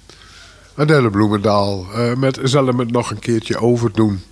Adelle 0.75 1.11
Bloemendaal. 1.11 1.87
eh, 1.93 2.15
met 2.15 2.39
zal 2.43 2.67
hem 2.67 2.79
het 2.79 2.91
nog 2.91 3.11
een 3.11 3.19
keertje 3.19 3.59
overdoen. 3.61 4.23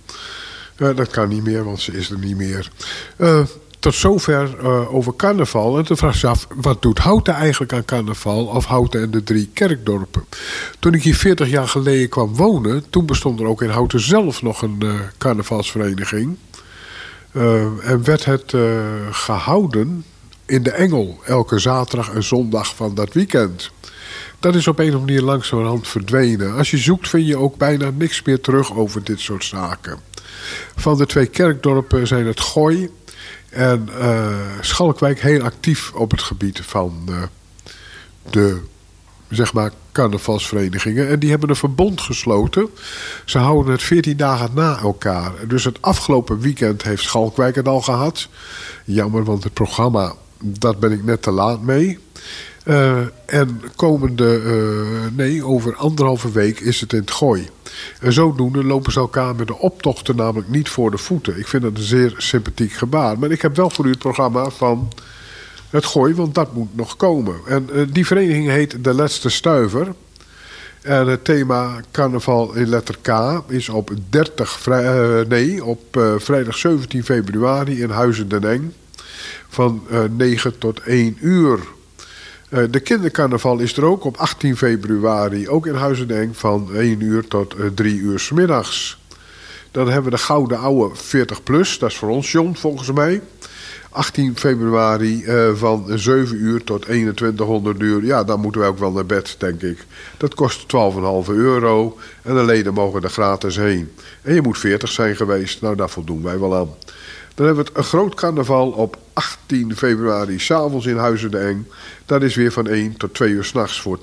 Eh, 0.75 0.95
dat 0.95 1.09
kan 1.09 1.29
niet 1.29 1.43
meer, 1.43 1.63
want 1.63 1.79
ze 1.81 1.91
is 1.91 2.09
er 2.09 2.17
niet 2.17 2.37
meer. 2.37 2.71
Eh, 3.17 3.45
tot 3.79 3.95
zover 3.95 4.59
eh, 4.59 4.93
over 4.93 5.15
carnaval. 5.15 5.77
En 5.77 5.83
toen 5.85 5.97
vraag 5.97 6.21
je 6.21 6.27
af, 6.27 6.47
wat 6.55 6.81
doet 6.81 6.99
Houten 6.99 7.33
eigenlijk 7.33 7.73
aan 7.73 7.85
carnaval? 7.85 8.45
Of 8.45 8.65
Houten 8.65 9.01
en 9.01 9.11
de 9.11 9.23
drie 9.23 9.49
kerkdorpen? 9.53 10.25
Toen 10.79 10.93
ik 10.93 11.03
hier 11.03 11.15
40 11.15 11.49
jaar 11.49 11.67
geleden 11.67 12.09
kwam 12.09 12.35
wonen... 12.35 12.89
toen 12.89 13.05
bestond 13.05 13.39
er 13.39 13.45
ook 13.45 13.61
in 13.61 13.69
Houten 13.69 13.99
zelf 13.99 14.41
nog 14.41 14.61
een 14.61 14.77
eh, 14.81 14.93
carnavalsvereniging. 15.17 16.37
Eh, 17.31 17.89
en 17.89 18.03
werd 18.03 18.25
het 18.25 18.53
eh, 18.53 18.61
gehouden 19.11 20.05
in 20.47 20.63
de 20.63 20.71
Engel... 20.71 21.19
elke 21.25 21.59
zaterdag 21.59 22.13
en 22.13 22.23
zondag 22.23 22.75
van 22.75 22.95
dat 22.95 23.13
weekend. 23.13 23.71
Dat 24.39 24.55
is 24.55 24.67
op 24.67 24.79
een 24.79 24.85
of 24.87 24.93
andere 24.93 25.11
manier 25.11 25.31
langzamerhand 25.31 25.87
verdwenen. 25.87 26.55
Als 26.55 26.71
je 26.71 26.77
zoekt 26.77 27.09
vind 27.09 27.27
je 27.27 27.37
ook 27.37 27.57
bijna 27.57 27.91
niks 27.97 28.21
meer 28.21 28.41
terug 28.41 28.75
over 28.75 29.03
dit 29.03 29.19
soort 29.19 29.43
zaken. 29.43 29.99
Van 30.75 30.97
de 30.97 31.05
twee 31.05 31.25
kerkdorpen 31.25 32.07
zijn 32.07 32.25
het 32.25 32.39
Gooi 32.39 32.89
en 33.49 33.89
eh, 33.99 34.35
Schalkwijk 34.61 35.21
heel 35.21 35.41
actief 35.41 35.91
op 35.93 36.11
het 36.11 36.21
gebied 36.21 36.61
van 36.61 37.03
eh, 37.07 37.21
de 38.29 38.61
zeg 39.29 39.53
maar 39.53 39.71
carnavalsverenigingen. 39.91 41.09
En 41.09 41.19
die 41.19 41.29
hebben 41.29 41.49
een 41.49 41.55
verbond 41.55 42.01
gesloten. 42.01 42.69
Ze 43.25 43.37
houden 43.37 43.71
het 43.71 43.83
14 43.83 44.17
dagen 44.17 44.49
na 44.53 44.79
elkaar. 44.79 45.31
Dus 45.47 45.63
het 45.63 45.81
afgelopen 45.81 46.39
weekend 46.39 46.83
heeft 46.83 47.03
Schalkwijk 47.03 47.55
het 47.55 47.67
al 47.67 47.81
gehad. 47.81 48.27
Jammer, 48.85 49.23
want 49.23 49.43
het 49.43 49.53
programma, 49.53 50.13
dat 50.39 50.79
ben 50.79 50.91
ik 50.91 51.03
net 51.03 51.21
te 51.21 51.31
laat 51.31 51.61
mee. 51.61 51.99
Eh, 52.67 52.99
en 53.25 53.61
komende, 53.75 54.41
eh, 54.45 55.15
nee, 55.15 55.45
over 55.45 55.75
anderhalve 55.75 56.31
week 56.31 56.59
is 56.59 56.81
het 56.81 56.93
in 56.93 56.99
het 56.99 57.11
gooi. 57.11 57.49
En 57.99 58.13
zodoende 58.13 58.63
lopen 58.63 58.91
ze 58.91 58.99
elkaar 58.99 59.35
met 59.35 59.47
de 59.47 59.57
optochten 59.57 60.15
namelijk 60.15 60.49
niet 60.49 60.69
voor 60.69 60.91
de 60.91 60.97
voeten. 60.97 61.39
Ik 61.39 61.47
vind 61.47 61.63
dat 61.63 61.77
een 61.77 61.83
zeer 61.83 62.13
sympathiek 62.17 62.71
gebaar. 62.71 63.19
Maar 63.19 63.31
ik 63.31 63.41
heb 63.41 63.55
wel 63.55 63.69
voor 63.69 63.85
u 63.85 63.89
het 63.89 63.99
programma 63.99 64.49
van 64.49 64.91
het 65.69 65.85
gooi, 65.85 66.15
want 66.15 66.35
dat 66.35 66.53
moet 66.53 66.75
nog 66.75 66.95
komen. 66.95 67.35
En 67.47 67.69
eh, 67.73 67.81
die 67.91 68.05
vereniging 68.05 68.49
heet 68.49 68.83
De 68.83 68.93
Laatste 68.93 69.29
Stuiver. 69.29 69.93
En 70.81 71.07
het 71.07 71.23
thema 71.23 71.81
carnaval 71.91 72.53
in 72.53 72.69
letter 72.69 72.97
K 73.01 73.41
is 73.47 73.69
op 73.69 73.91
30 74.09 74.59
vrij, 74.59 75.19
eh, 75.19 75.27
nee, 75.27 75.63
op 75.63 76.15
vrijdag 76.17 76.57
17 76.57 77.03
februari 77.03 77.81
in 77.81 77.89
Huizen 77.89 78.29
den 78.29 78.43
Eng. 78.43 78.73
Van 79.49 79.83
eh 79.89 80.03
9 80.17 80.57
tot 80.57 80.79
1 80.79 81.17
uur. 81.21 81.59
Eh, 82.49 82.63
de 82.69 82.79
kindercarnaval 82.79 83.59
is 83.59 83.77
er 83.77 83.85
ook 83.85 84.03
op 84.03 84.17
18 84.17 84.57
februari, 84.57 85.49
ook 85.49 85.65
in 85.65 85.75
Huizen 85.75 86.07
den 86.07 86.19
Eng, 86.19 86.33
van 86.33 86.69
1 86.75 87.01
uur 87.01 87.27
tot 87.27 87.53
eh, 87.53 87.65
3 87.75 87.99
uur 87.99 88.19
's 88.19 88.31
middags. 88.31 88.97
Dan 89.71 89.85
hebben 89.85 90.11
we 90.11 90.17
de 90.17 90.23
Gouden 90.23 90.59
Oude 90.59 90.95
40 90.95 91.43
plus, 91.43 91.79
dat 91.79 91.89
is 91.89 91.97
voor 91.97 92.09
ons 92.09 92.31
John 92.31 92.53
volgens 92.53 92.91
mij. 92.91 93.21
18 93.89 94.37
februari 94.37 95.23
eh, 95.23 95.49
van 95.53 95.85
7 95.95 96.35
uur 96.37 96.63
tot 96.63 96.81
2100 96.81 97.81
uur. 97.81 98.05
Ja, 98.05 98.23
dan 98.23 98.39
moeten 98.39 98.61
we 98.61 98.67
ook 98.67 98.79
wel 98.79 98.91
naar 98.91 99.05
bed, 99.05 99.35
denk 99.37 99.61
ik. 99.61 99.85
Dat 100.17 100.35
kost 100.35 100.61
12,5 100.61 100.67
euro 101.27 101.97
en 102.21 102.35
de 102.35 102.43
leden 102.43 102.73
mogen 102.73 103.03
er 103.03 103.09
gratis 103.09 103.55
heen. 103.55 103.91
En 104.21 104.33
je 104.33 104.41
moet 104.41 104.57
40 104.57 104.91
zijn 104.91 105.15
geweest, 105.15 105.61
nou 105.61 105.75
daar 105.75 105.89
voldoen 105.89 106.23
wij 106.23 106.39
wel 106.39 106.55
aan. 106.55 106.69
Dan 107.37 107.45
hebben 107.45 107.63
we 107.63 107.69
het 107.69 107.79
een 107.79 107.89
groot 107.89 108.15
carnaval 108.15 108.69
op 108.69 108.97
18 109.13 109.75
februari, 109.75 110.39
s'avonds 110.39 110.85
in 110.85 110.97
Huizen 110.97 111.31
de 111.31 111.37
Eng. 111.37 111.67
Dat 112.05 112.21
is 112.21 112.35
weer 112.35 112.51
van 112.51 112.67
1 112.67 112.97
tot 112.97 113.13
2 113.13 113.29
uur 113.29 113.43
s'nachts 113.43 113.81
voor 113.81 113.97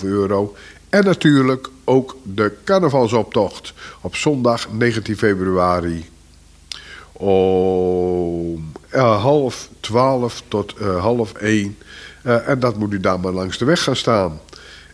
12,5 0.00 0.04
euro. 0.04 0.54
En 0.88 1.04
natuurlijk 1.04 1.68
ook 1.84 2.16
de 2.22 2.52
carnavalsoptocht 2.64 3.72
op 4.00 4.16
zondag 4.16 4.72
19 4.72 5.16
februari 5.16 6.08
om 7.12 8.72
eh, 8.88 9.22
half 9.22 9.68
twaalf 9.80 10.42
tot 10.48 10.74
eh, 10.74 11.00
half 11.00 11.32
één. 11.32 11.78
Eh, 12.22 12.48
en 12.48 12.60
dat 12.60 12.76
moet 12.76 12.92
u 12.92 13.00
daar 13.00 13.20
maar 13.20 13.32
langs 13.32 13.58
de 13.58 13.64
weg 13.64 13.82
gaan 13.82 13.96
staan. 13.96 14.40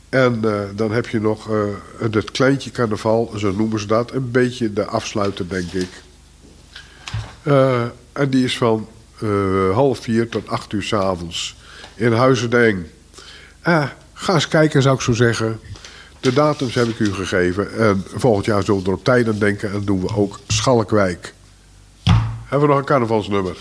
En 0.08 0.40
dan 0.76 0.92
heb 0.92 1.08
je 1.08 1.20
nog 1.20 1.48
het 1.98 2.30
kleintje 2.30 2.70
carnaval, 2.70 3.32
zo 3.36 3.52
noemen 3.52 3.80
ze 3.80 3.86
dat. 3.86 4.12
Een 4.12 4.30
beetje 4.30 4.72
de 4.72 4.84
afsluiter, 4.84 5.48
denk 5.48 5.72
ik. 5.72 5.88
Eh, 7.44 7.82
en 8.12 8.30
die 8.30 8.44
is 8.44 8.56
van 8.56 8.88
eh, 9.18 9.70
half 9.72 9.98
vier 9.98 10.28
tot 10.28 10.48
acht 10.48 10.72
uur 10.72 10.82
s'avonds 10.82 11.56
in 11.94 12.12
Huizendeng. 12.12 12.86
Eh, 13.60 13.84
ga 14.12 14.34
eens 14.34 14.48
kijken, 14.48 14.82
zou 14.82 14.94
ik 14.94 15.00
zo 15.00 15.12
zeggen. 15.12 15.60
De 16.20 16.32
datums 16.32 16.74
heb 16.74 16.86
ik 16.86 16.98
u 16.98 17.12
gegeven. 17.12 17.78
En 17.78 18.04
volgend 18.14 18.44
jaar 18.44 18.62
zullen 18.62 18.82
we 18.82 18.88
er 18.88 18.96
op 18.96 19.04
tijd 19.04 19.28
aan 19.28 19.38
denken. 19.38 19.72
En 19.72 19.84
doen 19.84 20.00
we 20.00 20.16
ook 20.16 20.40
Schalkwijk. 20.46 21.34
Hebben 22.44 22.60
we 22.60 22.66
nog 22.66 22.78
een 22.78 22.84
carnavalsnummer? 22.84 23.56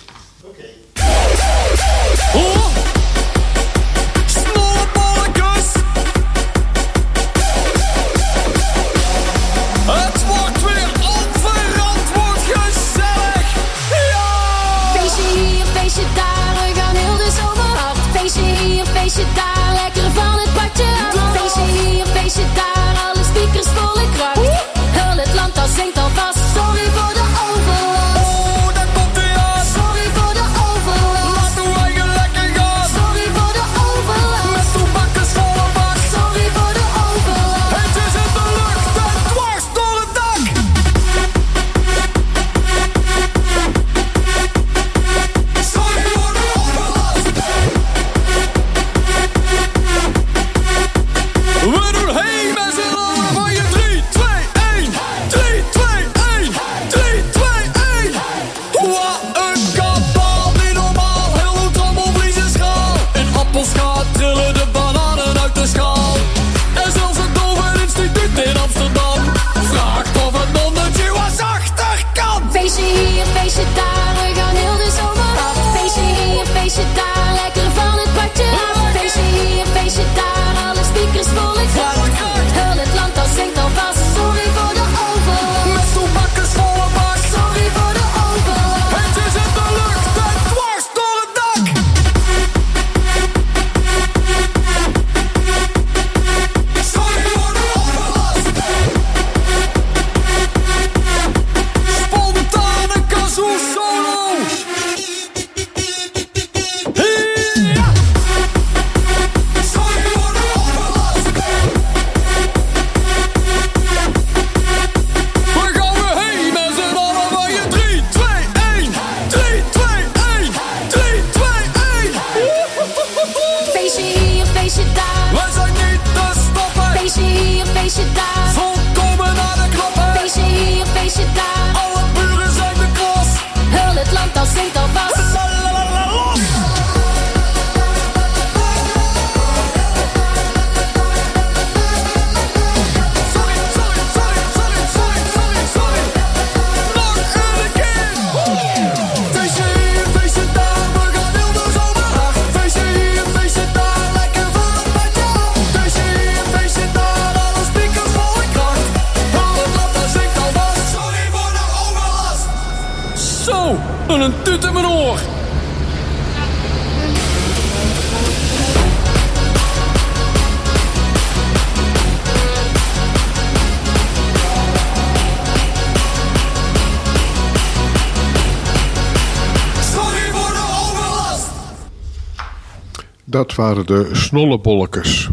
Dat 183.44 183.56
waren 183.56 183.86
de 183.86 184.10
snollebolletjes. 184.12 185.30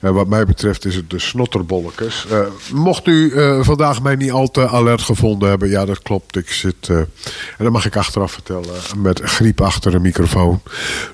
En 0.00 0.14
wat 0.14 0.26
mij 0.26 0.44
betreft 0.44 0.84
is 0.84 0.94
het 0.94 1.10
de 1.10 1.18
snotterbolletjes. 1.18 2.26
Eh, 2.30 2.38
mocht 2.72 3.06
u 3.06 3.32
eh, 3.32 3.58
vandaag 3.62 4.02
mij 4.02 4.16
niet 4.16 4.30
al 4.30 4.50
te 4.50 4.68
alert 4.68 5.02
gevonden 5.02 5.48
hebben, 5.48 5.68
ja 5.68 5.84
dat 5.84 6.02
klopt. 6.02 6.36
Ik 6.36 6.50
zit, 6.50 6.88
eh, 6.88 6.96
en 6.96 7.08
dat 7.58 7.72
mag 7.72 7.86
ik 7.86 7.96
achteraf 7.96 8.32
vertellen, 8.32 8.74
met 8.96 9.20
griep 9.20 9.60
achter 9.60 9.94
een 9.94 10.02
microfoon. 10.02 10.60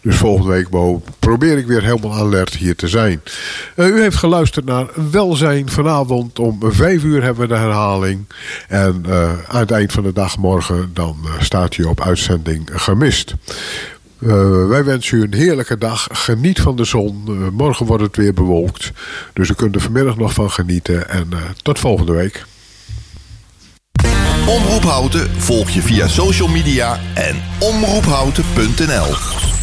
Dus 0.02 0.16
volgende 0.16 0.52
week 0.52 0.68
Bo, 0.68 1.02
probeer 1.18 1.58
ik 1.58 1.66
weer 1.66 1.82
helemaal 1.82 2.14
alert 2.14 2.54
hier 2.54 2.76
te 2.76 2.88
zijn. 2.88 3.22
U 3.76 4.00
heeft 4.00 4.16
geluisterd 4.16 4.64
naar 4.64 4.86
Welzijn. 5.10 5.70
Vanavond 5.70 6.38
om 6.38 6.58
vijf 6.62 7.04
uur 7.04 7.22
hebben 7.22 7.42
we 7.42 7.54
de 7.54 7.60
herhaling. 7.60 8.26
En 8.68 9.04
aan 9.48 9.60
het 9.60 9.70
eind 9.70 9.92
van 9.92 10.02
de 10.02 10.12
dag 10.12 10.38
morgen 10.38 10.90
dan 10.94 11.16
staat 11.38 11.76
u 11.76 11.82
op 11.82 12.00
uitzending 12.00 12.68
gemist. 12.72 13.34
Eh, 14.26 14.66
wij 14.66 14.84
wensen 14.84 15.18
u 15.18 15.22
een 15.22 15.34
heerlijke 15.34 15.78
dag. 15.78 16.08
Geniet 16.12 16.60
van 16.60 16.76
de 16.76 16.84
zon. 16.84 17.22
Eh, 17.26 17.34
morgen 17.52 17.86
wordt 17.86 18.02
het 18.02 18.16
weer 18.16 18.34
bewolkt. 18.34 18.92
Dus 19.32 19.48
u 19.48 19.54
kunt 19.54 19.74
er 19.74 19.80
vanmiddag 19.80 20.16
nog 20.16 20.32
van 20.32 20.50
genieten. 20.50 21.08
En 21.08 21.26
eh, 21.30 21.38
tot 21.62 21.78
volgende 21.78 22.12
week. 22.12 22.44
Omroep 24.46 24.82
Houten 24.82 25.40
volg 25.40 25.70
je 25.70 25.82
via 25.82 26.08
social 26.08 26.48
media 26.48 27.00
en 27.14 27.42
omroephouten.nl. 27.58 29.61